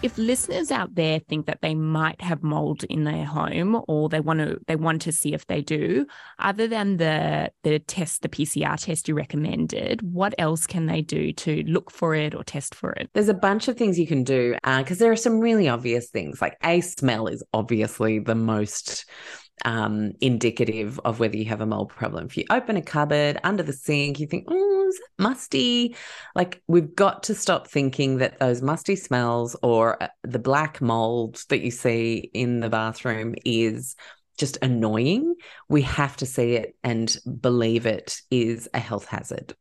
If 0.04 0.16
listeners 0.18 0.70
out 0.70 0.94
there 0.94 1.18
think 1.18 1.46
that 1.46 1.60
they 1.62 1.74
might 1.74 2.20
have 2.20 2.42
mold 2.42 2.84
in 2.84 3.04
their 3.04 3.24
home 3.24 3.80
or 3.88 4.08
they 4.08 4.20
want 4.20 4.40
to 4.40 4.58
they 4.66 4.76
want 4.76 5.02
to 5.02 5.12
see 5.12 5.34
if 5.34 5.46
they 5.46 5.62
do 5.62 6.06
other 6.38 6.68
than 6.68 6.98
the 6.98 7.50
the 7.62 7.78
test 7.78 8.22
the 8.22 8.28
pcr 8.28 8.78
test 8.78 9.08
you 9.08 9.14
recommended 9.14 10.02
what 10.02 10.34
else 10.38 10.66
can 10.66 10.86
they 10.86 11.00
do 11.00 11.32
to 11.32 11.62
look 11.66 11.90
for 11.90 12.14
it 12.14 12.34
or 12.34 12.44
test 12.44 12.74
for 12.74 12.92
it? 12.92 13.10
There's 13.14 13.28
a 13.28 13.34
bunch 13.34 13.68
of 13.68 13.76
things 13.76 13.98
you 13.98 14.06
can 14.06 14.24
do 14.24 14.54
because 14.62 15.00
uh, 15.00 15.04
there 15.04 15.12
are 15.12 15.16
some 15.16 15.40
really 15.40 15.68
obvious 15.68 16.10
things. 16.10 16.40
Like 16.40 16.56
a 16.62 16.80
smell 16.80 17.26
is 17.26 17.42
obviously 17.52 18.18
the 18.18 18.34
most 18.34 19.06
um, 19.64 20.12
indicative 20.20 21.00
of 21.04 21.20
whether 21.20 21.36
you 21.36 21.46
have 21.46 21.60
a 21.60 21.66
mold 21.66 21.90
problem. 21.90 22.26
If 22.26 22.36
you 22.36 22.44
open 22.50 22.76
a 22.76 22.82
cupboard 22.82 23.38
under 23.44 23.62
the 23.62 23.72
sink, 23.72 24.20
you 24.20 24.26
think, 24.26 24.46
oh, 24.48 24.88
is 24.88 24.96
it 24.96 25.22
musty? 25.22 25.96
Like, 26.34 26.62
we've 26.66 26.94
got 26.94 27.24
to 27.24 27.34
stop 27.34 27.68
thinking 27.68 28.18
that 28.18 28.38
those 28.38 28.62
musty 28.62 28.96
smells 28.96 29.56
or 29.62 30.02
uh, 30.02 30.08
the 30.22 30.38
black 30.38 30.80
mold 30.80 31.42
that 31.48 31.60
you 31.60 31.70
see 31.70 32.30
in 32.34 32.60
the 32.60 32.70
bathroom 32.70 33.34
is 33.44 33.96
just 34.38 34.58
annoying. 34.62 35.34
We 35.68 35.82
have 35.82 36.16
to 36.18 36.26
see 36.26 36.54
it 36.54 36.76
and 36.82 37.16
believe 37.40 37.86
it 37.86 38.20
is 38.30 38.68
a 38.74 38.80
health 38.80 39.06
hazard 39.06 39.54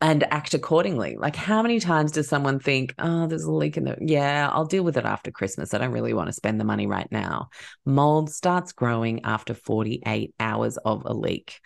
and 0.00 0.24
act 0.32 0.54
accordingly. 0.54 1.16
Like, 1.18 1.36
how 1.36 1.62
many 1.62 1.78
times 1.78 2.12
does 2.12 2.28
someone 2.28 2.58
think, 2.58 2.94
oh, 2.98 3.26
there's 3.26 3.44
a 3.44 3.52
leak 3.52 3.76
in 3.76 3.84
the, 3.84 3.96
yeah, 4.00 4.48
I'll 4.50 4.64
deal 4.64 4.82
with 4.82 4.96
it 4.96 5.04
after 5.04 5.30
Christmas. 5.30 5.74
I 5.74 5.78
don't 5.78 5.92
really 5.92 6.14
want 6.14 6.28
to 6.28 6.32
spend 6.32 6.58
the 6.58 6.64
money 6.64 6.86
right 6.86 7.08
now. 7.10 7.50
Mold 7.84 8.30
starts 8.30 8.72
growing 8.72 9.24
after 9.24 9.52
48 9.52 10.34
hours 10.40 10.78
of 10.78 11.02
a 11.04 11.12
leak. 11.12 11.60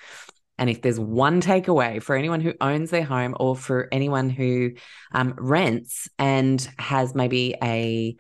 And 0.59 0.71
if 0.71 0.83
there's 0.83 1.01
one 1.01 1.41
takeaway 1.41 2.03
for 2.03 2.17
anyone 2.17 2.41
who 2.41 2.55
owns 2.61 2.91
their 2.91 3.05
home 3.05 3.37
or 3.39 3.57
for 3.57 3.89
anyone 3.91 4.31
who 4.31 4.73
um, 5.13 5.35
rents 5.37 6.09
and 6.19 6.61
has 6.79 7.15
maybe 7.15 7.55
a 7.63 8.17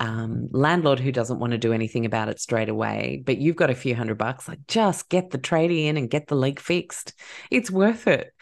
um, 0.00 0.48
landlord 0.52 1.00
who 1.00 1.12
doesn't 1.12 1.40
want 1.40 1.52
to 1.52 1.58
do 1.58 1.72
anything 1.72 2.06
about 2.06 2.28
it 2.28 2.40
straight 2.40 2.68
away, 2.68 3.22
but 3.24 3.38
you've 3.38 3.56
got 3.56 3.70
a 3.70 3.74
few 3.74 3.94
hundred 3.94 4.18
bucks, 4.18 4.46
like 4.46 4.66
just 4.68 5.08
get 5.08 5.30
the 5.30 5.38
tradie 5.38 5.86
in 5.86 5.96
and 5.96 6.10
get 6.10 6.28
the 6.28 6.36
leak 6.36 6.60
fixed. 6.60 7.14
It's 7.50 7.70
worth 7.70 8.06
it. 8.06 8.32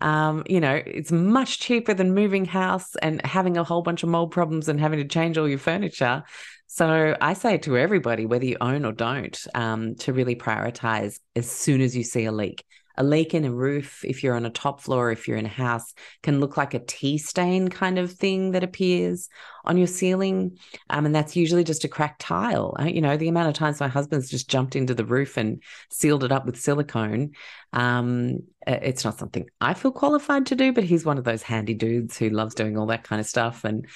Um, 0.00 0.44
you 0.48 0.60
know, 0.60 0.80
it's 0.84 1.12
much 1.12 1.60
cheaper 1.60 1.94
than 1.94 2.14
moving 2.14 2.44
house 2.44 2.96
and 2.96 3.24
having 3.24 3.56
a 3.56 3.64
whole 3.64 3.82
bunch 3.82 4.02
of 4.02 4.08
mold 4.08 4.30
problems 4.30 4.68
and 4.68 4.78
having 4.78 4.98
to 4.98 5.08
change 5.08 5.38
all 5.38 5.48
your 5.48 5.58
furniture. 5.58 6.24
So 6.66 7.16
I 7.20 7.34
say 7.34 7.58
to 7.58 7.78
everybody, 7.78 8.26
whether 8.26 8.44
you 8.44 8.56
own 8.60 8.84
or 8.84 8.92
don't, 8.92 9.38
um, 9.54 9.94
to 9.96 10.12
really 10.12 10.36
prioritize 10.36 11.18
as 11.34 11.50
soon 11.50 11.80
as 11.80 11.96
you 11.96 12.02
see 12.02 12.24
a 12.24 12.32
leak. 12.32 12.64
A 12.96 13.04
leak 13.04 13.34
in 13.34 13.44
a 13.44 13.52
roof, 13.52 14.04
if 14.04 14.22
you're 14.22 14.34
on 14.34 14.46
a 14.46 14.50
top 14.50 14.80
floor, 14.80 15.10
if 15.10 15.28
you're 15.28 15.36
in 15.36 15.46
a 15.46 15.50
house, 15.50 15.92
can 16.22 16.40
look 16.40 16.56
like 16.56 16.74
a 16.74 16.78
tea 16.78 17.18
stain 17.18 17.68
kind 17.68 17.98
of 17.98 18.12
thing 18.12 18.52
that 18.52 18.64
appears 18.64 19.28
on 19.64 19.76
your 19.76 19.86
ceiling. 19.86 20.58
Um, 20.90 21.06
and 21.06 21.14
that's 21.14 21.36
usually 21.36 21.64
just 21.64 21.84
a 21.84 21.88
cracked 21.88 22.20
tile. 22.20 22.74
You 22.84 23.00
know, 23.00 23.16
the 23.16 23.28
amount 23.28 23.48
of 23.48 23.54
times 23.54 23.80
my 23.80 23.88
husband's 23.88 24.30
just 24.30 24.48
jumped 24.48 24.76
into 24.76 24.94
the 24.94 25.04
roof 25.04 25.36
and 25.36 25.62
sealed 25.90 26.24
it 26.24 26.32
up 26.32 26.46
with 26.46 26.60
silicone. 26.60 27.32
Um, 27.72 28.38
it's 28.66 29.04
not 29.04 29.18
something 29.18 29.48
I 29.60 29.74
feel 29.74 29.92
qualified 29.92 30.46
to 30.46 30.56
do, 30.56 30.72
but 30.72 30.84
he's 30.84 31.04
one 31.04 31.18
of 31.18 31.24
those 31.24 31.42
handy 31.42 31.74
dudes 31.74 32.16
who 32.16 32.30
loves 32.30 32.54
doing 32.54 32.76
all 32.76 32.86
that 32.86 33.04
kind 33.04 33.20
of 33.20 33.26
stuff. 33.26 33.64
And 33.64 33.86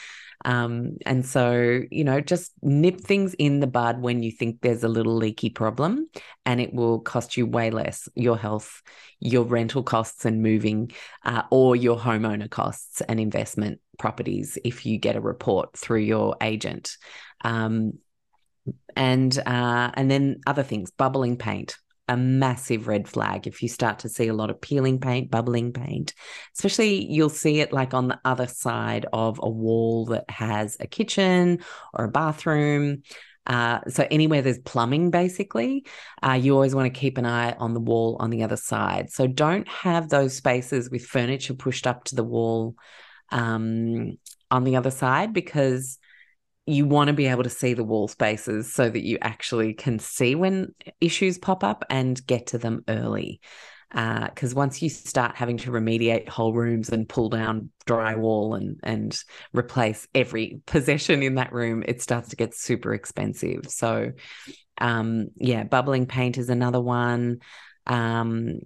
um, 0.44 0.96
and 1.04 1.24
so, 1.26 1.80
you 1.90 2.04
know, 2.04 2.20
just 2.20 2.52
nip 2.62 3.00
things 3.00 3.34
in 3.34 3.60
the 3.60 3.66
bud 3.66 4.00
when 4.00 4.22
you 4.22 4.30
think 4.30 4.60
there's 4.60 4.84
a 4.84 4.88
little 4.88 5.14
leaky 5.14 5.50
problem, 5.50 6.08
and 6.46 6.60
it 6.60 6.72
will 6.72 7.00
cost 7.00 7.36
you 7.36 7.46
way 7.46 7.70
less 7.70 8.08
your 8.14 8.38
health, 8.38 8.82
your 9.18 9.44
rental 9.44 9.82
costs 9.82 10.24
and 10.24 10.42
moving, 10.42 10.92
uh, 11.24 11.42
or 11.50 11.76
your 11.76 11.98
homeowner 11.98 12.48
costs 12.48 13.00
and 13.02 13.20
investment 13.20 13.80
properties 13.98 14.56
if 14.64 14.86
you 14.86 14.98
get 14.98 15.16
a 15.16 15.20
report 15.20 15.76
through 15.76 16.00
your 16.00 16.36
agent. 16.40 16.96
Um, 17.42 17.94
and 18.96 19.36
uh, 19.38 19.90
and 19.94 20.10
then 20.10 20.40
other 20.46 20.62
things, 20.62 20.90
bubbling 20.90 21.36
paint 21.36 21.76
a 22.10 22.16
massive 22.16 22.88
red 22.88 23.08
flag 23.08 23.46
if 23.46 23.62
you 23.62 23.68
start 23.68 24.00
to 24.00 24.08
see 24.08 24.26
a 24.26 24.34
lot 24.34 24.50
of 24.50 24.60
peeling 24.60 24.98
paint, 24.98 25.30
bubbling 25.30 25.72
paint. 25.72 26.12
Especially, 26.56 27.06
you'll 27.06 27.28
see 27.28 27.60
it 27.60 27.72
like 27.72 27.94
on 27.94 28.08
the 28.08 28.18
other 28.24 28.48
side 28.48 29.06
of 29.12 29.38
a 29.40 29.48
wall 29.48 30.06
that 30.06 30.28
has 30.28 30.76
a 30.80 30.88
kitchen 30.88 31.60
or 31.94 32.06
a 32.06 32.10
bathroom. 32.10 33.02
Uh, 33.46 33.78
so 33.88 34.08
anywhere 34.10 34.42
there's 34.42 34.58
plumbing, 34.58 35.12
basically, 35.12 35.86
uh, 36.20 36.32
you 36.32 36.52
always 36.52 36.74
want 36.74 36.92
to 36.92 37.00
keep 37.00 37.16
an 37.16 37.26
eye 37.26 37.52
on 37.52 37.74
the 37.74 37.80
wall 37.80 38.16
on 38.18 38.30
the 38.30 38.42
other 38.42 38.56
side. 38.56 39.08
So 39.10 39.28
don't 39.28 39.68
have 39.68 40.08
those 40.08 40.34
spaces 40.34 40.90
with 40.90 41.06
furniture 41.06 41.54
pushed 41.54 41.86
up 41.86 42.02
to 42.04 42.16
the 42.16 42.24
wall 42.24 42.74
um, 43.30 44.18
on 44.50 44.64
the 44.64 44.74
other 44.74 44.90
side 44.90 45.32
because 45.32 45.99
you 46.72 46.86
want 46.86 47.08
to 47.08 47.14
be 47.14 47.26
able 47.26 47.42
to 47.42 47.50
see 47.50 47.74
the 47.74 47.84
wall 47.84 48.08
spaces 48.08 48.72
so 48.72 48.88
that 48.88 49.04
you 49.04 49.18
actually 49.20 49.74
can 49.74 49.98
see 49.98 50.34
when 50.34 50.74
issues 51.00 51.38
pop 51.38 51.64
up 51.64 51.84
and 51.90 52.24
get 52.26 52.48
to 52.48 52.58
them 52.58 52.84
early. 52.88 53.40
Because 53.90 54.52
uh, 54.52 54.56
once 54.56 54.80
you 54.80 54.88
start 54.88 55.34
having 55.34 55.56
to 55.58 55.70
remediate 55.72 56.28
whole 56.28 56.52
rooms 56.52 56.90
and 56.90 57.08
pull 57.08 57.28
down 57.28 57.70
drywall 57.86 58.56
and 58.56 58.78
and 58.84 59.20
replace 59.52 60.06
every 60.14 60.60
possession 60.66 61.22
in 61.24 61.34
that 61.34 61.52
room, 61.52 61.82
it 61.86 62.00
starts 62.00 62.28
to 62.28 62.36
get 62.36 62.54
super 62.54 62.94
expensive. 62.94 63.66
So, 63.68 64.12
um, 64.78 65.28
yeah, 65.36 65.64
bubbling 65.64 66.06
paint 66.06 66.38
is 66.38 66.50
another 66.50 66.80
one. 66.80 67.40
Um, 67.86 68.60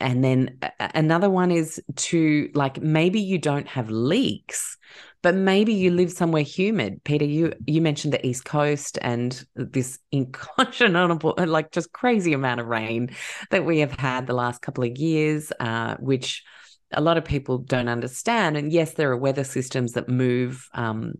and 0.00 0.22
then 0.22 0.58
another 0.78 1.28
one 1.30 1.50
is 1.50 1.82
to 1.96 2.50
like 2.54 2.80
maybe 2.80 3.20
you 3.20 3.38
don't 3.38 3.66
have 3.68 3.90
leaks 3.90 4.76
but 5.22 5.34
maybe 5.34 5.72
you 5.72 5.90
live 5.90 6.12
somewhere 6.12 6.42
humid 6.42 7.02
Peta 7.04 7.24
you 7.24 7.52
you 7.66 7.80
mentioned 7.80 8.12
the 8.12 8.26
east 8.26 8.44
coast 8.44 8.98
and 9.02 9.44
this 9.54 9.98
inconscionable 10.12 11.34
like 11.46 11.70
just 11.72 11.92
crazy 11.92 12.32
amount 12.32 12.60
of 12.60 12.66
rain 12.66 13.10
that 13.50 13.64
we 13.64 13.80
have 13.80 13.92
had 13.92 14.26
the 14.26 14.34
last 14.34 14.62
couple 14.62 14.84
of 14.84 14.96
years 14.96 15.52
uh, 15.60 15.96
which 15.96 16.44
a 16.92 17.00
lot 17.00 17.18
of 17.18 17.24
people 17.24 17.58
don't 17.58 17.88
understand 17.88 18.56
and 18.56 18.72
yes 18.72 18.94
there 18.94 19.10
are 19.10 19.16
weather 19.16 19.44
systems 19.44 19.92
that 19.92 20.08
move 20.08 20.68
um, 20.72 21.14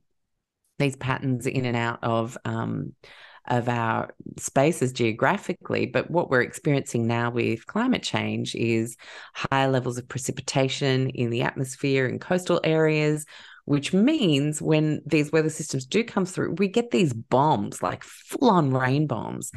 these 0.78 0.96
patterns 0.96 1.46
in 1.46 1.64
and 1.64 1.76
out 1.76 1.98
of 2.02 2.38
um, 2.44 2.92
of 3.48 3.68
our 3.68 4.14
spaces 4.36 4.92
geographically. 4.92 5.86
But 5.86 6.10
what 6.10 6.30
we're 6.30 6.42
experiencing 6.42 7.06
now 7.06 7.30
with 7.30 7.66
climate 7.66 8.02
change 8.02 8.54
is 8.54 8.96
higher 9.34 9.68
levels 9.68 9.98
of 9.98 10.08
precipitation 10.08 11.10
in 11.10 11.30
the 11.30 11.42
atmosphere 11.42 12.06
in 12.06 12.18
coastal 12.18 12.60
areas, 12.62 13.24
which 13.68 13.92
means 13.92 14.62
when 14.62 15.02
these 15.04 15.30
weather 15.30 15.50
systems 15.50 15.84
do 15.84 16.02
come 16.02 16.24
through, 16.24 16.54
we 16.54 16.68
get 16.68 16.90
these 16.90 17.12
bombs, 17.12 17.82
like 17.82 18.02
full 18.02 18.48
on 18.48 18.70
rain 18.70 19.06
bombs, 19.06 19.52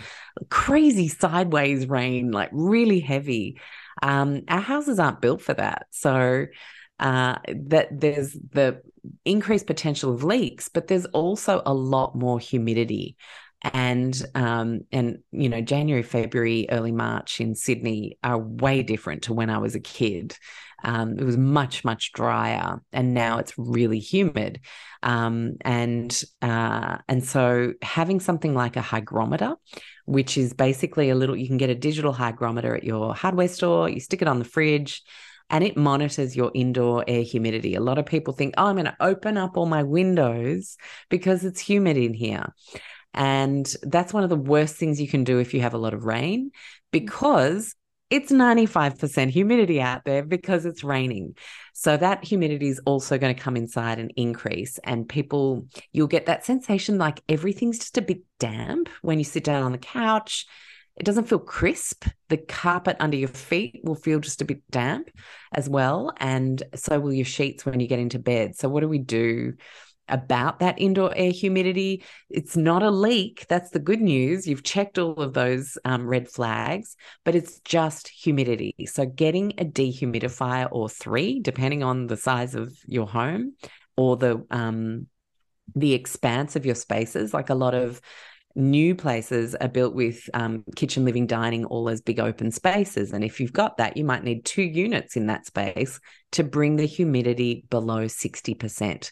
crazy 0.49 1.07
sideways 1.07 1.88
rain, 1.88 2.30
like 2.30 2.49
really 2.51 2.99
heavy. 2.99 3.57
Um, 4.03 4.41
our 4.49 4.59
houses 4.59 4.99
aren't 4.99 5.22
built 5.22 5.41
for 5.41 5.53
that. 5.53 5.88
So, 5.91 6.47
uh, 6.99 7.38
that 7.47 7.88
there's 7.89 8.34
the 8.34 8.82
increased 9.24 9.66
potential 9.66 10.14
of 10.14 10.26
leaks, 10.26 10.68
but 10.68 10.88
there's 10.88 11.05
also 11.05 11.62
a 11.66 11.74
lot 11.74 12.14
more 12.14 12.38
humidity 12.38 13.16
and 13.62 14.20
um, 14.34 14.82
and 14.91 15.20
you 15.32 15.47
know 15.47 15.62
January, 15.62 16.03
February, 16.03 16.68
early 16.70 16.91
March 16.91 17.39
in 17.39 17.55
Sydney 17.55 18.18
are 18.24 18.38
way 18.38 18.82
different 18.84 19.24
to 19.24 19.34
when 19.34 19.49
I 19.49 19.59
was 19.59 19.76
a 19.76 19.80
kid. 19.80 20.36
Um, 20.84 21.18
it 21.18 21.24
was 21.24 21.38
much 21.38 21.84
much 21.86 22.12
drier, 22.14 22.82
and 22.92 23.14
now 23.14 23.38
it's 23.40 23.54
really 23.58 24.00
humid. 24.00 24.62
Um, 25.04 25.54
and 25.62 26.24
uh, 26.42 26.98
and 27.08 27.24
so 27.24 27.74
having 27.82 28.20
something 28.20 28.54
like 28.54 28.76
a 28.78 28.82
hygrometer, 28.82 29.56
which 30.06 30.38
is 30.38 30.54
basically 30.54 31.10
a 31.10 31.16
little, 31.16 31.36
you 31.36 31.48
can 31.48 31.58
get 31.58 31.70
a 31.70 31.76
digital 31.76 32.14
hygrometer 32.14 32.76
at 32.76 32.84
your 32.84 33.14
hardware 33.16 33.48
store. 33.48 33.90
You 33.90 34.00
stick 34.00 34.22
it 34.22 34.28
on 34.28 34.40
the 34.40 34.46
fridge. 34.46 35.02
and 35.50 35.64
it 35.64 35.76
monitors 35.78 36.36
your 36.36 36.52
indoor 36.56 37.04
air 37.08 37.24
humidity. 37.24 37.76
A 37.76 37.82
lot 37.82 37.98
of 37.98 38.06
people 38.06 38.34
think, 38.34 38.54
oh, 38.58 38.68
I'm 38.68 38.76
going 38.76 38.86
to 38.86 38.96
open 39.02 39.38
up 39.38 39.58
all 39.58 39.66
my 39.66 39.84
windows 39.84 40.78
because 41.10 41.44
it's 41.44 41.60
humid 41.60 41.98
in 41.98 42.14
here. 42.14 42.54
And 43.14 43.72
that's 43.84 44.14
one 44.14 44.24
of 44.24 44.30
the 44.30 44.38
worst 44.38 44.76
things 44.78 45.02
you 45.02 45.08
can 45.10 45.24
do 45.26 45.40
if 45.40 45.54
you 45.54 45.62
have 45.62 45.74
a 45.74 45.78
lot 45.78 45.94
of 45.94 46.06
rain 46.06 46.52
because 46.92 47.76
it's 48.12 48.32
95% 48.32 49.30
humidity 49.30 49.82
out 49.82 50.03
there 50.03 50.24
because 50.24 50.66
it's 50.66 50.84
raining. 50.84 51.36
So 51.74 51.95
that 51.95 52.26
humidity 52.26 52.68
is 52.68 52.82
also 52.86 53.18
going 53.18 53.34
to 53.34 53.41
come 53.41 53.55
inside 53.55 53.99
and 53.99 54.12
increase. 54.18 54.78
And 54.84 55.07
people, 55.07 55.66
you'll 55.93 56.07
get 56.07 56.26
that 56.26 56.45
sensation 56.45 56.97
like 56.97 57.24
everything's 57.30 57.80
just 57.80 57.97
a 57.97 58.01
bit 58.01 58.20
damp 58.38 58.89
when 59.01 59.18
you 59.18 59.24
sit 59.24 59.45
down 59.45 59.64
on 59.64 59.72
the 59.72 59.78
couch. 59.78 60.45
It 60.97 61.05
doesn't 61.05 61.30
feel 61.30 61.39
crisp. 61.39 62.05
The 62.28 62.36
carpet 62.38 62.97
under 62.99 63.16
your 63.16 63.30
feet 63.30 63.80
will 63.86 63.95
feel 63.95 64.20
just 64.20 64.41
a 64.41 64.45
bit 64.45 64.62
damp 64.70 65.09
as 65.53 65.70
well. 65.70 66.12
And 66.18 66.62
so 66.76 66.99
will 66.99 67.14
your 67.14 67.26
sheets 67.26 67.66
when 67.66 67.80
you 67.80 67.88
get 67.88 67.99
into 67.99 68.20
bed. 68.20 68.57
So, 68.57 68.68
what 68.68 68.82
do 68.82 68.89
we 68.89 68.99
do? 68.99 69.53
About 70.12 70.59
that 70.59 70.80
indoor 70.80 71.14
air 71.16 71.32
humidity. 71.32 72.03
It's 72.30 72.55
not 72.55 72.84
a 72.84 72.91
leak. 72.91 73.45
That's 73.49 73.72
the 73.72 73.80
good 73.80 74.01
news. 74.01 74.45
You've 74.45 74.64
checked 74.64 74.99
all 74.99 75.14
of 75.14 75.34
those 75.34 75.78
um, 75.86 76.05
red 76.05 76.30
flags, 76.30 76.95
but 77.26 77.36
it's 77.36 77.59
just 77.62 78.07
humidity. 78.07 78.76
So, 78.86 79.05
getting 79.05 79.53
a 79.57 79.66
dehumidifier 79.66 80.68
or 80.72 80.89
three, 80.89 81.39
depending 81.39 81.82
on 81.82 82.07
the 82.07 82.18
size 82.18 82.53
of 82.53 82.78
your 82.86 83.07
home 83.07 83.53
or 83.97 84.18
the 84.18 84.45
um, 84.51 85.07
the 85.76 85.93
expanse 85.93 86.55
of 86.55 86.66
your 86.66 86.76
spaces. 86.76 87.34
Like 87.34 87.49
a 87.49 87.55
lot 87.55 87.74
of 87.74 88.01
new 88.56 88.95
places 88.95 89.56
are 89.56 89.68
built 89.68 89.93
with 89.93 90.30
um, 90.34 90.64
kitchen, 90.76 91.06
living, 91.06 91.28
dining, 91.28 91.66
all 91.66 91.89
as 91.89 92.02
big 92.02 92.20
open 92.20 92.52
spaces. 92.52 93.12
And 93.12 93.24
if 93.24 93.39
you've 93.39 93.54
got 93.54 93.78
that, 93.78 93.97
you 93.97 94.04
might 94.04 94.24
need 94.24 94.45
two 94.45 94.64
units 94.64 95.16
in 95.16 95.28
that 95.28 95.45
space 95.45 95.99
to 96.34 96.43
bring 96.43 96.76
the 96.76 96.86
humidity 96.86 97.66
below 97.70 98.06
60%. 98.06 99.12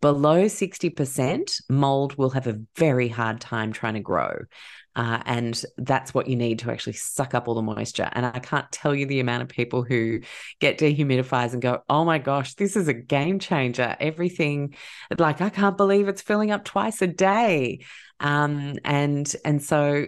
Below 0.00 0.44
60%, 0.44 1.62
mold 1.68 2.16
will 2.16 2.30
have 2.30 2.46
a 2.46 2.60
very 2.76 3.08
hard 3.08 3.40
time 3.40 3.72
trying 3.72 3.94
to 3.94 4.00
grow. 4.00 4.36
Uh, 4.96 5.20
and 5.26 5.62
that's 5.76 6.14
what 6.14 6.26
you 6.26 6.36
need 6.36 6.58
to 6.60 6.70
actually 6.70 6.94
suck 6.94 7.34
up 7.34 7.46
all 7.46 7.54
the 7.54 7.60
moisture. 7.60 8.08
And 8.12 8.24
I 8.24 8.38
can't 8.38 8.70
tell 8.72 8.94
you 8.94 9.04
the 9.04 9.20
amount 9.20 9.42
of 9.42 9.48
people 9.50 9.82
who 9.82 10.20
get 10.58 10.78
dehumidifiers 10.78 11.52
and 11.52 11.60
go, 11.60 11.82
oh 11.90 12.06
my 12.06 12.16
gosh, 12.16 12.54
this 12.54 12.76
is 12.76 12.88
a 12.88 12.94
game 12.94 13.38
changer. 13.38 13.94
Everything, 14.00 14.74
like, 15.18 15.42
I 15.42 15.50
can't 15.50 15.76
believe 15.76 16.08
it's 16.08 16.22
filling 16.22 16.50
up 16.50 16.64
twice 16.64 17.02
a 17.02 17.06
day. 17.06 17.84
Um, 18.20 18.76
and 18.84 19.30
and 19.44 19.62
so 19.62 20.06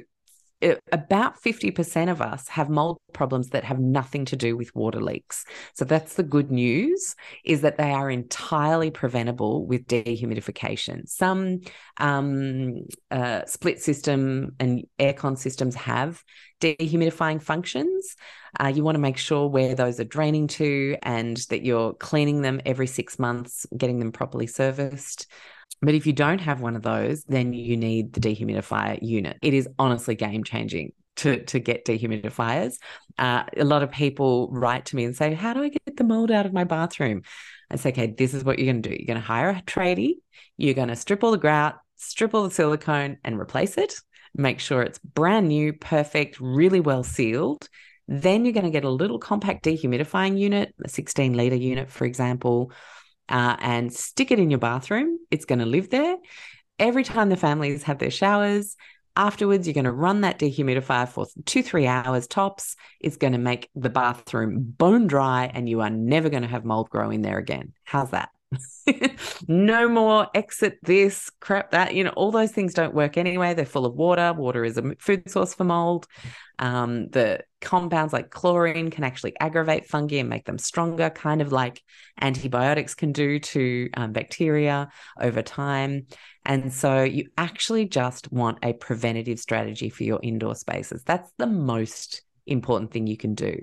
it, 0.61 0.83
about 0.91 1.41
50% 1.41 2.11
of 2.11 2.21
us 2.21 2.49
have 2.49 2.69
mold 2.69 2.99
problems 3.13 3.51
that 3.51 3.65
have 3.65 3.79
nothing 3.79 4.25
to 4.27 4.37
do 4.37 4.57
with 4.57 4.75
water 4.75 5.01
leaks. 5.01 5.45
So 5.75 5.85
that's 5.85 6.15
the 6.15 6.25
good 6.25 6.51
news 6.51 7.15
is 7.45 7.61
that 7.61 7.77
they 7.79 7.93
are 7.93 8.11
entirely 8.11 8.91
preventable 8.91 9.67
with 9.67 9.87
dehumidification. 9.87 11.09
Some 11.09 11.61
um, 11.99 12.87
uh, 13.11 13.45
split 13.47 13.81
system 13.81 14.57
and 14.59 14.85
aircon 14.99 15.39
systems 15.39 15.77
have 15.77 16.25
dehumidifying 16.61 17.41
functions. 17.41 18.17
Uh, 18.59 18.69
you 18.69 18.83
want 18.83 18.97
to 18.97 19.01
make 19.01 19.19
sure 19.19 19.47
where 19.47 19.75
those 19.75 20.01
are 20.01 20.05
draining 20.05 20.49
to 20.49 20.97
and 21.03 21.37
that 21.51 21.63
you're 21.63 21.93
cleaning 21.95 22.43
them 22.43 22.61
every 22.67 22.87
six 22.87 23.19
months, 23.19 23.65
getting 23.77 24.01
them 24.01 24.11
properly 24.11 24.49
serviced. 24.49 25.29
But 25.81 25.95
if 25.95 26.07
you 26.07 26.13
don't 26.13 26.41
have 26.41 26.61
one 26.61 26.77
of 26.77 26.83
those, 26.83 27.25
then 27.25 27.53
you 27.53 27.77
need 27.77 28.13
the 28.13 28.21
dehumidifier 28.21 28.99
unit. 29.01 29.39
It 29.43 29.55
is 29.55 29.69
honestly 29.79 30.15
game 30.15 30.45
changing 30.45 30.93
to, 31.17 31.45
to 31.45 31.59
get 31.59 31.85
dehumidifiers. 31.85 32.77
Uh, 33.17 33.45
a 33.57 33.65
lot 33.65 33.83
of 33.83 33.91
people 33.91 34.49
write 34.51 34.87
to 34.87 34.97
me 34.97 35.05
and 35.05 35.17
say, 35.17 35.35
How 35.35 35.53
do 35.53 35.63
I 35.63 35.69
get 35.69 35.97
the 35.97 36.05
mold 36.05 36.31
out 36.31 36.47
of 36.47 36.53
my 36.53 36.65
bathroom? 36.65 37.23
I 37.71 37.77
say, 37.77 37.91
Okay, 37.91 38.15
this 38.17 38.35
is 38.35 38.45
what 38.45 38.59
you're 38.59 38.73
going 38.73 38.83
to 38.83 38.89
do. 38.89 38.97
You're 38.97 39.07
going 39.07 39.21
to 39.21 39.27
hire 39.27 39.51
a 39.51 39.63
tradie, 39.63 40.15
you're 40.57 40.75
going 40.75 40.89
to 40.89 40.97
strip 40.97 41.23
all 41.23 41.31
the 41.31 41.39
grout, 41.39 41.75
strip 41.97 42.35
all 42.35 42.45
the 42.45 42.51
silicone, 42.51 43.19
and 43.25 43.39
replace 43.39 43.77
it. 43.77 43.95
Make 44.35 44.61
sure 44.61 44.83
it's 44.83 44.99
brand 44.99 45.49
new, 45.49 45.73
perfect, 45.73 46.39
really 46.41 46.81
well 46.81 47.03
sealed. 47.03 47.69
Then 48.07 48.45
you're 48.45 48.55
going 48.55 48.65
to 48.65 48.71
get 48.71 48.85
a 48.85 48.91
little 48.91 49.19
compact 49.19 49.65
dehumidifying 49.65 50.39
unit, 50.39 50.75
a 50.85 50.89
16 50.89 51.35
liter 51.35 51.57
unit, 51.57 51.91
for 51.91 52.05
example 52.05 52.73
uh, 53.29 53.57
and 53.61 53.93
stick 53.93 54.31
it 54.31 54.39
in 54.39 54.51
your 54.51 54.59
bathroom. 54.59 55.19
It's 55.31 55.45
going 55.45 55.59
to 55.61 55.67
live 55.67 55.91
there. 55.91 56.17
Every 56.79 57.05
time 57.05 57.29
the 57.29 57.37
families 57.37 57.83
have 57.85 57.99
their 57.99 58.11
showers, 58.11 58.77
afterwards, 59.17 59.67
you're 59.67 59.75
going 59.75 59.85
to 59.85 59.93
run 59.93 60.21
that 60.23 60.39
dehumidifier 60.39 61.09
for 61.09 61.27
two, 61.45 61.63
three 61.63 61.87
hours 61.87 62.27
tops. 62.27 62.77
It's 63.01 63.17
going 63.17 63.33
to 63.33 63.39
make 63.39 63.69
the 63.75 63.91
bathroom 63.91 64.63
bone 64.63 65.07
dry, 65.07 65.51
and 65.53 65.69
you 65.69 65.81
are 65.81 65.91
never 65.91 66.31
going 66.31 66.43
to 66.43 66.49
have 66.49 66.65
mold 66.65 66.89
grow 66.89 67.11
in 67.11 67.23
there 67.23 67.39
again. 67.39 67.73
How's 67.85 68.11
that? 68.11 68.31
no 69.49 69.89
more 69.89 70.29
exit 70.35 70.79
this, 70.83 71.31
crap 71.41 71.73
that. 71.73 71.95
You 71.95 72.05
know, 72.05 72.11
all 72.11 72.31
those 72.31 72.53
things 72.53 72.75
don't 72.75 72.95
work 72.95 73.17
anyway. 73.17 73.55
They're 73.55 73.67
full 73.67 73.87
of 73.87 73.95
water. 73.95 74.33
Water 74.33 74.65
is 74.65 74.79
a 74.79 74.95
food 74.99 75.31
source 75.31 75.55
for 75.55 75.65
mold. 75.65 76.07
Um, 76.59 77.09
the 77.09 77.45
compounds 77.61 78.13
like 78.13 78.31
chlorine 78.31 78.91
can 78.91 79.05
actually 79.05 79.35
aggravate 79.39 79.87
fungi 79.87 80.17
and 80.17 80.29
make 80.29 80.45
them 80.45 80.59
stronger, 80.59 81.11
kind 81.11 81.41
of 81.41 81.53
like 81.53 81.83
antibiotics 82.21 82.95
can 82.95 83.13
do 83.13 83.39
to 83.39 83.91
um, 83.95 84.13
bacteria 84.13 84.89
over 85.21 85.43
time. 85.43 86.07
And 86.45 86.73
so 86.73 87.03
you 87.03 87.29
actually 87.37 87.87
just 87.87 88.33
want 88.33 88.59
a 88.63 88.73
preventative 88.73 89.39
strategy 89.39 89.91
for 89.91 90.05
your 90.05 90.21
indoor 90.23 90.55
spaces. 90.55 91.03
That's 91.05 91.31
the 91.39 91.47
most 91.47 92.23
important 92.47 92.91
thing 92.91 93.07
you 93.07 93.17
can 93.17 93.35
do. 93.35 93.61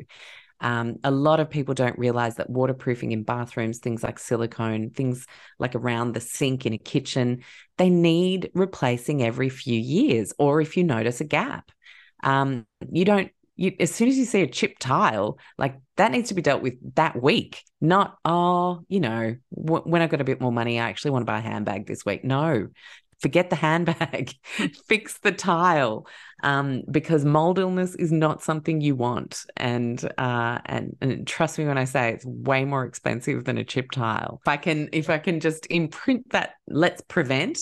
Um, 0.62 0.98
a 1.04 1.12
lot 1.12 1.40
of 1.40 1.50
people 1.50 1.74
don't 1.74 1.98
realize 2.00 2.36
that 2.36 2.50
waterproofing 2.50 3.12
in 3.12 3.24
bathrooms, 3.24 3.80
things 3.80 4.04
like 4.04 4.20
silicone, 4.20 4.90
things 4.90 5.28
like 5.60 5.76
around 5.76 6.14
the 6.14 6.22
sink 6.22 6.66
in 6.66 6.74
a 6.74 6.78
kitchen, 6.78 7.44
they 7.78 7.90
need 7.90 8.52
replacing 8.54 9.22
every 9.22 9.50
few 9.50 9.80
years, 9.80 10.34
or 10.38 10.62
if 10.62 10.78
you 10.78 10.84
notice 10.84 11.22
a 11.22 11.26
gap. 11.26 11.72
Um, 12.24 12.66
you 12.92 13.06
don't, 13.06 13.32
you, 13.58 13.74
as 13.80 13.94
soon 13.94 14.10
as 14.10 14.18
you 14.18 14.26
see 14.26 14.42
a 14.42 14.48
chipped 14.48 14.82
tile, 14.82 15.40
like 15.58 15.78
that 15.98 16.12
needs 16.12 16.30
to 16.30 16.36
be 16.36 16.42
dealt 16.42 16.62
with 16.62 16.96
that 16.96 17.22
week, 17.22 17.62
not, 17.80 18.18
oh, 18.26 18.82
you 18.88 19.00
know, 19.00 19.36
w- 19.56 19.84
when 19.84 20.02
I've 20.02 20.10
got 20.10 20.22
a 20.22 20.26
bit 20.26 20.42
more 20.42 20.52
money, 20.52 20.80
I 20.80 20.90
actually 20.90 21.12
want 21.12 21.22
to 21.24 21.32
buy 21.32 21.40
a 21.40 21.42
handbag 21.42 21.86
this 21.86 22.06
week. 22.06 22.24
No, 22.24 22.68
forget 23.20 23.50
the 23.50 23.56
handbag, 23.56 24.34
fix 24.88 25.20
the 25.20 25.32
tile, 25.32 26.08
um, 26.44 26.84
because 26.92 27.26
mold 27.26 27.60
illness 27.60 27.96
is 27.96 28.12
not 28.12 28.44
something 28.44 28.82
you 28.82 28.96
want. 28.96 29.46
And, 29.58 30.04
uh, 30.18 30.60
and 30.66 30.96
and 31.02 31.28
trust 31.28 31.58
me 31.58 31.66
when 31.66 31.78
I 31.78 31.86
say 31.86 32.14
it's 32.14 32.26
way 32.26 32.66
more 32.66 32.86
expensive 32.86 33.46
than 33.46 33.58
a 33.58 33.64
chip 33.64 33.92
tile. 33.92 34.40
If 34.44 34.48
I 34.48 34.58
can 34.58 34.90
if 34.92 35.10
I 35.10 35.18
can 35.18 35.40
just 35.40 35.68
imprint 35.70 36.30
that, 36.32 36.56
let's 36.68 37.02
prevent 37.02 37.60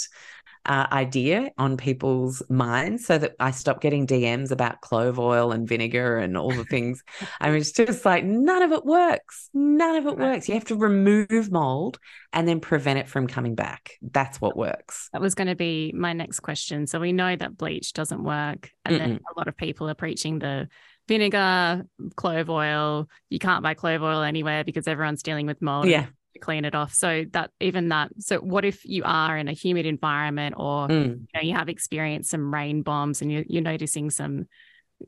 uh, 0.66 0.88
idea 0.92 1.52
on 1.58 1.76
people's 1.76 2.42
minds 2.50 3.06
so 3.06 3.18
that 3.18 3.36
I 3.40 3.52
stop 3.52 3.82
getting 3.82 4.08
DMs 4.08 4.52
about 4.52 4.82
clove 4.82 5.20
oil 5.20 5.52
and 5.52 5.68
vinegar 5.68 6.18
and 6.18 6.38
all 6.38 6.52
the 6.52 6.64
things. 6.66 7.04
I 7.42 7.50
mean, 7.50 7.58
it's 7.58 7.72
just 7.72 8.06
like 8.06 8.24
none 8.24 8.62
of 8.62 8.72
it 8.72 8.86
works. 8.86 9.50
None 9.54 9.96
of 9.96 10.06
it 10.06 10.18
works. 10.18 10.48
You 10.48 10.54
have 10.54 10.66
to 10.66 10.76
remove 10.76 11.52
mold 11.52 12.00
and 12.32 12.48
then 12.48 12.62
prevent 12.62 13.00
it 13.00 13.10
from 13.10 13.28
coming 13.28 13.56
back. 13.56 13.92
That's 14.02 14.40
what 14.40 14.56
works. 14.56 15.10
That 15.12 15.22
was 15.22 15.36
going 15.36 15.50
to 15.50 15.56
be 15.56 15.92
my 15.96 16.14
next 16.14 16.40
question. 16.40 16.88
So 16.88 17.00
we 17.00 17.12
know 17.12 17.36
that 17.36 17.58
bleach 17.58 17.94
doesn't 17.94 18.24
work. 18.24 18.72
And 18.86 18.96
Mm-mm. 18.96 19.00
then 19.00 19.20
a 19.36 19.38
lot 19.38 19.48
of 19.50 19.58
people 19.58 19.90
are 19.90 19.96
preaching 19.96 20.40
the 20.40 20.70
vinegar, 21.10 21.86
clove 22.16 22.50
oil. 22.50 23.10
You 23.30 23.40
can't 23.40 23.64
buy 23.64 23.74
clove 23.74 24.02
oil 24.02 24.22
anywhere 24.22 24.64
because 24.64 24.88
everyone's 24.88 25.24
dealing 25.24 25.46
with 25.46 25.62
mold. 25.62 25.88
Yeah 25.88 26.06
clean 26.42 26.66
it 26.66 26.76
off. 26.76 26.94
So 26.94 27.26
that 27.32 27.52
even 27.60 27.90
that. 27.90 28.12
So 28.20 28.40
what 28.40 28.66
if 28.66 28.86
you 28.86 29.04
are 29.06 29.38
in 29.38 29.48
a 29.48 29.54
humid 29.54 29.86
environment 29.86 30.56
or 30.58 30.88
mm. 30.88 31.06
you, 31.06 31.28
know, 31.34 31.42
you 31.42 31.54
have 31.54 31.70
experienced 31.70 32.30
some 32.30 32.54
rain 32.54 32.82
bombs 32.82 33.22
and 33.22 33.32
you're, 33.32 33.44
you're 33.48 33.62
noticing 33.62 34.10
some, 34.10 34.48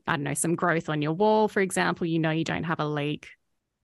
I 0.06 0.16
don't 0.16 0.24
know, 0.24 0.34
some 0.34 0.54
growth 0.54 0.88
on 0.88 1.02
your 1.02 1.12
wall, 1.12 1.48
for 1.48 1.60
example, 1.60 2.06
you 2.06 2.18
know 2.18 2.30
you 2.30 2.44
don't 2.44 2.64
have 2.64 2.80
a 2.80 2.86
leak. 2.86 3.28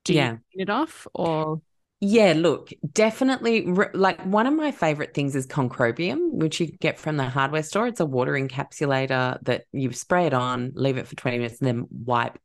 Do 0.05 0.14
yeah. 0.14 0.32
you 0.32 0.38
clean 0.53 0.62
it 0.68 0.70
off 0.70 1.07
or? 1.14 1.61
Yeah, 2.05 2.32
look, 2.36 2.70
definitely. 2.92 3.64
Like 3.94 4.20
one 4.26 4.48
of 4.48 4.55
my 4.55 4.72
favorite 4.72 5.14
things 5.14 5.36
is 5.36 5.46
concrobium, 5.46 6.32
which 6.32 6.59
you 6.59 6.66
get 6.66 6.98
from 6.98 7.16
the 7.16 7.28
hardware 7.28 7.62
store. 7.62 7.86
It's 7.86 8.00
a 8.00 8.05
water 8.05 8.32
encapsulator 8.32 9.38
that 9.44 9.66
you 9.70 9.92
spray 9.92 10.26
it 10.26 10.34
on, 10.34 10.72
leave 10.74 10.96
it 10.96 11.07
for 11.07 11.14
20 11.14 11.38
minutes, 11.38 11.61
and 11.61 11.68
then 11.68 11.86
wipe 12.05 12.40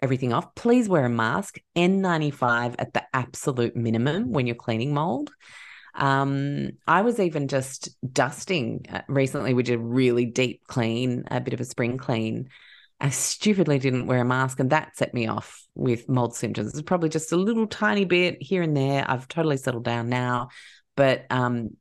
everything 0.00 0.32
off. 0.32 0.54
Please 0.54 0.88
wear 0.88 1.04
a 1.06 1.08
mask, 1.08 1.58
N95 1.74 2.76
at 2.78 2.94
the 2.94 3.02
absolute 3.12 3.74
minimum 3.74 4.30
when 4.30 4.46
you're 4.46 4.54
cleaning 4.54 4.94
mold. 4.94 5.32
Um, 5.96 6.70
I 6.86 7.02
was 7.02 7.18
even 7.18 7.48
just 7.48 7.88
dusting 8.12 8.86
uh, 8.92 9.02
recently. 9.08 9.54
We 9.54 9.64
did 9.64 9.74
a 9.74 9.82
really 9.82 10.24
deep 10.24 10.62
clean, 10.68 11.24
a 11.32 11.40
bit 11.40 11.52
of 11.52 11.60
a 11.60 11.64
spring 11.64 11.98
clean 11.98 12.48
I 13.00 13.10
stupidly 13.10 13.78
didn't 13.78 14.06
wear 14.06 14.20
a 14.20 14.24
mask, 14.24 14.60
and 14.60 14.70
that 14.70 14.96
set 14.96 15.14
me 15.14 15.26
off 15.26 15.64
with 15.74 16.08
mold 16.08 16.34
symptoms. 16.34 16.72
It's 16.72 16.82
probably 16.82 17.08
just 17.08 17.32
a 17.32 17.36
little 17.36 17.66
tiny 17.66 18.04
bit 18.04 18.42
here 18.42 18.62
and 18.62 18.76
there. 18.76 19.04
I've 19.08 19.28
totally 19.28 19.56
settled 19.56 19.84
down 19.84 20.08
now, 20.08 20.48
but 20.96 21.24
um, 21.30 21.76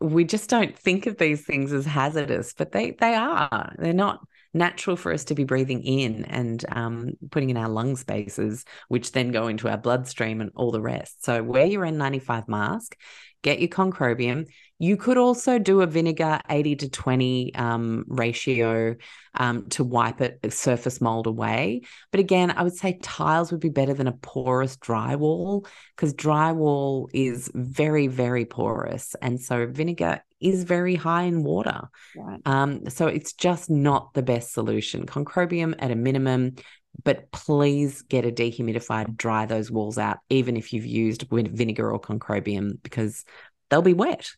we 0.00 0.24
just 0.24 0.48
don't 0.48 0.76
think 0.76 1.06
of 1.06 1.18
these 1.18 1.44
things 1.44 1.72
as 1.72 1.84
hazardous, 1.84 2.54
but 2.54 2.72
they 2.72 2.92
they 2.92 3.14
are. 3.14 3.74
They're 3.78 3.92
not 3.92 4.20
natural 4.54 4.96
for 4.96 5.12
us 5.12 5.24
to 5.24 5.34
be 5.34 5.44
breathing 5.44 5.82
in 5.82 6.24
and 6.26 6.64
um, 6.70 7.12
putting 7.30 7.50
in 7.50 7.56
our 7.56 7.68
lung 7.68 7.96
spaces, 7.96 8.64
which 8.88 9.12
then 9.12 9.32
go 9.32 9.48
into 9.48 9.68
our 9.68 9.76
bloodstream 9.76 10.40
and 10.40 10.52
all 10.54 10.70
the 10.70 10.80
rest. 10.80 11.24
So, 11.24 11.42
wear 11.42 11.66
your 11.66 11.84
N95 11.84 12.48
mask, 12.48 12.96
get 13.42 13.60
your 13.60 13.68
concrobium. 13.68 14.46
You 14.84 14.98
could 14.98 15.16
also 15.16 15.58
do 15.58 15.80
a 15.80 15.86
vinegar 15.86 16.40
80 16.50 16.76
to 16.76 16.88
20 16.90 17.54
um, 17.54 18.04
ratio 18.06 18.96
um, 19.32 19.66
to 19.70 19.82
wipe 19.82 20.20
it, 20.20 20.40
uh, 20.44 20.50
surface 20.50 21.00
mold 21.00 21.26
away. 21.26 21.84
But 22.10 22.20
again, 22.20 22.50
I 22.50 22.62
would 22.62 22.76
say 22.76 22.98
tiles 23.00 23.50
would 23.50 23.62
be 23.62 23.70
better 23.70 23.94
than 23.94 24.08
a 24.08 24.12
porous 24.12 24.76
drywall 24.76 25.66
because 25.96 26.12
drywall 26.12 27.08
is 27.14 27.50
very, 27.54 28.08
very 28.08 28.44
porous. 28.44 29.16
And 29.22 29.40
so 29.40 29.66
vinegar 29.66 30.22
is 30.38 30.64
very 30.64 30.96
high 30.96 31.22
in 31.22 31.44
water. 31.44 31.88
Right. 32.14 32.42
Um, 32.44 32.90
so 32.90 33.06
it's 33.06 33.32
just 33.32 33.70
not 33.70 34.12
the 34.12 34.22
best 34.22 34.52
solution. 34.52 35.06
Concrobium 35.06 35.74
at 35.78 35.92
a 35.92 35.96
minimum, 35.96 36.56
but 37.04 37.32
please 37.32 38.02
get 38.02 38.26
a 38.26 38.30
dehumidifier, 38.30 39.06
to 39.06 39.12
dry 39.12 39.46
those 39.46 39.70
walls 39.70 39.96
out, 39.96 40.18
even 40.28 40.58
if 40.58 40.74
you've 40.74 40.84
used 40.84 41.24
vinegar 41.30 41.90
or 41.90 41.98
concrobium, 41.98 42.82
because 42.82 43.24
they'll 43.70 43.80
be 43.80 43.94
wet. 43.94 44.30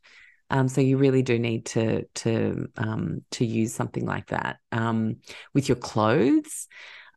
Um, 0.51 0.69
so 0.69 0.81
you 0.81 0.97
really 0.97 1.23
do 1.23 1.39
need 1.39 1.67
to 1.67 2.05
to 2.17 2.69
um, 2.77 3.23
to 3.33 3.45
use 3.45 3.75
something 3.75 4.07
like 4.07 4.29
that 4.29 4.59
um, 4.73 5.17
with 5.55 5.69
your 5.69 5.77
clothes. 5.77 6.69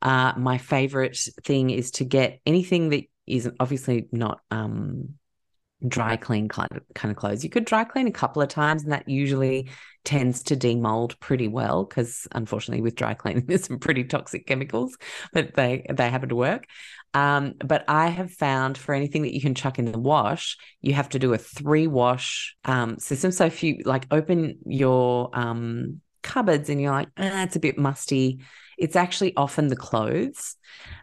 Uh, 0.02 0.34
my 0.38 0.58
favorite 0.58 1.18
thing 1.44 1.70
is 1.70 1.92
to 1.92 2.06
get 2.06 2.40
anything 2.46 2.90
that 2.90 3.04
is 3.28 3.50
obviously 3.60 4.08
not 4.12 4.40
um, 4.50 5.19
dry 5.88 6.18
clean 6.18 6.48
kind 6.48 6.70
of, 6.72 6.84
kind 6.94 7.12
of 7.12 7.18
clothes. 7.18 7.44
You 7.44 7.50
could 7.50 7.66
dry 7.66 7.84
clean 7.84 8.08
a 8.08 8.12
couple 8.12 8.42
of 8.42 8.50
times, 8.50 8.84
and 8.84 8.92
that 8.92 9.08
usually 9.08 9.70
tends 10.06 10.44
to 10.44 10.56
demold 10.56 11.20
pretty 11.20 11.48
well 11.48 11.84
because 11.84 12.26
unfortunately 12.32 12.82
with 12.82 12.96
dry 12.96 13.14
cleaning 13.14 13.46
there's 13.48 13.66
some 13.66 13.80
pretty 13.80 14.04
toxic 14.04 14.48
chemicals, 14.48 14.98
but 15.34 15.54
they 15.56 15.86
they 15.90 16.10
happen 16.10 16.30
to 16.30 16.36
work. 16.36 16.66
Um, 17.14 17.56
but 17.60 17.86
I 17.88 18.08
have 18.08 18.32
found 18.32 18.78
for 18.78 18.94
anything 18.94 19.24
that 19.24 19.34
you 19.34 19.42
can 19.42 19.56
chuck 19.56 19.80
in 19.80 19.92
the 19.92 20.00
wash, 20.00 20.58
you 20.82 20.94
have 20.94 21.10
to 21.10 21.20
do 21.20 21.34
a 21.34 21.38
three 21.38 21.88
wash 21.88 22.56
um, 22.66 23.00
system. 23.00 23.32
So 23.32 23.46
if 23.46 23.64
you 23.64 23.82
like 23.86 24.06
open 24.12 24.60
your 24.66 25.30
um, 25.34 26.02
cupboards 26.22 26.70
and 26.70 26.80
you're 26.80 26.92
like, 26.92 27.10
ah, 27.18 27.44
it's 27.44 27.56
a 27.56 27.60
bit 27.60 27.78
musty, 27.78 28.42
it's 28.80 28.96
actually 28.96 29.36
often 29.36 29.68
the 29.68 29.76
clothes 29.76 30.56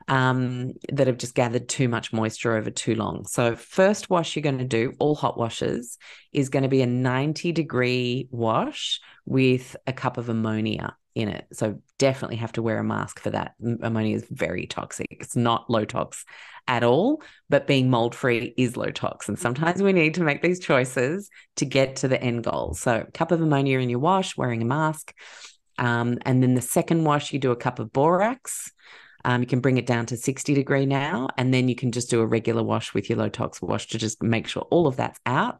um, 0.09 0.73
that 0.93 1.07
have 1.07 1.19
just 1.19 1.35
gathered 1.35 1.69
too 1.69 1.89
much 1.89 2.13
moisture 2.13 2.57
over 2.57 2.71
too 2.71 2.95
long. 2.95 3.27
So, 3.27 3.55
first 3.55 4.09
wash 4.09 4.35
you're 4.35 4.43
going 4.43 4.59
to 4.59 4.65
do, 4.65 4.95
all 4.99 5.15
hot 5.15 5.39
washes, 5.39 5.99
is 6.33 6.49
going 6.49 6.63
to 6.63 6.69
be 6.69 6.83
a 6.83 6.87
90 6.87 7.53
degree 7.53 8.29
wash 8.31 9.01
with 9.25 9.77
a 9.87 9.93
cup 9.93 10.17
of 10.17 10.29
ammonia 10.29 10.97
in 11.15 11.29
it. 11.29 11.47
So, 11.53 11.81
definitely 11.99 12.37
have 12.37 12.53
to 12.53 12.63
wear 12.63 12.79
a 12.79 12.85
mask 12.85 13.21
for 13.21 13.31
that. 13.31 13.55
Ammonia 13.83 14.17
is 14.17 14.27
very 14.31 14.67
toxic. 14.67 15.09
It's 15.11 15.37
not 15.37 15.69
low 15.69 15.85
tox 15.85 16.25
at 16.69 16.83
all, 16.83 17.23
but 17.49 17.67
being 17.67 17.91
mold 17.91 18.15
free 18.15 18.55
is 18.57 18.77
low 18.77 18.91
tox. 18.91 19.29
And 19.29 19.39
sometimes 19.39 19.83
we 19.83 19.93
need 19.93 20.15
to 20.15 20.25
make 20.25 20.43
these 20.43 20.61
choices 20.61 21.31
to 21.57 21.65
get 21.65 21.97
to 21.97 22.09
the 22.09 22.21
end 22.21 22.45
goal. 22.45 22.75
So, 22.75 23.07
cup 23.13 23.33
of 23.33 23.43
ammonia 23.43 23.81
in 23.81 23.91
your 23.91 23.99
wash, 23.99 24.37
wearing 24.37 24.63
a 24.63 24.67
mask. 24.67 25.13
Um, 25.79 26.19
and 26.23 26.43
then 26.43 26.55
the 26.55 26.63
second 26.63 27.05
wash, 27.05 27.33
you 27.33 27.39
do 27.39 27.51
a 27.51 27.57
cup 27.57 27.79
of 27.79 27.93
borax. 27.93 28.73
Um, 29.25 29.41
you 29.41 29.47
can 29.47 29.61
bring 29.61 29.77
it 29.77 29.87
down 29.87 30.07
to 30.07 30.17
60 30.17 30.55
degree 30.55 30.87
now, 30.87 31.29
and 31.37 31.53
then 31.53 31.69
you 31.69 31.75
can 31.75 31.91
just 31.91 32.11
do 32.11 32.21
a 32.21 32.27
regular 32.27 32.63
wash 32.63 32.95
with 32.95 33.11
your 33.11 33.19
low 33.19 33.29
tox 33.29 33.61
wash 33.61 33.89
to 33.89 33.99
just 33.99 34.23
make 34.23 34.47
sure 34.47 34.63
all 34.71 34.87
of 34.87 34.97
that's 34.97 35.19
out. 35.27 35.59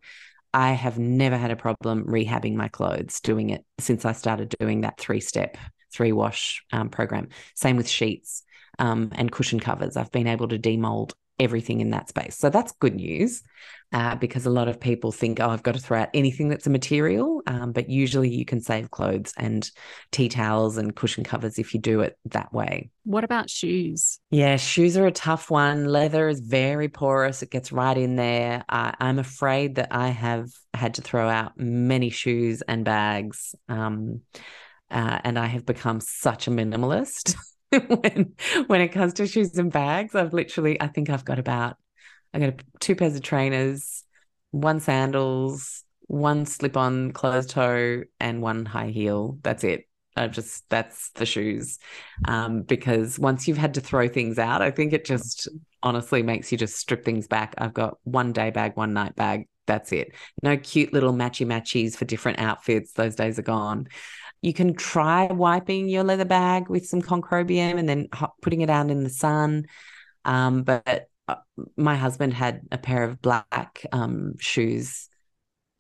I 0.55 0.73
have 0.73 0.99
never 0.99 1.37
had 1.37 1.51
a 1.51 1.57
problem 1.57 2.05
rehabbing 2.05 2.55
my 2.55 2.69
clothes 2.69 3.21
doing 3.21 3.51
it 3.51 3.65
since 3.79 4.05
I 4.05 4.13
started 4.13 4.55
doing 4.61 4.83
that 4.83 4.99
three 4.99 5.21
step, 5.21 5.59
three 5.93 6.13
wash 6.13 6.65
um, 6.73 6.89
program. 6.89 7.29
Same 7.55 7.77
with 7.77 7.89
sheets 7.89 8.43
um, 8.79 9.11
and 9.17 9.33
cushion 9.33 9.61
covers. 9.61 9.97
I've 9.97 10.13
been 10.13 10.29
able 10.29 10.49
to 10.49 10.59
demold 10.59 11.13
everything 11.39 11.81
in 11.81 11.91
that 11.91 12.09
space. 12.09 12.37
So 12.37 12.51
that's 12.51 12.73
good 12.73 12.95
news 12.95 13.43
uh, 13.93 14.17
because 14.17 14.47
a 14.47 14.51
lot 14.51 14.69
of 14.69 14.81
people 14.81 15.13
think, 15.13 15.39
oh, 15.41 15.51
I've 15.51 15.63
got 15.63 15.75
to 15.75 15.81
throw 15.81 16.01
out 16.01 16.09
anything 16.13 16.49
that's 16.49 16.67
a 16.67 16.71
material. 16.71 17.43
Um, 17.47 17.73
but 17.73 17.89
usually 17.89 18.29
you 18.29 18.45
can 18.45 18.61
save 18.61 18.91
clothes 18.91 19.33
and 19.37 19.71
tea 20.11 20.29
towels 20.29 20.77
and 20.77 20.95
cushion 20.95 21.25
covers 21.25 21.59
if 21.59 21.73
you 21.73 21.81
do 21.81 22.01
it 22.01 22.19
that 22.27 22.53
way. 22.53 22.91
What 23.05 23.25
about 23.25 23.49
shoes? 23.49 24.19
Yeah, 24.31 24.57
shoes 24.57 24.97
are 24.97 25.07
a 25.07 25.13
tough 25.13 25.51
one. 25.51 25.87
Leather 25.87 26.29
is 26.29 26.41
very 26.41 26.89
porous, 26.89 27.43
it 27.43 27.51
gets 27.51 27.71
right 27.71 27.97
in 27.97 28.17
there. 28.17 28.65
Uh, 28.69 28.93
I'm 28.99 29.19
afraid 29.19 29.77
that 29.77 29.89
I 29.93 30.09
have 30.09 30.49
had 30.75 30.95
to 30.95 31.03
throw 31.03 31.29
out 31.29 31.59
many 31.59 32.11
shoes 32.11 32.63
and 32.63 32.85
bags. 32.85 33.55
Um, 33.69 34.23
uh, 34.91 35.19
and 35.25 35.39
I 35.39 35.47
have 35.47 35.67
become 35.67 36.01
such 36.01 36.47
a 36.47 36.51
minimalist. 36.51 37.35
when 37.89 38.35
when 38.67 38.81
it 38.81 38.89
comes 38.89 39.15
to 39.15 39.27
shoes 39.27 39.57
and 39.59 39.73
bags. 39.73 40.15
I've 40.15 40.33
literally, 40.33 40.81
I 40.81 40.87
think 40.89 41.11
I've 41.11 41.25
got 41.25 41.39
about, 41.39 41.77
I 42.33 42.39
got 42.39 42.63
two 42.81 42.95
pairs 42.95 43.17
of 43.17 43.23
trainers, 43.23 44.05
one 44.51 44.81
sandals, 44.81 45.85
one 46.07 46.47
slip-on 46.47 47.13
closed 47.13 47.51
toe, 47.51 48.05
and 48.21 48.43
one 48.43 48.65
high 48.67 48.89
heel. 48.89 49.39
That's 49.43 49.65
it. 49.65 49.85
I've 50.19 50.33
just 50.33 50.69
that's 50.71 51.11
the 51.11 51.27
shoes, 51.27 51.79
um, 52.27 52.63
because 52.63 53.19
once 53.19 53.47
you've 53.47 53.59
had 53.59 53.75
to 53.75 53.81
throw 53.83 54.09
things 54.09 54.39
out, 54.39 54.63
I 54.63 54.71
think 54.71 54.93
it 54.95 55.05
just 55.05 55.49
honestly 55.83 56.23
makes 56.23 56.51
you 56.51 56.57
just 56.59 56.77
strip 56.77 57.05
things 57.05 57.27
back. 57.29 57.55
I've 57.59 57.75
got 57.75 57.99
one 58.05 58.33
day 58.33 58.51
bag, 58.51 58.77
one 58.77 58.95
night 58.95 59.15
bag. 59.15 59.49
That's 59.67 59.93
it. 59.93 60.15
No 60.43 60.57
cute 60.57 60.93
little 60.93 61.13
matchy 61.13 61.45
matchies 61.45 61.97
for 61.97 62.05
different 62.05 62.39
outfits. 62.39 62.93
Those 62.93 63.17
days 63.17 63.39
are 63.39 63.43
gone. 63.43 63.89
You 64.47 64.53
can 64.53 64.75
try 64.75 65.27
wiping 65.27 65.89
your 65.89 66.05
leather 66.05 66.25
bag 66.25 66.69
with 66.69 66.87
some 66.87 67.03
concrobium 67.03 67.81
and 67.81 67.89
then 67.89 68.07
putting 68.43 68.61
it 68.61 68.71
out 68.71 68.91
in 68.91 69.03
the 69.03 69.11
sun. 69.11 69.67
Um, 70.25 70.63
but 70.63 71.09
uh, 71.27 71.35
my 71.77 71.97
husband 71.97 72.33
had 72.33 72.61
a 72.71 72.79
pair 72.79 73.03
of 73.03 73.21
black 73.21 73.85
um, 73.91 74.35
shoes. 74.39 75.09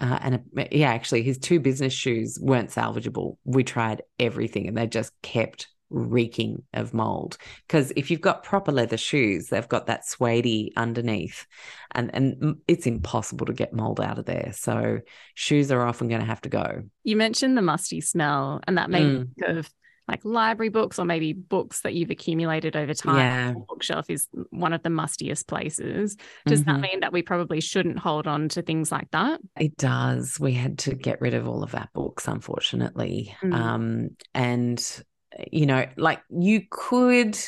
Uh, 0.01 0.19
and 0.21 0.35
a, 0.35 0.77
yeah, 0.77 0.91
actually, 0.91 1.23
his 1.23 1.39
two 1.39 1.61
business 1.61 1.93
shoes 1.93 2.41
weren't 2.43 2.71
salvageable. 2.71 3.37
We 3.45 3.63
tried 3.63 4.03
everything 4.19 4.67
and 4.67 4.77
they 4.77 4.89
just 4.89 5.13
kept 5.23 5.69
reeking 5.91 6.63
of 6.75 6.93
mold 6.93 7.37
because 7.67 7.93
if 7.97 8.11
you've 8.11 8.21
got 8.21 8.43
proper 8.43 8.73
leather 8.73 8.97
shoes 8.97 9.49
they've 9.49 9.69
got 9.69 9.87
that 9.87 10.07
suede 10.07 10.73
underneath 10.77 11.47
and 11.93 12.11
and 12.13 12.57
it's 12.67 12.87
impossible 12.87 13.47
to 13.47 13.53
get 13.53 13.73
mold 13.73 14.01
out 14.01 14.19
of 14.19 14.25
there 14.25 14.51
so 14.53 14.99
shoes 15.35 15.71
are 15.71 15.87
often 15.87 16.09
going 16.09 16.21
to 16.21 16.27
have 16.27 16.41
to 16.41 16.49
go 16.49 16.83
you 17.05 17.17
mentioned 17.17 17.57
the 17.57 17.63
musty 17.63 18.01
smell 18.01 18.61
and 18.67 18.79
that 18.79 18.91
made 18.91 19.27
mm. 19.39 19.59
of 19.59 19.71
like 20.09 20.25
library 20.25 20.69
books 20.69 20.99
or 20.99 21.05
maybe 21.05 21.33
books 21.33 21.81
that 21.81 21.95
you've 21.95 22.11
accumulated 22.11 22.77
over 22.77 22.95
time. 22.95 23.17
Yeah. 23.17 23.55
bookshelf 23.69 24.09
is 24.09 24.29
one 24.51 24.73
of 24.73 24.83
the 24.83 24.89
mustiest 24.89 25.47
places. 25.49 26.17
Does 26.47 26.63
mm-hmm. 26.63 26.71
that 26.71 26.81
mean 26.81 27.01
that 27.01 27.13
we 27.13 27.23
probably 27.23 27.61
shouldn't 27.61 27.99
hold 27.99 28.27
on 28.27 28.49
to 28.51 28.63
things 28.63 28.93
like 28.93 29.11
that? 29.11 29.41
It 29.59 29.77
does. 29.77 30.39
We 30.39 30.53
had 30.53 30.79
to 30.81 30.95
get 30.95 31.21
rid 31.21 31.35
of 31.35 31.49
all 31.49 31.65
of 31.65 31.75
our 31.75 31.89
books, 31.93 32.29
unfortunately. 32.29 33.35
Mm. 33.43 33.55
Um, 33.55 34.09
and 34.33 35.03
you 35.51 35.67
know, 35.67 35.87
like 35.97 36.23
you 36.31 36.63
could, 36.71 37.39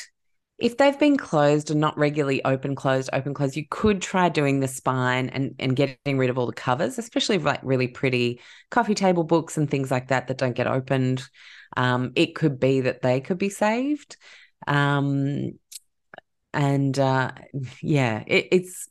if 0.57 0.77
they've 0.77 0.99
been 0.99 1.17
closed 1.17 1.71
and 1.71 1.79
not 1.79 1.97
regularly 1.97 2.43
open, 2.43 2.75
closed, 2.75 3.09
open, 3.13 3.33
closed, 3.33 3.55
you 3.55 3.65
could 3.69 4.01
try 4.01 4.29
doing 4.29 4.59
the 4.59 4.67
spine 4.67 5.29
and, 5.29 5.55
and 5.59 5.75
getting 5.75 6.17
rid 6.17 6.29
of 6.29 6.37
all 6.37 6.45
the 6.45 6.53
covers, 6.53 6.97
especially 6.97 7.37
like 7.37 7.59
really 7.63 7.87
pretty 7.87 8.41
coffee 8.69 8.95
table 8.95 9.23
books 9.23 9.57
and 9.57 9.69
things 9.69 9.89
like 9.89 10.09
that 10.09 10.27
that 10.27 10.37
don't 10.37 10.55
get 10.55 10.67
opened. 10.67 11.23
Um, 11.77 12.11
it 12.15 12.35
could 12.35 12.59
be 12.59 12.81
that 12.81 13.01
they 13.01 13.21
could 13.21 13.37
be 13.37 13.49
saved. 13.49 14.17
Um, 14.67 15.53
and 16.53 16.97
uh, 16.97 17.31
yeah, 17.81 18.23
it, 18.27 18.47
it's, 18.51 18.87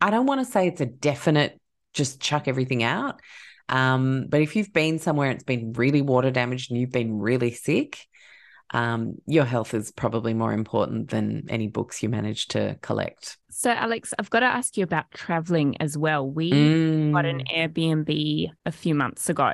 I 0.00 0.10
don't 0.10 0.26
want 0.26 0.40
to 0.44 0.50
say 0.50 0.68
it's 0.68 0.80
a 0.80 0.86
definite 0.86 1.60
just 1.94 2.20
chuck 2.20 2.46
everything 2.46 2.82
out. 2.82 3.20
Um, 3.68 4.26
but 4.28 4.40
if 4.40 4.56
you've 4.56 4.72
been 4.72 4.98
somewhere 4.98 5.28
and 5.28 5.36
it's 5.36 5.44
been 5.44 5.72
really 5.72 6.02
water 6.02 6.30
damaged 6.30 6.70
and 6.70 6.80
you've 6.80 6.92
been 6.92 7.18
really 7.18 7.52
sick, 7.52 8.06
um, 8.70 9.14
your 9.26 9.44
health 9.44 9.74
is 9.74 9.90
probably 9.90 10.34
more 10.34 10.52
important 10.52 11.10
than 11.10 11.44
any 11.48 11.68
books 11.68 12.02
you 12.02 12.08
manage 12.08 12.48
to 12.48 12.78
collect. 12.82 13.38
So, 13.50 13.74
Alexx, 13.74 14.12
I've 14.18 14.30
got 14.30 14.40
to 14.40 14.46
ask 14.46 14.76
you 14.76 14.84
about 14.84 15.10
traveling 15.12 15.80
as 15.80 15.96
well. 15.96 16.28
We 16.28 16.52
mm. 16.52 17.12
got 17.12 17.24
an 17.24 17.44
Airbnb 17.54 18.50
a 18.66 18.72
few 18.72 18.94
months 18.94 19.28
ago 19.28 19.52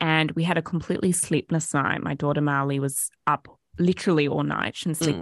and 0.00 0.30
we 0.32 0.42
had 0.42 0.58
a 0.58 0.62
completely 0.62 1.12
sleepless 1.12 1.72
night. 1.72 2.02
My 2.02 2.14
daughter 2.14 2.40
Marley 2.40 2.80
was 2.80 3.10
up 3.26 3.48
literally 3.78 4.28
all 4.28 4.42
night. 4.42 4.84
and 4.84 4.96
sleep. 4.96 5.16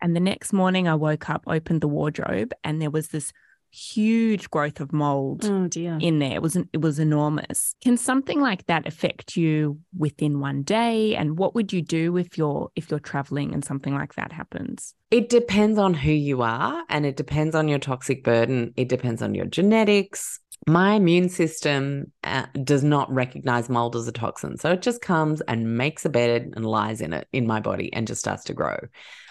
And 0.00 0.16
the 0.16 0.20
next 0.20 0.52
morning, 0.52 0.88
I 0.88 0.94
woke 0.94 1.28
up, 1.28 1.44
opened 1.46 1.80
the 1.80 1.88
wardrobe, 1.88 2.52
and 2.64 2.80
there 2.80 2.90
was 2.90 3.08
this 3.08 3.32
huge 3.72 4.50
growth 4.50 4.80
of 4.80 4.92
mold 4.92 5.44
oh 5.44 5.66
dear. 5.66 5.98
in 6.00 6.18
there. 6.18 6.34
It 6.34 6.42
was 6.42 6.56
it 6.56 6.80
was 6.80 6.98
enormous. 6.98 7.74
Can 7.82 7.96
something 7.96 8.40
like 8.40 8.66
that 8.66 8.86
affect 8.86 9.36
you 9.36 9.78
within 9.96 10.40
one 10.40 10.62
day? 10.62 11.16
And 11.16 11.38
what 11.38 11.54
would 11.54 11.72
you 11.72 11.82
do 11.82 12.16
if 12.16 12.36
you're 12.36 12.70
if 12.76 12.90
you're 12.90 13.00
traveling 13.00 13.54
and 13.54 13.64
something 13.64 13.94
like 13.94 14.14
that 14.14 14.32
happens? 14.32 14.94
It 15.10 15.28
depends 15.28 15.78
on 15.78 15.94
who 15.94 16.12
you 16.12 16.42
are 16.42 16.84
and 16.88 17.06
it 17.06 17.16
depends 17.16 17.54
on 17.54 17.68
your 17.68 17.78
toxic 17.78 18.22
burden. 18.24 18.72
It 18.76 18.88
depends 18.88 19.22
on 19.22 19.34
your 19.34 19.46
genetics. 19.46 20.38
my 20.66 20.94
immune 20.94 21.28
system 21.28 22.12
uh, 22.24 22.46
does 22.62 22.84
not 22.84 23.12
recognize 23.12 23.68
mold 23.68 23.96
as 23.96 24.06
a 24.06 24.12
toxin. 24.12 24.56
So 24.58 24.72
it 24.72 24.82
just 24.82 25.00
comes 25.02 25.40
and 25.42 25.76
makes 25.76 26.04
a 26.04 26.08
bed 26.08 26.52
and 26.54 26.64
lies 26.64 27.00
in 27.00 27.12
it 27.12 27.26
in 27.32 27.46
my 27.46 27.60
body 27.60 27.92
and 27.92 28.06
just 28.06 28.20
starts 28.20 28.44
to 28.44 28.54
grow. 28.54 28.76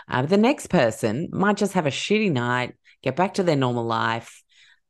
Uh, 0.10 0.24
the 0.24 0.38
next 0.38 0.68
person 0.68 1.30
might 1.32 1.56
just 1.56 1.74
have 1.74 1.86
a 1.86 1.92
shitty 1.92 2.32
night, 2.32 2.76
get 3.02 3.16
back 3.16 3.36
to 3.36 3.44
their 3.44 3.56
normal 3.56 3.86
life. 3.86 4.44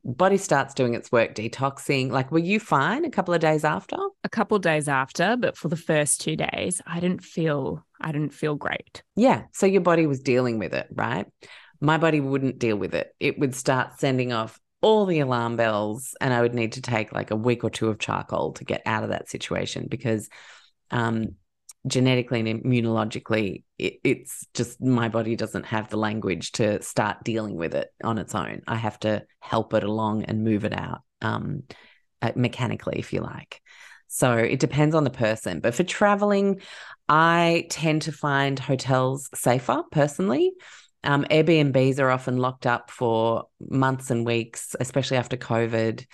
Body 0.04 0.38
starts 0.38 0.74
doing 0.74 0.96
its 0.96 1.12
work 1.12 1.36
detoxing. 1.36 2.10
Like, 2.10 2.32
were 2.32 2.40
you 2.40 2.60
fine 2.60 3.06
a 3.06 3.12
couple 3.12 3.34
of 3.34 3.40
days 3.40 3.64
after? 3.64 3.98
A 4.24 4.30
couple 4.30 4.58
of 4.58 4.64
days 4.64 4.88
after, 4.88 5.38
but 5.38 5.56
for 5.56 5.68
the 5.68 5.78
first 5.78 6.22
two 6.22 6.36
days, 6.36 6.82
I 6.88 7.00
didn't 7.00 7.24
feel 7.24 7.86
I 8.00 8.12
didn't 8.12 8.34
feel 8.34 8.56
great. 8.56 9.04
Yeah. 9.16 9.44
So 9.54 9.68
your 9.68 9.82
body 9.82 10.08
was 10.08 10.22
dealing 10.22 10.58
with 10.58 10.74
it, 10.74 10.88
right? 10.92 11.28
My 11.80 11.98
body 11.98 12.20
wouldn't 12.20 12.58
deal 12.58 12.78
with 12.78 12.96
it. 12.96 13.14
It 13.20 13.38
would 13.38 13.54
start 13.54 14.00
sending 14.00 14.34
off 14.34 14.60
all 14.82 15.06
the 15.06 15.20
alarm 15.20 15.56
bells 15.56 16.16
and 16.20 16.34
I 16.34 16.42
would 16.42 16.56
need 16.56 16.74
to 16.74 16.82
take 16.82 17.14
like 17.14 17.30
a 17.30 17.36
week 17.36 17.64
or 17.64 17.70
two 17.70 17.90
of 17.90 18.00
charcoal 18.00 18.54
to 18.54 18.64
get 18.64 18.82
out 18.86 19.04
of 19.04 19.10
that 19.10 19.30
situation 19.30 19.88
because 19.88 20.28
um, 20.90 21.36
genetically 21.88 22.40
and 22.40 22.64
immunologically 22.64 23.64
it, 23.78 24.00
it's 24.04 24.46
just 24.54 24.82
my 24.82 25.10
body 25.10 25.36
doesn't 25.36 25.66
have 25.66 25.90
the 25.90 25.98
language 25.98 26.52
to 26.54 26.82
start 26.82 27.24
dealing 27.24 27.56
with 27.56 27.74
it 27.74 27.90
on 28.04 28.18
its 28.18 28.36
own. 28.36 28.62
I 28.68 28.76
have 28.76 29.00
to 29.00 29.24
help 29.40 29.74
it 29.74 29.84
along 29.84 30.26
and 30.26 30.44
move 30.44 30.64
it 30.64 30.74
out 30.74 31.02
um, 31.22 31.64
uh, 32.22 32.32
mechanically, 32.36 33.00
if 33.00 33.14
you 33.14 33.22
like. 33.22 33.62
So 34.08 34.38
it 34.38 34.60
depends 34.60 34.94
on 34.94 35.04
the 35.04 35.10
person. 35.10 35.62
But 35.62 35.74
for 35.74 35.84
traveling, 35.84 36.62
I 37.08 37.66
tend 37.70 38.04
to 38.04 38.12
find 38.12 38.60
hotels 38.60 39.30
safer 39.34 39.84
personally. 39.92 40.52
Um, 41.04 41.26
Airbnbs 41.32 42.00
are 42.00 42.12
often 42.12 42.38
locked 42.38 42.68
up 42.68 42.92
for 42.92 43.46
months 43.60 44.12
and 44.12 44.26
weeks, 44.26 44.76
especially 44.80 45.18
after 45.18 45.38
COVID. 45.38 46.06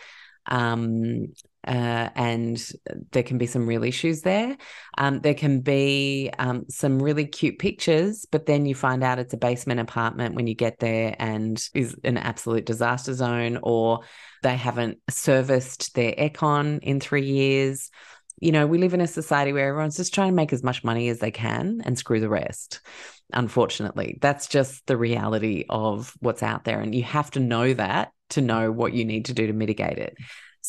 Um, 0.46 1.34
uh, 1.68 2.10
and 2.16 2.72
there 3.12 3.24
can 3.24 3.38
be 3.38 3.46
some 3.46 3.68
real 3.68 3.84
issues 3.84 4.22
there. 4.22 4.58
Um, 4.98 5.20
there 5.20 5.34
can 5.34 5.60
be 5.60 6.32
um, 6.40 6.66
some 6.70 7.02
really 7.02 7.26
cute 7.26 7.60
pictures, 7.60 8.26
but 8.32 8.46
then 8.46 8.66
you 8.66 8.74
find 8.74 9.04
out 9.04 9.20
it's 9.20 9.34
a 9.34 9.38
basement 9.38 9.80
apartment 9.80 10.36
when 10.36 10.48
you 10.48 10.56
get 10.56 10.80
there 10.80 11.16
and 11.20 11.62
is 11.74 11.96
an 12.04 12.18
absolute 12.18 12.66
disaster 12.66 13.14
zone, 13.14 13.60
or 13.62 14.00
they 14.44 14.56
haven't 14.56 15.00
serviced 15.10 15.94
their 15.94 16.14
aircon 16.14 16.80
in 16.82 17.00
three 17.00 17.26
years. 17.26 17.92
You 18.40 18.52
know, 18.52 18.66
we 18.68 18.78
live 18.78 18.94
in 18.94 19.02
a 19.02 19.08
society 19.08 19.52
where 19.52 19.68
everyone's 19.68 19.98
just 19.98 20.14
trying 20.14 20.30
to 20.30 20.36
make 20.36 20.54
as 20.54 20.64
much 20.64 20.84
money 20.84 21.10
as 21.10 21.20
they 21.20 21.32
can 21.32 21.82
and 21.84 21.98
screw 21.98 22.20
the 22.20 22.30
rest 22.30 22.82
unfortunately. 23.34 24.18
That's 24.22 24.48
just 24.48 24.88
the 24.88 24.96
reality 24.96 25.66
of 25.70 26.16
what's 26.22 26.44
out 26.44 26.64
there. 26.64 26.80
And 26.80 26.96
you 26.96 27.04
have 27.04 27.30
to 27.32 27.42
know 27.42 27.74
that 27.74 28.14
to 28.30 28.42
know 28.42 28.72
what 28.72 28.94
you 28.94 29.06
need 29.06 29.26
to 29.26 29.34
do 29.34 29.48
to 29.48 29.54
mitigate 29.54 29.98
it. 29.98 30.18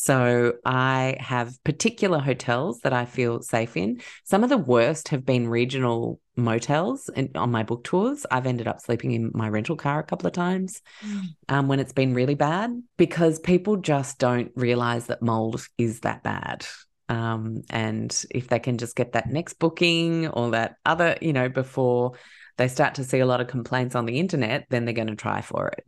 So 0.01 0.53
I 0.63 1.17
have 1.19 1.61
particular 1.65 2.19
hotels 2.19 2.79
that 2.83 2.93
I 2.93 3.03
feel 3.03 3.41
safe 3.41 3.75
in. 3.75 3.99
Some 4.23 4.45
of 4.45 4.49
the 4.49 4.57
worst 4.57 5.09
have 5.09 5.25
been 5.25 5.49
regional 5.49 6.21
motels 6.37 7.09
and 7.17 7.35
on 7.35 7.51
my 7.51 7.63
book 7.63 7.83
tours. 7.83 8.25
I've 8.31 8.47
ended 8.47 8.65
up 8.65 8.79
sleeping 8.79 9.11
in 9.11 9.31
my 9.33 9.49
rental 9.49 9.75
car 9.75 9.99
a 9.99 10.05
couple 10.05 10.25
of 10.25 10.31
times 10.31 10.81
mm. 11.05 11.25
um, 11.49 11.67
when 11.67 11.81
it's 11.81 11.91
been 11.91 12.13
really 12.13 12.35
bad 12.35 12.81
because 12.95 13.41
people 13.41 13.75
just 13.75 14.19
don't 14.19 14.53
realize 14.55 15.07
that 15.07 15.21
mold 15.21 15.67
is 15.77 15.99
that 15.99 16.23
bad. 16.23 16.65
Um, 17.09 17.63
and 17.69 18.23
if 18.31 18.47
they 18.47 18.59
can 18.59 18.77
just 18.77 18.95
get 18.95 19.11
that 19.11 19.27
next 19.27 19.55
booking 19.55 20.29
or 20.29 20.51
that 20.51 20.75
other, 20.85 21.17
you 21.21 21.33
know, 21.33 21.49
before 21.49 22.13
they 22.59 22.67
start 22.67 22.95
to 22.95 23.05
see 23.05 23.19
a 23.19 23.25
lot 23.25 23.39
of 23.39 23.47
complaints 23.47 23.95
on 23.95 24.05
the 24.05 24.19
internet, 24.19 24.65
then 24.69 24.83
they're 24.83 24.93
going 24.93 25.07
to 25.07 25.15
try 25.15 25.39
for 25.39 25.69
it. 25.69 25.85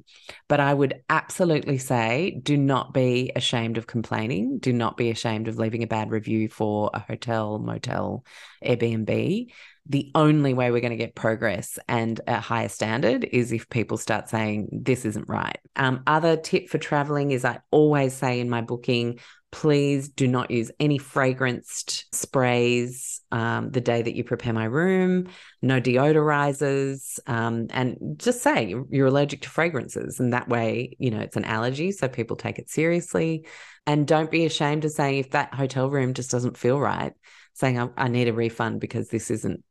But 0.48 0.62
I 0.62 0.74
would 0.74 1.04
absolutely 1.10 1.78
say 1.78 2.40
do 2.42 2.56
not 2.56 2.94
be 2.94 3.30
ashamed 3.36 3.78
of 3.78 3.88
complaining. 3.88 4.58
Do 4.58 4.72
not 4.72 4.96
be 4.96 5.12
ashamed 5.12 5.50
of 5.50 5.60
leaving 5.60 5.84
a 5.84 5.88
bad 5.88 6.12
review 6.12 6.48
for 6.48 6.90
a 6.94 7.00
hotel, 7.00 7.60
motel, 7.60 8.24
Airbnb. 8.64 9.52
The 9.88 10.12
only 10.16 10.54
way 10.54 10.72
we're 10.72 10.80
going 10.80 10.92
to 10.92 10.96
get 10.96 11.14
progress 11.14 11.78
and 11.90 12.22
a 12.26 12.40
higher 12.40 12.70
standard 12.70 13.26
is 13.26 13.52
if 13.52 13.68
people 13.70 13.98
start 13.98 14.30
saying, 14.30 14.70
this 14.72 15.04
isn't 15.04 15.28
right. 15.28 15.60
Um, 15.76 16.04
other 16.08 16.38
tip 16.38 16.70
for 16.70 16.78
traveling 16.78 17.32
is 17.32 17.44
I 17.44 17.60
always 17.72 18.14
say 18.14 18.40
in 18.40 18.50
my 18.50 18.62
booking, 18.62 19.20
please 19.52 20.10
do 20.10 20.28
not 20.28 20.50
use 20.50 20.72
any 20.80 20.98
fragranced 20.98 22.06
sprays 22.14 23.22
um, 23.32 23.70
the 23.72 23.82
day 23.82 24.02
that 24.02 24.16
you 24.16 24.24
prepare 24.24 24.54
my 24.54 24.64
room, 24.64 25.28
no 25.62 25.80
deodorizers, 25.80 27.20
um, 27.28 27.68
and 27.72 27.98
just 28.18 28.42
say 28.42 28.74
you're 28.90 29.08
allergic 29.08 29.42
to 29.42 29.50
fragrances. 29.50 30.20
And 30.20 30.34
that 30.34 30.48
way, 30.50 30.96
you 31.00 31.12
know, 31.12 31.20
it's 31.20 31.38
an 31.38 31.46
allergy. 31.46 31.92
So 31.92 32.08
people 32.08 32.36
take 32.36 32.60
it 32.60 32.70
seriously. 32.70 33.46
And 33.86 34.08
don't 34.08 34.32
be 34.32 34.46
ashamed 34.46 34.84
to 34.84 34.90
say 34.90 35.20
if 35.20 35.32
that 35.32 35.54
hotel 35.54 35.90
room 35.90 36.14
just 36.14 36.32
doesn't 36.32 36.58
feel 36.58 36.80
right, 36.80 37.14
saying, 37.54 37.80
I, 37.80 37.90
I 37.98 38.08
need 38.08 38.28
a 38.28 38.34
refund 38.34 38.80
because 38.80 39.10
this 39.10 39.30
isn't 39.32 39.64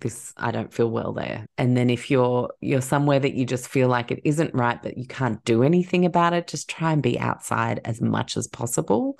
this 0.00 0.32
I 0.36 0.50
don't 0.50 0.72
feel 0.72 0.90
well 0.90 1.12
there. 1.12 1.46
And 1.58 1.76
then 1.76 1.90
if 1.90 2.10
you're 2.10 2.50
you're 2.60 2.80
somewhere 2.80 3.18
that 3.20 3.34
you 3.34 3.44
just 3.44 3.68
feel 3.68 3.88
like 3.88 4.10
it 4.10 4.20
isn't 4.24 4.54
right 4.54 4.80
but 4.82 4.96
you 4.96 5.06
can't 5.06 5.44
do 5.44 5.62
anything 5.62 6.04
about 6.04 6.32
it, 6.32 6.46
just 6.46 6.68
try 6.68 6.92
and 6.92 7.02
be 7.02 7.18
outside 7.18 7.80
as 7.84 8.00
much 8.00 8.36
as 8.36 8.46
possible. 8.46 9.18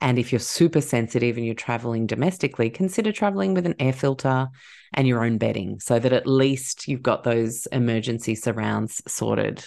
And 0.00 0.18
if 0.18 0.32
you're 0.32 0.40
super 0.40 0.80
sensitive 0.80 1.36
and 1.36 1.46
you're 1.46 1.54
traveling 1.54 2.06
domestically, 2.08 2.70
consider 2.70 3.12
traveling 3.12 3.54
with 3.54 3.66
an 3.66 3.76
air 3.78 3.92
filter 3.92 4.48
and 4.94 5.06
your 5.06 5.24
own 5.24 5.38
bedding 5.38 5.78
so 5.78 5.98
that 5.98 6.12
at 6.12 6.26
least 6.26 6.88
you've 6.88 7.02
got 7.02 7.22
those 7.22 7.66
emergency 7.66 8.34
surrounds 8.34 9.00
sorted 9.06 9.64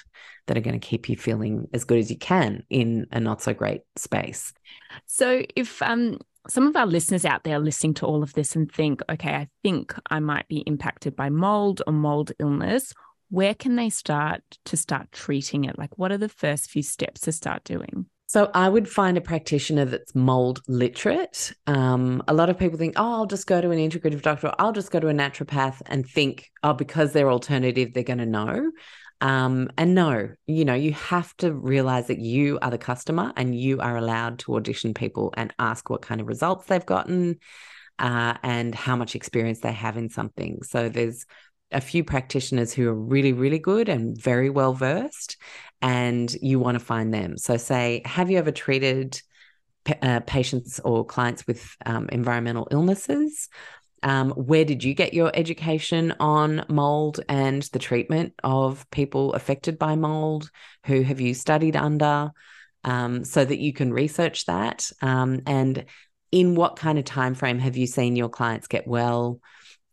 that 0.48 0.58
are 0.58 0.62
going 0.62 0.80
to 0.80 0.88
keep 0.88 1.08
you 1.10 1.16
feeling 1.16 1.68
as 1.74 1.86
good 1.86 1.98
as 1.98 2.12
you 2.12 2.18
can 2.18 2.64
in 2.70 3.08
a 3.12 3.20
not 3.20 3.42
so 3.42 3.54
great 3.54 3.82
space. 3.96 4.54
So 5.06 5.44
if 5.56 5.82
um 5.82 6.20
some 6.48 6.68
of 6.68 6.76
our 6.76 6.86
listeners 6.86 7.26
out 7.26 7.44
there 7.44 7.60
listening 7.60 7.94
to 7.96 8.06
all 8.06 8.24
of 8.24 8.34
this 8.34 8.56
and 8.56 8.72
think, 8.72 9.02
okay, 9.10 9.34
I 9.34 9.48
think 9.64 9.94
I 10.10 10.20
might 10.20 10.48
be 10.48 10.60
impacted 10.60 11.16
by 11.16 11.30
mold 11.30 11.82
or 11.88 11.94
mold 11.94 12.32
illness. 12.40 12.94
Where 13.30 13.56
can 13.56 13.76
they 13.76 13.90
start 13.90 14.44
to 14.66 14.78
start 14.78 15.12
treating 15.12 15.66
it? 15.66 15.78
Like, 15.78 15.98
what 15.98 16.12
are 16.12 16.18
the 16.18 16.30
first 16.30 16.70
few 16.70 16.84
steps 16.84 17.22
to 17.22 17.32
start 17.32 17.64
doing? 17.64 18.06
So 18.28 18.50
I 18.54 18.70
would 18.70 18.90
find 18.90 19.18
a 19.18 19.22
practitioner 19.22 19.86
that's 19.86 20.16
mold 20.16 20.60
literate. 20.68 21.54
Um, 21.68 22.24
a 22.28 22.34
lot 22.34 22.50
of 22.50 22.58
people 22.58 22.78
think, 22.78 22.96
oh, 22.98 23.14
I'll 23.14 23.26
just 23.28 23.46
go 23.46 23.62
to 23.62 23.70
an 23.70 23.78
integrative 23.78 24.24
doctor, 24.24 24.52
I'll 24.58 24.74
just 24.74 24.92
go 24.92 25.00
to 25.00 25.10
a 25.10 25.14
naturopath 25.14 25.82
and 25.86 26.08
think, 26.08 26.52
oh, 26.64 26.74
because 26.74 27.14
they're 27.14 27.32
alternative, 27.32 27.94
they're 27.94 28.04
going 28.04 28.18
to 28.18 28.26
know. 28.26 28.72
Um, 29.22 29.70
and 29.78 29.96
no, 29.96 30.30
you 30.46 30.66
know, 30.66 30.74
you 30.74 30.94
have 30.94 31.36
to 31.38 31.54
realize 31.54 32.08
that 32.08 32.20
you 32.20 32.60
are 32.62 32.72
the 32.72 32.78
customer 32.78 33.32
and 33.36 33.58
you 33.58 33.80
are 33.80 33.96
allowed 33.98 34.40
to 34.40 34.56
audition 34.56 34.94
people 34.94 35.34
and 35.38 35.54
ask 35.58 35.90
what 35.90 36.02
kind 36.02 36.22
of 36.22 36.28
results 36.28 36.66
they've 36.66 36.86
gotten 36.86 37.40
uh, 37.98 38.36
and 38.44 38.76
how 38.76 38.96
much 38.96 39.16
experience 39.16 39.62
they 39.62 39.72
have 39.72 39.98
in 39.98 40.10
something. 40.10 40.60
So 40.64 40.90
there's 40.90 41.26
a 41.72 41.82
few 41.82 42.04
practitioners 42.04 42.74
who 42.74 42.88
are 42.88 42.94
really, 42.94 43.34
really 43.34 43.60
good 43.60 43.90
and 43.90 44.18
very 44.20 44.50
well 44.50 44.74
versed, 44.74 45.38
and 45.82 46.32
you 46.42 46.60
want 46.60 46.78
to 46.78 46.84
find 46.84 47.14
them. 47.14 47.38
So, 47.38 47.58
say, 47.58 48.02
have 48.06 48.30
you 48.30 48.38
ever 48.38 48.52
treated 48.52 49.22
uh, 50.02 50.22
patients 50.22 50.80
or 50.80 51.06
clients 51.06 51.46
with 51.48 51.68
um, 51.86 52.10
environmental 52.12 52.68
illnesses? 52.72 53.50
Um, 54.06 54.30
where 54.34 54.64
did 54.64 54.84
you 54.84 54.94
get 54.94 55.16
your 55.16 55.32
education 55.34 56.14
on 56.20 56.64
mold 56.70 57.22
and 57.28 57.64
the 57.64 57.80
treatment 57.80 58.36
of 58.44 58.90
people 58.92 59.34
affected 59.34 59.80
by 59.80 59.96
mold? 59.96 60.52
Who 60.86 61.02
have 61.02 61.20
you 61.20 61.34
studied 61.34 61.76
under? 61.76 62.32
Um, 62.84 63.26
so 63.26 63.44
that 63.44 63.58
you 63.58 63.74
can 63.74 63.92
research 63.92 64.46
that. 64.46 64.92
Um, 65.02 65.42
and 65.48 65.86
in 66.32 66.54
what 66.54 66.76
kind 66.76 67.00
of 67.00 67.06
time 67.06 67.34
frame 67.34 67.58
have 67.58 67.78
you 67.78 67.88
seen 67.88 68.16
your 68.16 68.30
clients 68.30 68.68
get 68.68 68.88
well? 68.88 69.40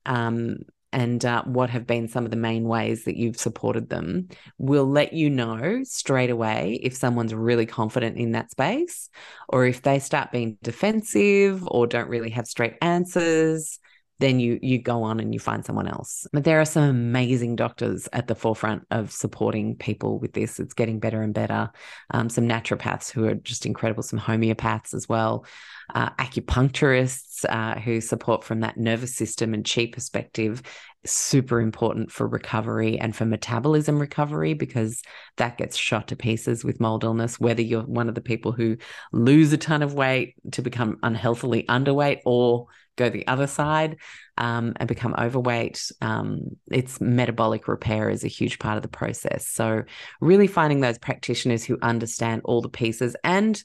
Um, 0.05 0.59
and 0.93 1.25
uh, 1.25 1.43
what 1.45 1.71
have 1.71 1.87
been 1.87 2.07
some 2.07 2.27
of 2.27 2.31
the 2.31 2.37
main 2.37 2.65
ways 2.65 3.05
that 3.05 3.17
you've 3.17 3.39
supported 3.39 3.89
them 3.89 4.29
We'll 4.59 4.85
let 4.85 5.15
you 5.15 5.31
know 5.31 5.81
straight 5.85 6.29
away 6.29 6.79
if 6.83 6.95
someone's 6.95 7.35
really 7.35 7.65
confident 7.65 8.19
in 8.19 8.33
that 8.33 8.51
space 8.51 9.09
or 9.49 9.65
if 9.65 9.81
they 9.81 10.01
start 10.01 10.33
being 10.33 10.59
defensive 10.63 11.67
or 11.67 11.87
don't 11.87 12.11
really 12.11 12.31
have 12.31 12.47
straight 12.47 12.75
answers 12.83 13.79
then 14.19 14.39
you 14.39 14.59
you 14.63 14.79
go 14.79 15.03
on 15.03 15.21
and 15.21 15.35
you 15.35 15.41
find 15.41 15.65
someone 15.65 15.89
else. 15.89 16.27
But 16.33 16.45
there 16.45 16.61
are 16.61 16.65
some 16.65 16.85
amazing 16.85 17.57
doctors 17.57 18.09
at 18.13 18.29
the 18.29 18.35
forefront 18.35 18.87
of 18.91 19.11
supporting 19.11 19.77
people 19.77 20.19
with 20.19 20.33
this. 20.33 20.61
It's 20.61 20.75
getting 20.75 21.01
better 21.01 21.23
and 21.23 21.35
better. 21.35 21.71
Um, 22.11 22.29
some 22.29 22.49
naturopaths 22.49 23.11
who 23.11 23.27
are 23.27 23.35
just 23.35 23.67
incredible, 23.67 24.03
some 24.03 24.21
homeopaths 24.21 24.95
as 24.95 25.09
well. 25.09 25.45
Uh, 25.93 26.11
acupuncturists 26.19 27.45
uh, 27.49 27.79
who 27.81 28.01
support 28.01 28.45
from 28.45 28.61
that 28.61 28.77
nervous 28.77 29.15
system 29.15 29.55
and 29.55 29.69
chi 29.69 29.87
perspective 29.87 30.63
super 31.05 31.61
important 31.61 32.13
for 32.13 32.29
recovery 32.29 32.99
and 32.99 33.17
for 33.17 33.25
metabolism 33.25 33.99
recovery 33.99 34.55
because 34.55 35.03
that 35.37 35.59
gets 35.59 35.77
shot 35.77 36.09
to 36.09 36.17
pieces 36.17 36.65
with 36.65 36.81
mold 36.81 37.03
illness 37.03 37.41
whether 37.41 37.63
you're 37.63 37.83
one 37.83 38.09
of 38.09 38.15
the 38.15 38.21
people 38.21 38.53
who 38.53 38.77
lose 39.13 39.53
a 39.53 39.59
ton 39.59 39.83
of 39.83 39.95
weight 39.95 40.35
to 40.53 40.63
become 40.63 40.99
unhealthily 41.03 41.65
underweight 41.65 42.21
or 42.25 42.67
go 42.97 43.09
the 43.09 43.27
other 43.27 43.47
side 43.47 43.97
um, 44.39 44.75
and 44.77 44.89
become 44.89 45.15
overweight 45.19 45.91
um, 46.01 46.41
it's 46.71 47.01
metabolic 47.01 47.69
repair 47.69 48.11
is 48.11 48.25
a 48.25 48.29
huge 48.29 48.59
part 48.59 48.77
of 48.77 48.83
the 48.83 48.89
process. 48.89 49.47
So 49.49 49.83
really 50.21 50.47
finding 50.47 50.81
those 50.81 50.99
practitioners 50.99 51.65
who 51.65 51.79
understand 51.83 52.43
all 52.45 52.61
the 52.61 52.69
pieces 52.69 53.17
and 53.25 53.63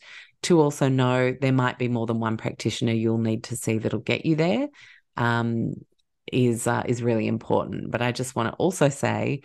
to 0.48 0.62
also 0.62 0.88
know 0.88 1.36
there 1.40 1.54
might 1.54 1.78
be 1.78 1.88
more 1.88 2.06
than 2.06 2.20
one 2.20 2.38
practitioner 2.38 2.94
you'll 2.94 3.18
need 3.18 3.46
to 3.46 3.56
see 3.56 3.78
that'll 3.78 4.00
get 4.00 4.26
you 4.26 4.36
there 4.36 4.68
um, 5.18 5.74
is 6.32 6.68
uh, 6.68 6.84
is 6.86 7.04
really 7.04 7.28
important. 7.28 7.92
But 7.92 8.02
I 8.02 8.12
just 8.12 8.36
want 8.36 8.50
to 8.50 8.56
also 8.56 8.90
say 8.90 9.42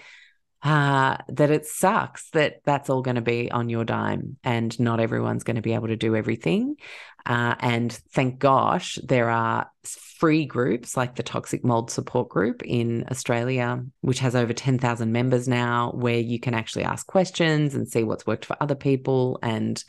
uh, 0.62 1.16
that 1.28 1.50
it 1.50 1.66
sucks 1.66 2.30
that 2.30 2.60
that's 2.64 2.88
all 2.88 3.02
going 3.02 3.16
to 3.16 3.20
be 3.20 3.50
on 3.50 3.68
your 3.68 3.84
dime, 3.84 4.36
and 4.44 4.78
not 4.78 5.00
everyone's 5.00 5.44
going 5.44 5.56
to 5.56 5.62
be 5.62 5.74
able 5.74 5.88
to 5.88 5.96
do 5.96 6.14
everything. 6.14 6.76
Uh, 7.24 7.54
and 7.60 7.92
thank 8.12 8.38
gosh, 8.38 8.98
there 9.02 9.30
are 9.30 9.70
free 9.84 10.44
groups 10.44 10.96
like 10.96 11.16
the 11.16 11.22
Toxic 11.22 11.64
Mold 11.64 11.90
Support 11.90 12.28
Group 12.28 12.62
in 12.64 13.04
Australia, 13.10 13.84
which 14.00 14.20
has 14.20 14.34
over 14.34 14.52
10,000 14.52 15.12
members 15.12 15.48
now, 15.48 15.92
where 15.94 16.18
you 16.18 16.40
can 16.40 16.54
actually 16.54 16.84
ask 16.84 17.06
questions 17.06 17.74
and 17.74 17.88
see 17.88 18.02
what's 18.02 18.26
worked 18.26 18.44
for 18.44 18.56
other 18.60 18.74
people 18.74 19.38
and 19.42 19.84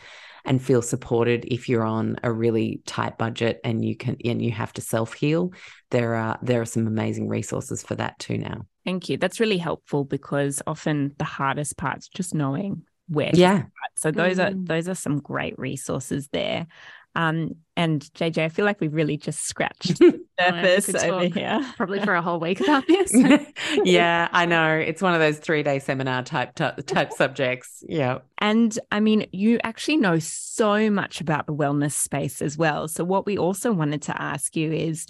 and 0.45 0.61
feel 0.61 0.81
supported 0.81 1.45
if 1.45 1.69
you're 1.69 1.85
on 1.85 2.17
a 2.23 2.31
really 2.31 2.81
tight 2.85 3.17
budget 3.17 3.59
and 3.63 3.83
you 3.83 3.95
can 3.95 4.17
and 4.25 4.41
you 4.41 4.51
have 4.51 4.73
to 4.73 4.81
self 4.81 5.13
heal 5.13 5.51
there 5.93 6.15
are 6.15 6.39
there 6.41 6.59
are 6.59 6.65
some 6.65 6.87
amazing 6.87 7.29
resources 7.29 7.83
for 7.83 7.95
that 7.95 8.17
too 8.17 8.37
now. 8.37 8.65
Thank 8.83 9.09
you. 9.09 9.17
That's 9.17 9.39
really 9.39 9.59
helpful 9.59 10.03
because 10.03 10.61
often 10.65 11.13
the 11.17 11.23
hardest 11.23 11.77
part's 11.77 12.09
just 12.09 12.33
knowing 12.33 12.81
where 13.07 13.31
yeah. 13.33 13.63
so 13.95 14.11
those 14.11 14.37
mm. 14.37 14.49
are 14.49 14.53
those 14.55 14.87
are 14.89 14.95
some 14.95 15.19
great 15.19 15.57
resources 15.59 16.29
there 16.31 16.67
um, 17.15 17.55
and 17.75 18.01
JJ, 18.01 18.43
I 18.43 18.49
feel 18.49 18.65
like 18.65 18.79
we've 18.79 18.93
really 18.93 19.17
just 19.17 19.45
scratched 19.47 19.99
the 19.99 20.19
surface 20.39 21.03
over 21.03 21.25
here. 21.25 21.65
Probably 21.77 21.99
for 21.99 22.13
a 22.13 22.21
whole 22.21 22.39
week 22.39 22.59
about 22.61 22.85
this. 22.87 23.11
yeah, 23.83 24.29
I 24.31 24.45
know. 24.45 24.75
It's 24.75 25.01
one 25.01 25.13
of 25.13 25.19
those 25.19 25.39
three 25.39 25.63
day 25.63 25.79
seminar 25.79 26.23
type 26.23 26.55
type 26.55 27.13
subjects. 27.13 27.83
Yeah. 27.87 28.19
And 28.39 28.77
I 28.91 28.99
mean, 28.99 29.27
you 29.31 29.59
actually 29.63 29.97
know 29.97 30.19
so 30.19 30.89
much 30.89 31.21
about 31.21 31.47
the 31.47 31.53
wellness 31.53 31.93
space 31.93 32.41
as 32.41 32.57
well. 32.57 32.87
So 32.87 33.03
what 33.03 33.25
we 33.25 33.37
also 33.37 33.71
wanted 33.71 34.03
to 34.03 34.21
ask 34.21 34.55
you 34.55 34.71
is 34.71 35.07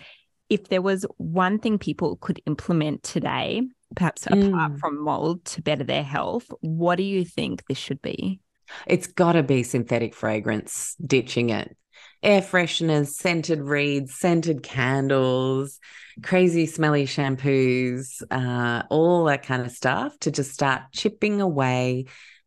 if 0.50 0.70
there 0.70 0.82
was 0.82 1.06
one 1.18 1.60
thing 1.60 1.78
people 1.78 2.18
could 2.18 2.42
implement 2.46 3.04
today, 3.04 3.62
perhaps 3.96 4.26
mm. 4.26 4.50
apart 4.50 4.80
from 4.80 5.04
mold 5.04 5.44
to 5.46 5.62
better 5.62 5.84
their 5.84 6.04
health, 6.04 6.50
what 6.62 6.96
do 6.96 7.04
you 7.04 7.26
think 7.26 7.66
this 7.68 7.78
should 7.78 8.02
be? 8.02 8.40
It's 8.88 9.08
got 9.08 9.34
to 9.34 9.44
be 9.44 9.64
synthetic 9.64 10.16
fragrance, 10.16 10.96
ditching 11.06 11.50
it 11.50 11.76
air 12.24 12.42
fresheners, 12.42 13.08
scented 13.10 13.62
reeds, 13.62 14.16
scented 14.16 14.64
candles, 14.64 15.80
crazy 16.24 16.66
smelly 16.66 17.06
shampoos, 17.06 18.22
uh, 18.32 18.84
all 18.90 19.26
that 19.26 19.44
kind 19.44 19.62
of 19.62 19.72
stuff 19.72 20.18
to 20.20 20.32
just 20.32 20.52
start 20.54 20.84
chipping 20.94 21.42
away 21.42 22.06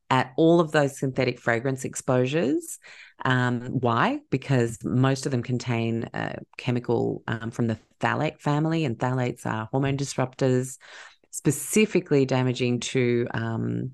at 0.09 0.33
all 0.37 0.61
of 0.61 0.73
those 0.73 0.99
synthetic 0.99 1.41
fragrance 1.41 1.85
exposures. 1.85 2.79
Um, 3.25 3.81
why? 3.81 4.21
Because 4.31 4.79
most 4.85 5.27
of 5.27 5.33
them 5.33 5.43
contain 5.43 6.09
a 6.15 6.39
chemical 6.57 7.23
um, 7.27 7.51
from 7.51 7.67
the 7.67 7.79
phthalate 8.01 8.41
family, 8.41 8.85
and 8.85 8.99
phthalates 8.99 9.47
are 9.47 9.69
hormone 9.73 9.97
disruptors, 9.97 10.79
specifically 11.31 12.25
damaging 12.25 12.81
to 12.81 13.27
um, 13.33 13.93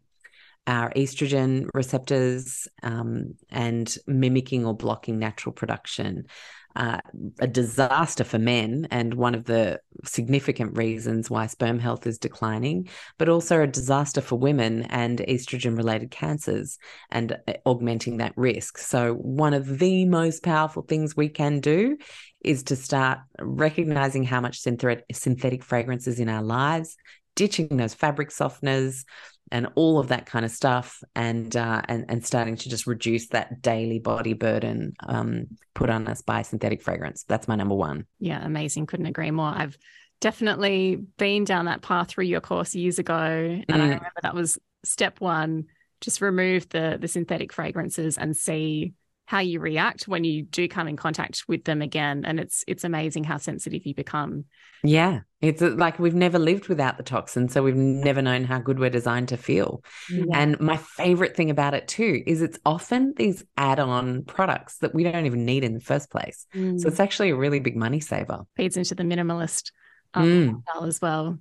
our 0.66 0.90
estrogen 0.90 1.68
receptors 1.74 2.68
um, 2.82 3.34
and 3.50 3.96
mimicking 4.06 4.64
or 4.64 4.74
blocking 4.74 5.18
natural 5.18 5.52
production. 5.52 6.26
Uh, 6.74 6.98
a 7.38 7.46
disaster 7.46 8.24
for 8.24 8.38
men, 8.38 8.88
and 8.90 9.12
one 9.12 9.34
of 9.34 9.44
the 9.44 9.78
significant 10.06 10.74
reasons 10.74 11.28
why 11.28 11.46
sperm 11.46 11.78
health 11.78 12.06
is 12.06 12.16
declining, 12.16 12.88
but 13.18 13.28
also 13.28 13.60
a 13.60 13.66
disaster 13.66 14.22
for 14.22 14.36
women 14.36 14.84
and 14.84 15.18
estrogen 15.18 15.76
related 15.76 16.10
cancers 16.10 16.78
and 17.10 17.36
uh, 17.46 17.52
augmenting 17.66 18.16
that 18.16 18.32
risk. 18.36 18.78
So, 18.78 19.12
one 19.12 19.52
of 19.52 19.80
the 19.80 20.06
most 20.06 20.42
powerful 20.42 20.82
things 20.82 21.14
we 21.14 21.28
can 21.28 21.60
do 21.60 21.98
is 22.42 22.62
to 22.64 22.76
start 22.76 23.18
recognizing 23.38 24.24
how 24.24 24.40
much 24.40 24.58
synthetic, 24.58 25.04
synthetic 25.12 25.62
fragrance 25.62 26.06
is 26.06 26.20
in 26.20 26.30
our 26.30 26.42
lives, 26.42 26.96
ditching 27.34 27.68
those 27.76 27.94
fabric 27.94 28.30
softeners, 28.30 29.04
and 29.52 29.68
all 29.76 30.00
of 30.00 30.08
that 30.08 30.26
kind 30.26 30.44
of 30.44 30.50
stuff 30.50 31.02
and 31.14 31.54
uh, 31.56 31.82
and 31.88 32.06
and 32.08 32.26
starting 32.26 32.56
to 32.56 32.68
just 32.68 32.86
reduce 32.86 33.28
that 33.28 33.62
daily 33.62 34.00
body 34.00 34.32
burden 34.32 34.94
um, 35.06 35.46
put 35.74 35.90
on 35.90 36.08
us 36.08 36.22
by 36.22 36.42
synthetic 36.42 36.82
fragrance. 36.82 37.24
That's 37.28 37.46
my 37.46 37.54
number 37.54 37.76
one. 37.76 38.06
Yeah 38.18 38.44
amazing. 38.44 38.86
Couldn't 38.86 39.06
agree 39.06 39.30
more. 39.30 39.52
I've 39.54 39.78
definitely 40.22 40.96
been 41.18 41.44
down 41.44 41.66
that 41.66 41.82
path 41.82 42.08
through 42.08 42.24
your 42.24 42.40
course 42.40 42.76
years 42.76 43.00
ago 43.00 43.14
and 43.14 43.66
mm. 43.66 43.74
i 43.74 43.82
remember 43.82 44.12
that 44.22 44.36
was 44.36 44.56
step 44.84 45.20
one 45.20 45.64
just 46.00 46.20
remove 46.20 46.68
the 46.68 46.96
the 47.00 47.08
synthetic 47.08 47.52
fragrances 47.52 48.16
and 48.16 48.36
see 48.36 48.92
how 49.26 49.38
you 49.38 49.60
react 49.60 50.08
when 50.08 50.24
you 50.24 50.42
do 50.42 50.68
come 50.68 50.88
in 50.88 50.96
contact 50.96 51.44
with 51.48 51.64
them 51.64 51.80
again. 51.80 52.24
And 52.24 52.40
it's 52.40 52.64
it's 52.66 52.84
amazing 52.84 53.24
how 53.24 53.38
sensitive 53.38 53.86
you 53.86 53.94
become. 53.94 54.44
Yeah. 54.82 55.20
It's 55.40 55.62
uh, 55.62 55.70
like 55.70 55.98
we've 55.98 56.14
never 56.14 56.38
lived 56.38 56.68
without 56.68 56.96
the 56.96 57.02
toxin 57.02 57.48
so 57.48 57.62
we've 57.62 57.76
never 57.76 58.20
known 58.20 58.44
how 58.44 58.58
good 58.58 58.78
we're 58.78 58.90
designed 58.90 59.28
to 59.28 59.36
feel. 59.36 59.82
Yeah. 60.10 60.24
and 60.34 60.60
my 60.60 60.76
favorite 60.76 61.36
thing 61.36 61.50
about 61.50 61.74
it 61.74 61.88
too 61.88 62.22
is 62.26 62.42
it's 62.42 62.58
often 62.66 63.14
these 63.16 63.44
add-on 63.56 64.24
products 64.24 64.78
that 64.78 64.94
we 64.94 65.04
don't 65.04 65.26
even 65.26 65.44
need 65.44 65.64
in 65.64 65.74
the 65.74 65.80
first 65.80 66.10
place. 66.10 66.46
Mm. 66.54 66.80
so 66.80 66.88
it's 66.88 67.00
actually 67.00 67.30
a 67.30 67.36
really 67.36 67.60
big 67.60 67.76
money 67.76 68.00
saver. 68.00 68.40
Feeds 68.56 68.76
into 68.76 68.94
the 68.94 69.04
minimalist 69.04 69.70
um, 70.14 70.62
mm. 70.66 70.86
as 70.86 71.00
well. 71.00 71.38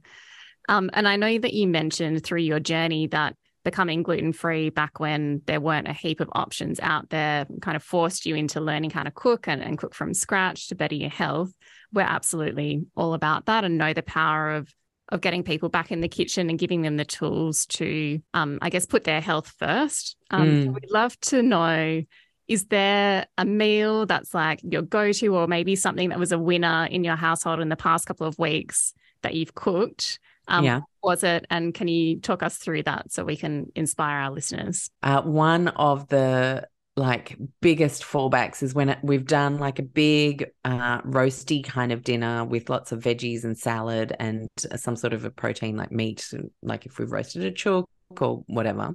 Um, 0.70 0.92
and 0.94 1.08
i 1.08 1.16
know 1.16 1.40
that 1.40 1.54
you 1.54 1.68
mentioned 1.68 2.24
through 2.24 2.42
your 2.42 2.60
journey 2.60 3.08
that 3.08 3.36
becoming 3.64 4.04
gluten 4.04 4.34
free 4.34 4.70
back 4.70 5.00
when 5.00 5.42
there 5.46 5.62
weren't 5.62 5.88
a 5.88 5.94
heap 5.94 6.20
of 6.20 6.30
options 6.34 6.80
out 6.80 7.10
there 7.10 7.46
kind 7.62 7.76
of 7.76 7.84
forced 7.84 8.26
you 8.26 8.36
into 8.36 8.60
learning 8.60 8.90
how 8.90 9.04
to 9.04 9.12
cook 9.12 9.48
and, 9.48 9.62
and 9.62 9.78
cook 9.78 9.94
from 9.94 10.14
scratch 10.14 10.68
to 10.68 10.76
better 10.76 10.96
your 10.96 11.10
health. 11.10 11.52
We're 11.94 12.02
absolutely 12.02 12.86
all 12.96 13.14
about 13.14 13.46
that 13.46 13.64
and 13.64 13.78
know 13.78 13.94
the 13.94 14.04
power 14.04 14.52
of 14.52 14.74
of 15.10 15.20
getting 15.20 15.44
people 15.44 15.68
back 15.68 15.92
in 15.92 16.00
the 16.00 16.08
kitchen 16.08 16.50
and 16.50 16.58
giving 16.58 16.84
them 16.84 16.96
the 16.96 17.04
tools 17.04 17.66
to, 17.66 18.22
um, 18.34 18.58
I 18.62 18.70
guess, 18.70 18.86
put 18.86 19.04
their 19.04 19.20
health 19.20 19.54
first. 19.60 20.16
Um, 20.30 20.48
mm. 20.48 20.64
so 20.64 20.72
we'd 20.72 20.90
love 20.90 21.20
to 21.22 21.44
know 21.44 22.02
is 22.48 22.66
there 22.66 23.28
a 23.38 23.46
meal 23.46 24.06
that's 24.06 24.34
like 24.34 24.62
your 24.64 24.82
go 24.82 25.12
to, 25.12 25.36
or 25.36 25.48
maybe 25.48 25.76
something 25.76 26.10
that 26.10 26.20
was 26.20 26.32
a 26.32 26.40
winner 26.40 26.86
in 26.90 27.04
your 27.04 27.16
household 27.16 27.60
in 27.60 27.70
the 27.70 27.76
past 27.76 28.06
couple 28.06 28.28
of 28.28 28.38
weeks 28.40 28.94
that 29.22 29.36
you've 29.36 29.54
cooked 29.54 30.20
um, 30.52 30.66
yeah. 30.66 30.82
was 31.02 31.24
it? 31.24 31.46
And 31.50 31.74
can 31.74 31.88
you 31.88 32.20
talk 32.20 32.44
us 32.44 32.58
through 32.58 32.84
that 32.84 33.12
so 33.12 33.24
we 33.24 33.38
can 33.38 33.72
inspire 33.76 34.20
our 34.20 34.32
listeners? 34.32 34.90
Uh, 35.02 35.22
one 35.22 35.70
of 35.70 36.08
the 36.10 36.68
like 36.98 37.38
biggest 37.62 38.04
fallbacks 38.04 38.62
is 38.62 38.76
when 38.76 38.90
it, 38.90 39.00
we've 39.02 39.26
done 39.26 39.58
like 39.58 39.80
a 39.80 39.84
big 39.84 40.48
uh, 40.66 41.02
roasty 41.04 41.64
kind 41.64 41.92
of 41.92 42.04
dinner 42.04 42.44
with 42.44 42.70
lots 42.70 42.92
of 42.92 43.02
veggies 43.02 43.46
and 43.46 43.58
salad 43.58 44.14
and 44.20 44.50
some 44.76 44.98
sort 44.98 45.14
of 45.14 45.24
a 45.24 45.32
protein 45.32 45.78
like 45.78 45.92
meat, 45.92 46.30
like 46.62 46.86
if 46.86 47.00
we've 47.00 47.12
roasted 47.12 47.44
a 47.46 47.52
chook 47.52 47.90
or 48.20 48.44
whatever, 48.48 48.94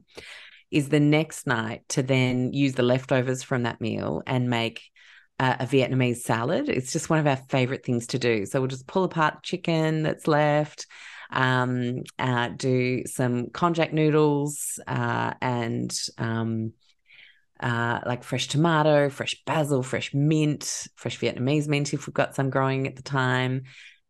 is 0.70 0.90
the 0.90 1.00
next 1.00 1.46
night 1.46 1.88
to 1.88 2.02
then 2.02 2.52
use 2.52 2.74
the 2.74 2.82
leftovers 2.82 3.42
from 3.42 3.62
that 3.62 3.80
meal 3.80 4.22
and 4.26 4.50
make 4.50 4.82
uh, 5.38 5.56
a 5.60 5.66
Vietnamese 5.66 6.18
salad. 6.18 6.68
It's 6.68 6.92
just 6.92 7.08
one 7.08 7.18
of 7.18 7.26
our 7.26 7.36
favorite 7.36 7.84
things 7.84 8.08
to 8.08 8.18
do. 8.18 8.46
So 8.46 8.60
we'll 8.60 8.68
just 8.68 8.86
pull 8.86 9.04
apart 9.04 9.34
the 9.34 9.40
chicken 9.42 10.02
that's 10.02 10.28
left, 10.28 10.86
um, 11.30 12.02
uh, 12.18 12.48
do 12.48 13.04
some 13.06 13.46
konjac 13.46 13.92
noodles 13.92 14.78
uh, 14.86 15.34
and 15.40 15.96
um, 16.18 16.72
uh, 17.60 18.00
like 18.04 18.24
fresh 18.24 18.48
tomato, 18.48 19.08
fresh 19.08 19.42
basil, 19.46 19.82
fresh 19.82 20.12
mint, 20.14 20.88
fresh 20.96 21.18
Vietnamese 21.18 21.68
mint 21.68 21.94
if 21.94 22.06
we've 22.06 22.14
got 22.14 22.34
some 22.34 22.50
growing 22.50 22.86
at 22.86 22.96
the 22.96 23.02
time, 23.02 23.62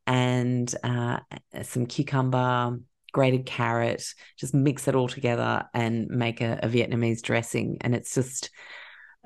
and 0.06 0.74
uh, 0.82 1.18
some 1.62 1.86
cucumber, 1.86 2.78
grated 3.12 3.46
carrot. 3.46 4.04
Just 4.36 4.54
mix 4.54 4.88
it 4.88 4.94
all 4.94 5.08
together 5.08 5.64
and 5.72 6.08
make 6.08 6.40
a, 6.40 6.60
a 6.62 6.68
Vietnamese 6.68 7.22
dressing. 7.22 7.78
And 7.80 7.94
it's 7.94 8.14
just 8.14 8.50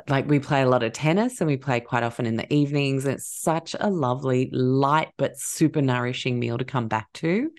like 0.09 0.29
we 0.29 0.39
play 0.39 0.63
a 0.63 0.69
lot 0.69 0.83
of 0.83 0.93
tennis 0.93 1.41
and 1.41 1.49
we 1.49 1.57
play 1.57 1.81
quite 1.81 2.03
often 2.03 2.27
in 2.27 2.37
the 2.37 2.53
evenings. 2.53 3.07
It's 3.07 3.27
such 3.27 3.75
a 3.79 3.91
lovely, 3.91 4.51
light 4.53 5.11
but 5.17 5.39
super 5.39 5.83
nourishing 5.83 6.39
meal 6.39 6.59
to 6.59 6.65
come 6.65 6.89
back 6.89 7.13
to 7.15 7.51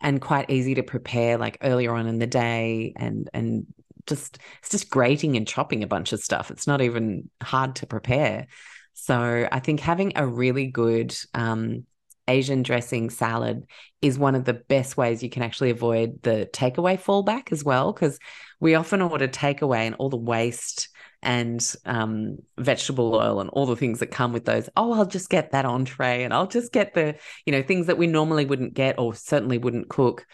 and 0.00 0.20
quite 0.20 0.50
easy 0.50 0.74
to 0.74 0.82
prepare 0.82 1.38
like 1.38 1.58
earlier 1.62 1.94
on 1.94 2.06
in 2.06 2.18
the 2.18 2.26
day 2.26 2.92
and 2.96 3.28
and 3.32 3.66
just 4.06 4.38
it's 4.60 4.70
just 4.70 4.90
grating 4.90 5.36
and 5.36 5.48
chopping 5.48 5.82
a 5.82 5.86
bunch 5.86 6.12
of 6.12 6.20
stuff. 6.20 6.50
It's 6.50 6.66
not 6.66 6.82
even 6.82 7.30
hard 7.42 7.76
to 7.76 7.86
prepare. 7.86 8.46
So 8.92 9.48
I 9.50 9.60
think 9.60 9.80
having 9.80 10.12
a 10.16 10.26
really 10.26 10.66
good 10.66 11.16
um, 11.32 11.84
Asian 12.28 12.62
dressing 12.62 13.10
salad 13.10 13.64
is 14.00 14.18
one 14.18 14.34
of 14.34 14.44
the 14.44 14.54
best 14.54 14.96
ways 14.96 15.22
you 15.22 15.30
can 15.30 15.42
actually 15.42 15.70
avoid 15.70 16.22
the 16.22 16.48
takeaway 16.52 17.00
fallback 17.00 17.50
as 17.52 17.64
well. 17.64 17.92
Because 17.92 18.18
we 18.60 18.74
often 18.74 19.02
order 19.02 19.28
takeaway 19.28 19.86
and 19.86 19.94
all 19.96 20.10
the 20.10 20.16
waste 20.16 20.88
and 21.24 21.74
um, 21.86 22.38
vegetable 22.58 23.14
oil 23.14 23.40
and 23.40 23.50
all 23.50 23.66
the 23.66 23.76
things 23.76 24.00
that 24.00 24.08
come 24.08 24.32
with 24.32 24.44
those. 24.44 24.68
Oh, 24.76 24.92
I'll 24.92 25.06
just 25.06 25.30
get 25.30 25.52
that 25.52 25.64
entree 25.64 26.22
and 26.22 26.32
I'll 26.32 26.46
just 26.46 26.72
get 26.72 26.94
the, 26.94 27.16
you 27.46 27.52
know, 27.52 27.62
things 27.62 27.86
that 27.86 27.98
we 27.98 28.06
normally 28.06 28.44
wouldn't 28.44 28.74
get 28.74 28.98
or 28.98 29.14
certainly 29.14 29.58
wouldn't 29.58 29.88
cook. 29.88 30.26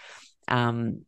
Um, 0.48 1.02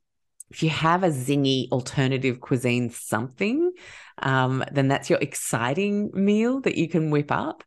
if 0.51 0.63
you 0.63 0.69
have 0.71 1.03
a 1.03 1.09
zingy 1.09 1.71
alternative 1.71 2.41
cuisine 2.41 2.91
something, 2.91 3.73
um, 4.19 4.65
then 4.71 4.89
that's 4.89 5.11
your 5.11 5.19
exciting 5.19 6.11
meal 6.13 6.61
that 6.61 6.77
you 6.77 6.89
can 6.89 7.11
whip 7.11 7.33
up. 7.33 7.65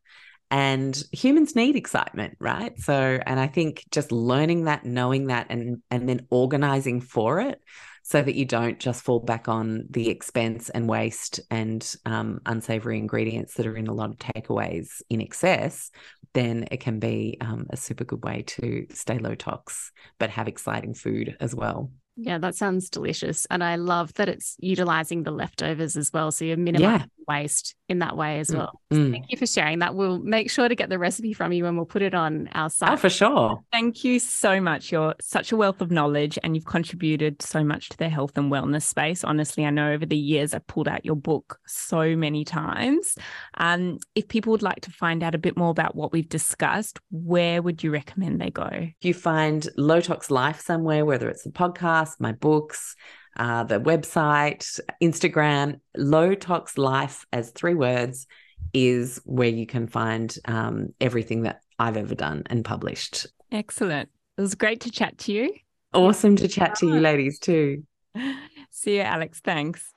And 0.52 0.96
humans 1.12 1.56
need 1.56 1.76
excitement, 1.76 2.38
right? 2.40 2.80
So, 2.80 2.94
and 3.26 3.40
I 3.40 3.48
think 3.48 3.84
just 3.90 4.12
learning 4.12 4.66
that, 4.66 4.86
knowing 4.86 5.28
that, 5.28 5.48
and 5.50 5.82
and 5.90 6.08
then 6.08 6.28
organizing 6.30 7.02
for 7.02 7.42
it, 7.42 7.60
so 8.08 8.22
that 8.22 8.36
you 8.36 8.46
don't 8.46 8.80
just 8.80 9.02
fall 9.02 9.20
back 9.20 9.48
on 9.48 9.88
the 9.90 10.10
expense 10.10 10.70
and 10.70 10.88
waste 10.88 11.40
and 11.50 11.96
um, 12.06 12.40
unsavory 12.46 13.00
ingredients 13.00 13.56
that 13.56 13.66
are 13.66 13.76
in 13.76 13.88
a 13.88 13.94
lot 13.94 14.12
of 14.12 14.18
takeaways 14.20 15.02
in 15.10 15.22
excess, 15.22 15.90
then 16.36 16.68
it 16.70 16.82
can 16.82 17.00
be 17.00 17.36
um, 17.42 17.66
a 17.72 17.78
super 17.78 18.04
good 18.04 18.24
way 18.24 18.44
to 18.46 18.86
stay 18.92 19.18
low 19.18 19.34
tox, 19.34 19.92
but 20.20 20.30
have 20.30 20.48
exciting 20.48 20.94
food 20.94 21.36
as 21.40 21.56
well. 21.56 21.90
Yeah, 22.16 22.38
that 22.38 22.54
sounds 22.54 22.92
delicious. 22.92 23.48
And 23.50 23.64
I 23.64 23.76
love 23.76 24.14
that 24.14 24.30
it's 24.30 24.56
utilizing 24.60 25.24
the 25.24 25.32
leftovers 25.32 25.98
as 25.98 26.14
well. 26.14 26.32
So 26.32 26.46
you're 26.46 26.58
minimizing 26.58 27.10
yeah. 27.28 27.36
waste 27.36 27.74
in 27.88 28.00
that 28.00 28.18
way 28.18 28.40
as 28.40 28.50
mm, 28.50 28.58
well. 28.58 28.82
Mm. 28.92 29.12
thank 29.12 29.32
you 29.32 29.38
for 29.38 29.46
sharing 29.46 29.80
that. 29.80 29.96
We'll 29.96 30.20
make 30.20 30.50
sure 30.50 30.68
to 30.68 30.76
get 30.76 30.90
the 30.90 30.98
recipe 30.98 31.34
from 31.34 31.52
you 31.52 31.66
and 31.66 31.78
we'll 31.78 31.86
put 31.86 32.02
it 32.02 32.16
on 32.16 32.50
our 32.54 32.70
site. 32.70 32.92
Oh, 32.92 32.98
for 32.98 33.10
sure. 33.10 33.64
Thank 33.72 34.04
you 34.04 34.20
so 34.20 34.60
much. 34.60 34.92
You're 34.92 35.14
such 35.22 35.52
a 35.52 35.58
wealth 35.58 35.82
of 35.82 35.92
knowledge 35.92 36.40
and 36.44 36.56
you've 36.56 36.66
contributed 36.66 37.42
so 37.42 37.64
much 37.64 37.90
to 37.90 37.98
the 37.98 38.10
health 38.10 38.38
and 38.38 38.52
wellness 38.52 38.84
space. 38.84 39.24
Honestly, 39.24 39.66
I 39.66 39.70
know 39.70 39.92
over 39.92 40.06
the 40.06 40.18
years 40.18 40.54
I've 40.54 40.66
pulled 40.68 40.88
out 40.88 41.06
your 41.06 41.16
book 41.16 41.60
so 41.68 42.16
many 42.16 42.44
times. 42.44 43.16
Um, 43.58 44.00
if 44.16 44.28
people 44.28 44.52
would 44.52 44.64
like 44.64 44.82
to 44.82 44.92
find 44.92 45.22
out 45.22 45.36
a 45.36 45.40
bit 45.40 45.56
more 45.56 45.70
about 45.70 45.96
what 45.96 46.12
we've 46.12 46.30
discussed, 46.30 47.00
where 47.12 47.62
would 47.62 47.84
you 47.84 47.92
recommend 47.92 48.42
they 48.42 48.50
go? 48.50 48.70
If 48.72 48.96
you 49.02 49.14
find 49.14 49.68
Low 49.78 50.02
Tox 50.02 50.32
Life 50.32 50.62
somewhere, 50.62 51.06
whether 51.06 51.30
it's 51.30 51.46
a 51.46 51.52
podcast, 51.52 52.20
my 52.20 52.32
books, 52.32 52.96
uh, 53.36 53.64
the 53.64 53.80
website, 53.80 54.80
Instagram, 55.02 55.80
Low 55.96 56.36
Tox 56.36 56.78
Life 56.78 57.26
as 57.32 57.52
three 57.52 57.74
words 57.74 58.28
is 58.74 59.22
where 59.26 59.50
you 59.50 59.66
can 59.66 59.88
find 59.88 60.36
um, 60.46 60.94
everything 61.00 61.44
that 61.44 61.62
I've 61.80 61.98
ever 61.98 62.16
done 62.16 62.44
and 62.48 62.64
published. 62.64 63.28
Excellent. 63.52 64.10
It 64.38 64.42
was 64.42 64.56
great 64.56 64.82
to 64.82 64.92
chat 64.92 65.18
to 65.20 65.32
you. 65.32 65.54
Awesome 65.94 66.36
to 66.38 66.48
chat 66.48 66.76
to 66.76 66.88
you 66.88 67.00
ladies 67.00 67.40
too. 67.40 67.84
See 68.70 68.98
you, 68.98 69.04
Alexx. 69.04 69.40
Thanks. 69.40 69.94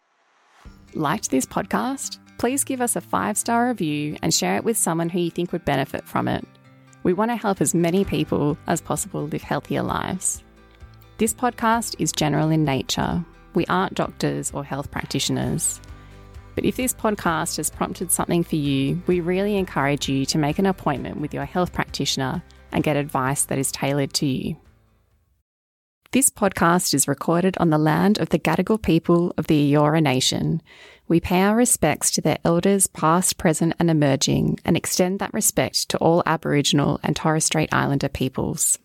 Liked 0.94 1.30
this 1.30 1.44
podcast? 1.44 2.18
Please 2.38 2.62
give 2.62 2.80
us 2.80 2.94
a 2.94 3.00
five 3.00 3.36
star 3.36 3.68
review 3.68 4.16
and 4.22 4.32
share 4.32 4.56
it 4.56 4.64
with 4.64 4.76
someone 4.76 5.08
who 5.08 5.18
you 5.18 5.30
think 5.30 5.50
would 5.52 5.64
benefit 5.64 6.04
from 6.04 6.28
it. 6.28 6.44
We 7.02 7.12
want 7.12 7.30
to 7.30 7.36
help 7.36 7.60
as 7.60 7.74
many 7.74 8.04
people 8.04 8.56
as 8.66 8.80
possible 8.80 9.26
live 9.26 9.42
healthier 9.42 9.82
lives. 9.82 10.42
This 11.18 11.34
podcast 11.34 11.96
is 11.98 12.12
general 12.12 12.48
in 12.48 12.62
nature. 12.62 13.24
We 13.52 13.66
aren't 13.66 13.94
doctors 13.94 14.52
or 14.52 14.62
health 14.62 14.92
practitioners. 14.92 15.80
But 16.54 16.64
if 16.64 16.76
this 16.76 16.94
podcast 16.94 17.56
has 17.56 17.70
prompted 17.70 18.12
something 18.12 18.44
for 18.44 18.54
you, 18.54 19.02
we 19.08 19.18
really 19.18 19.56
encourage 19.56 20.08
you 20.08 20.24
to 20.26 20.38
make 20.38 20.60
an 20.60 20.66
appointment 20.66 21.20
with 21.20 21.34
your 21.34 21.44
health 21.44 21.72
practitioner 21.72 22.40
and 22.70 22.84
get 22.84 22.94
advice 22.94 23.46
that 23.46 23.58
is 23.58 23.72
tailored 23.72 24.12
to 24.12 24.26
you. 24.26 24.56
This 26.12 26.30
podcast 26.30 26.94
is 26.94 27.08
recorded 27.08 27.58
on 27.58 27.70
the 27.70 27.78
land 27.78 28.20
of 28.20 28.28
the 28.28 28.38
Gadigal 28.38 28.80
people 28.80 29.34
of 29.36 29.48
the 29.48 29.72
Eora 29.72 30.00
Nation. 30.00 30.62
We 31.08 31.18
pay 31.18 31.42
our 31.42 31.56
respects 31.56 32.12
to 32.12 32.20
their 32.20 32.38
elders, 32.44 32.86
past, 32.86 33.38
present, 33.38 33.74
and 33.80 33.90
emerging, 33.90 34.60
and 34.64 34.76
extend 34.76 35.18
that 35.18 35.34
respect 35.34 35.88
to 35.88 35.98
all 35.98 36.22
Aboriginal 36.26 37.00
and 37.02 37.16
Torres 37.16 37.44
Strait 37.44 37.74
Islander 37.74 38.08
peoples. 38.08 38.78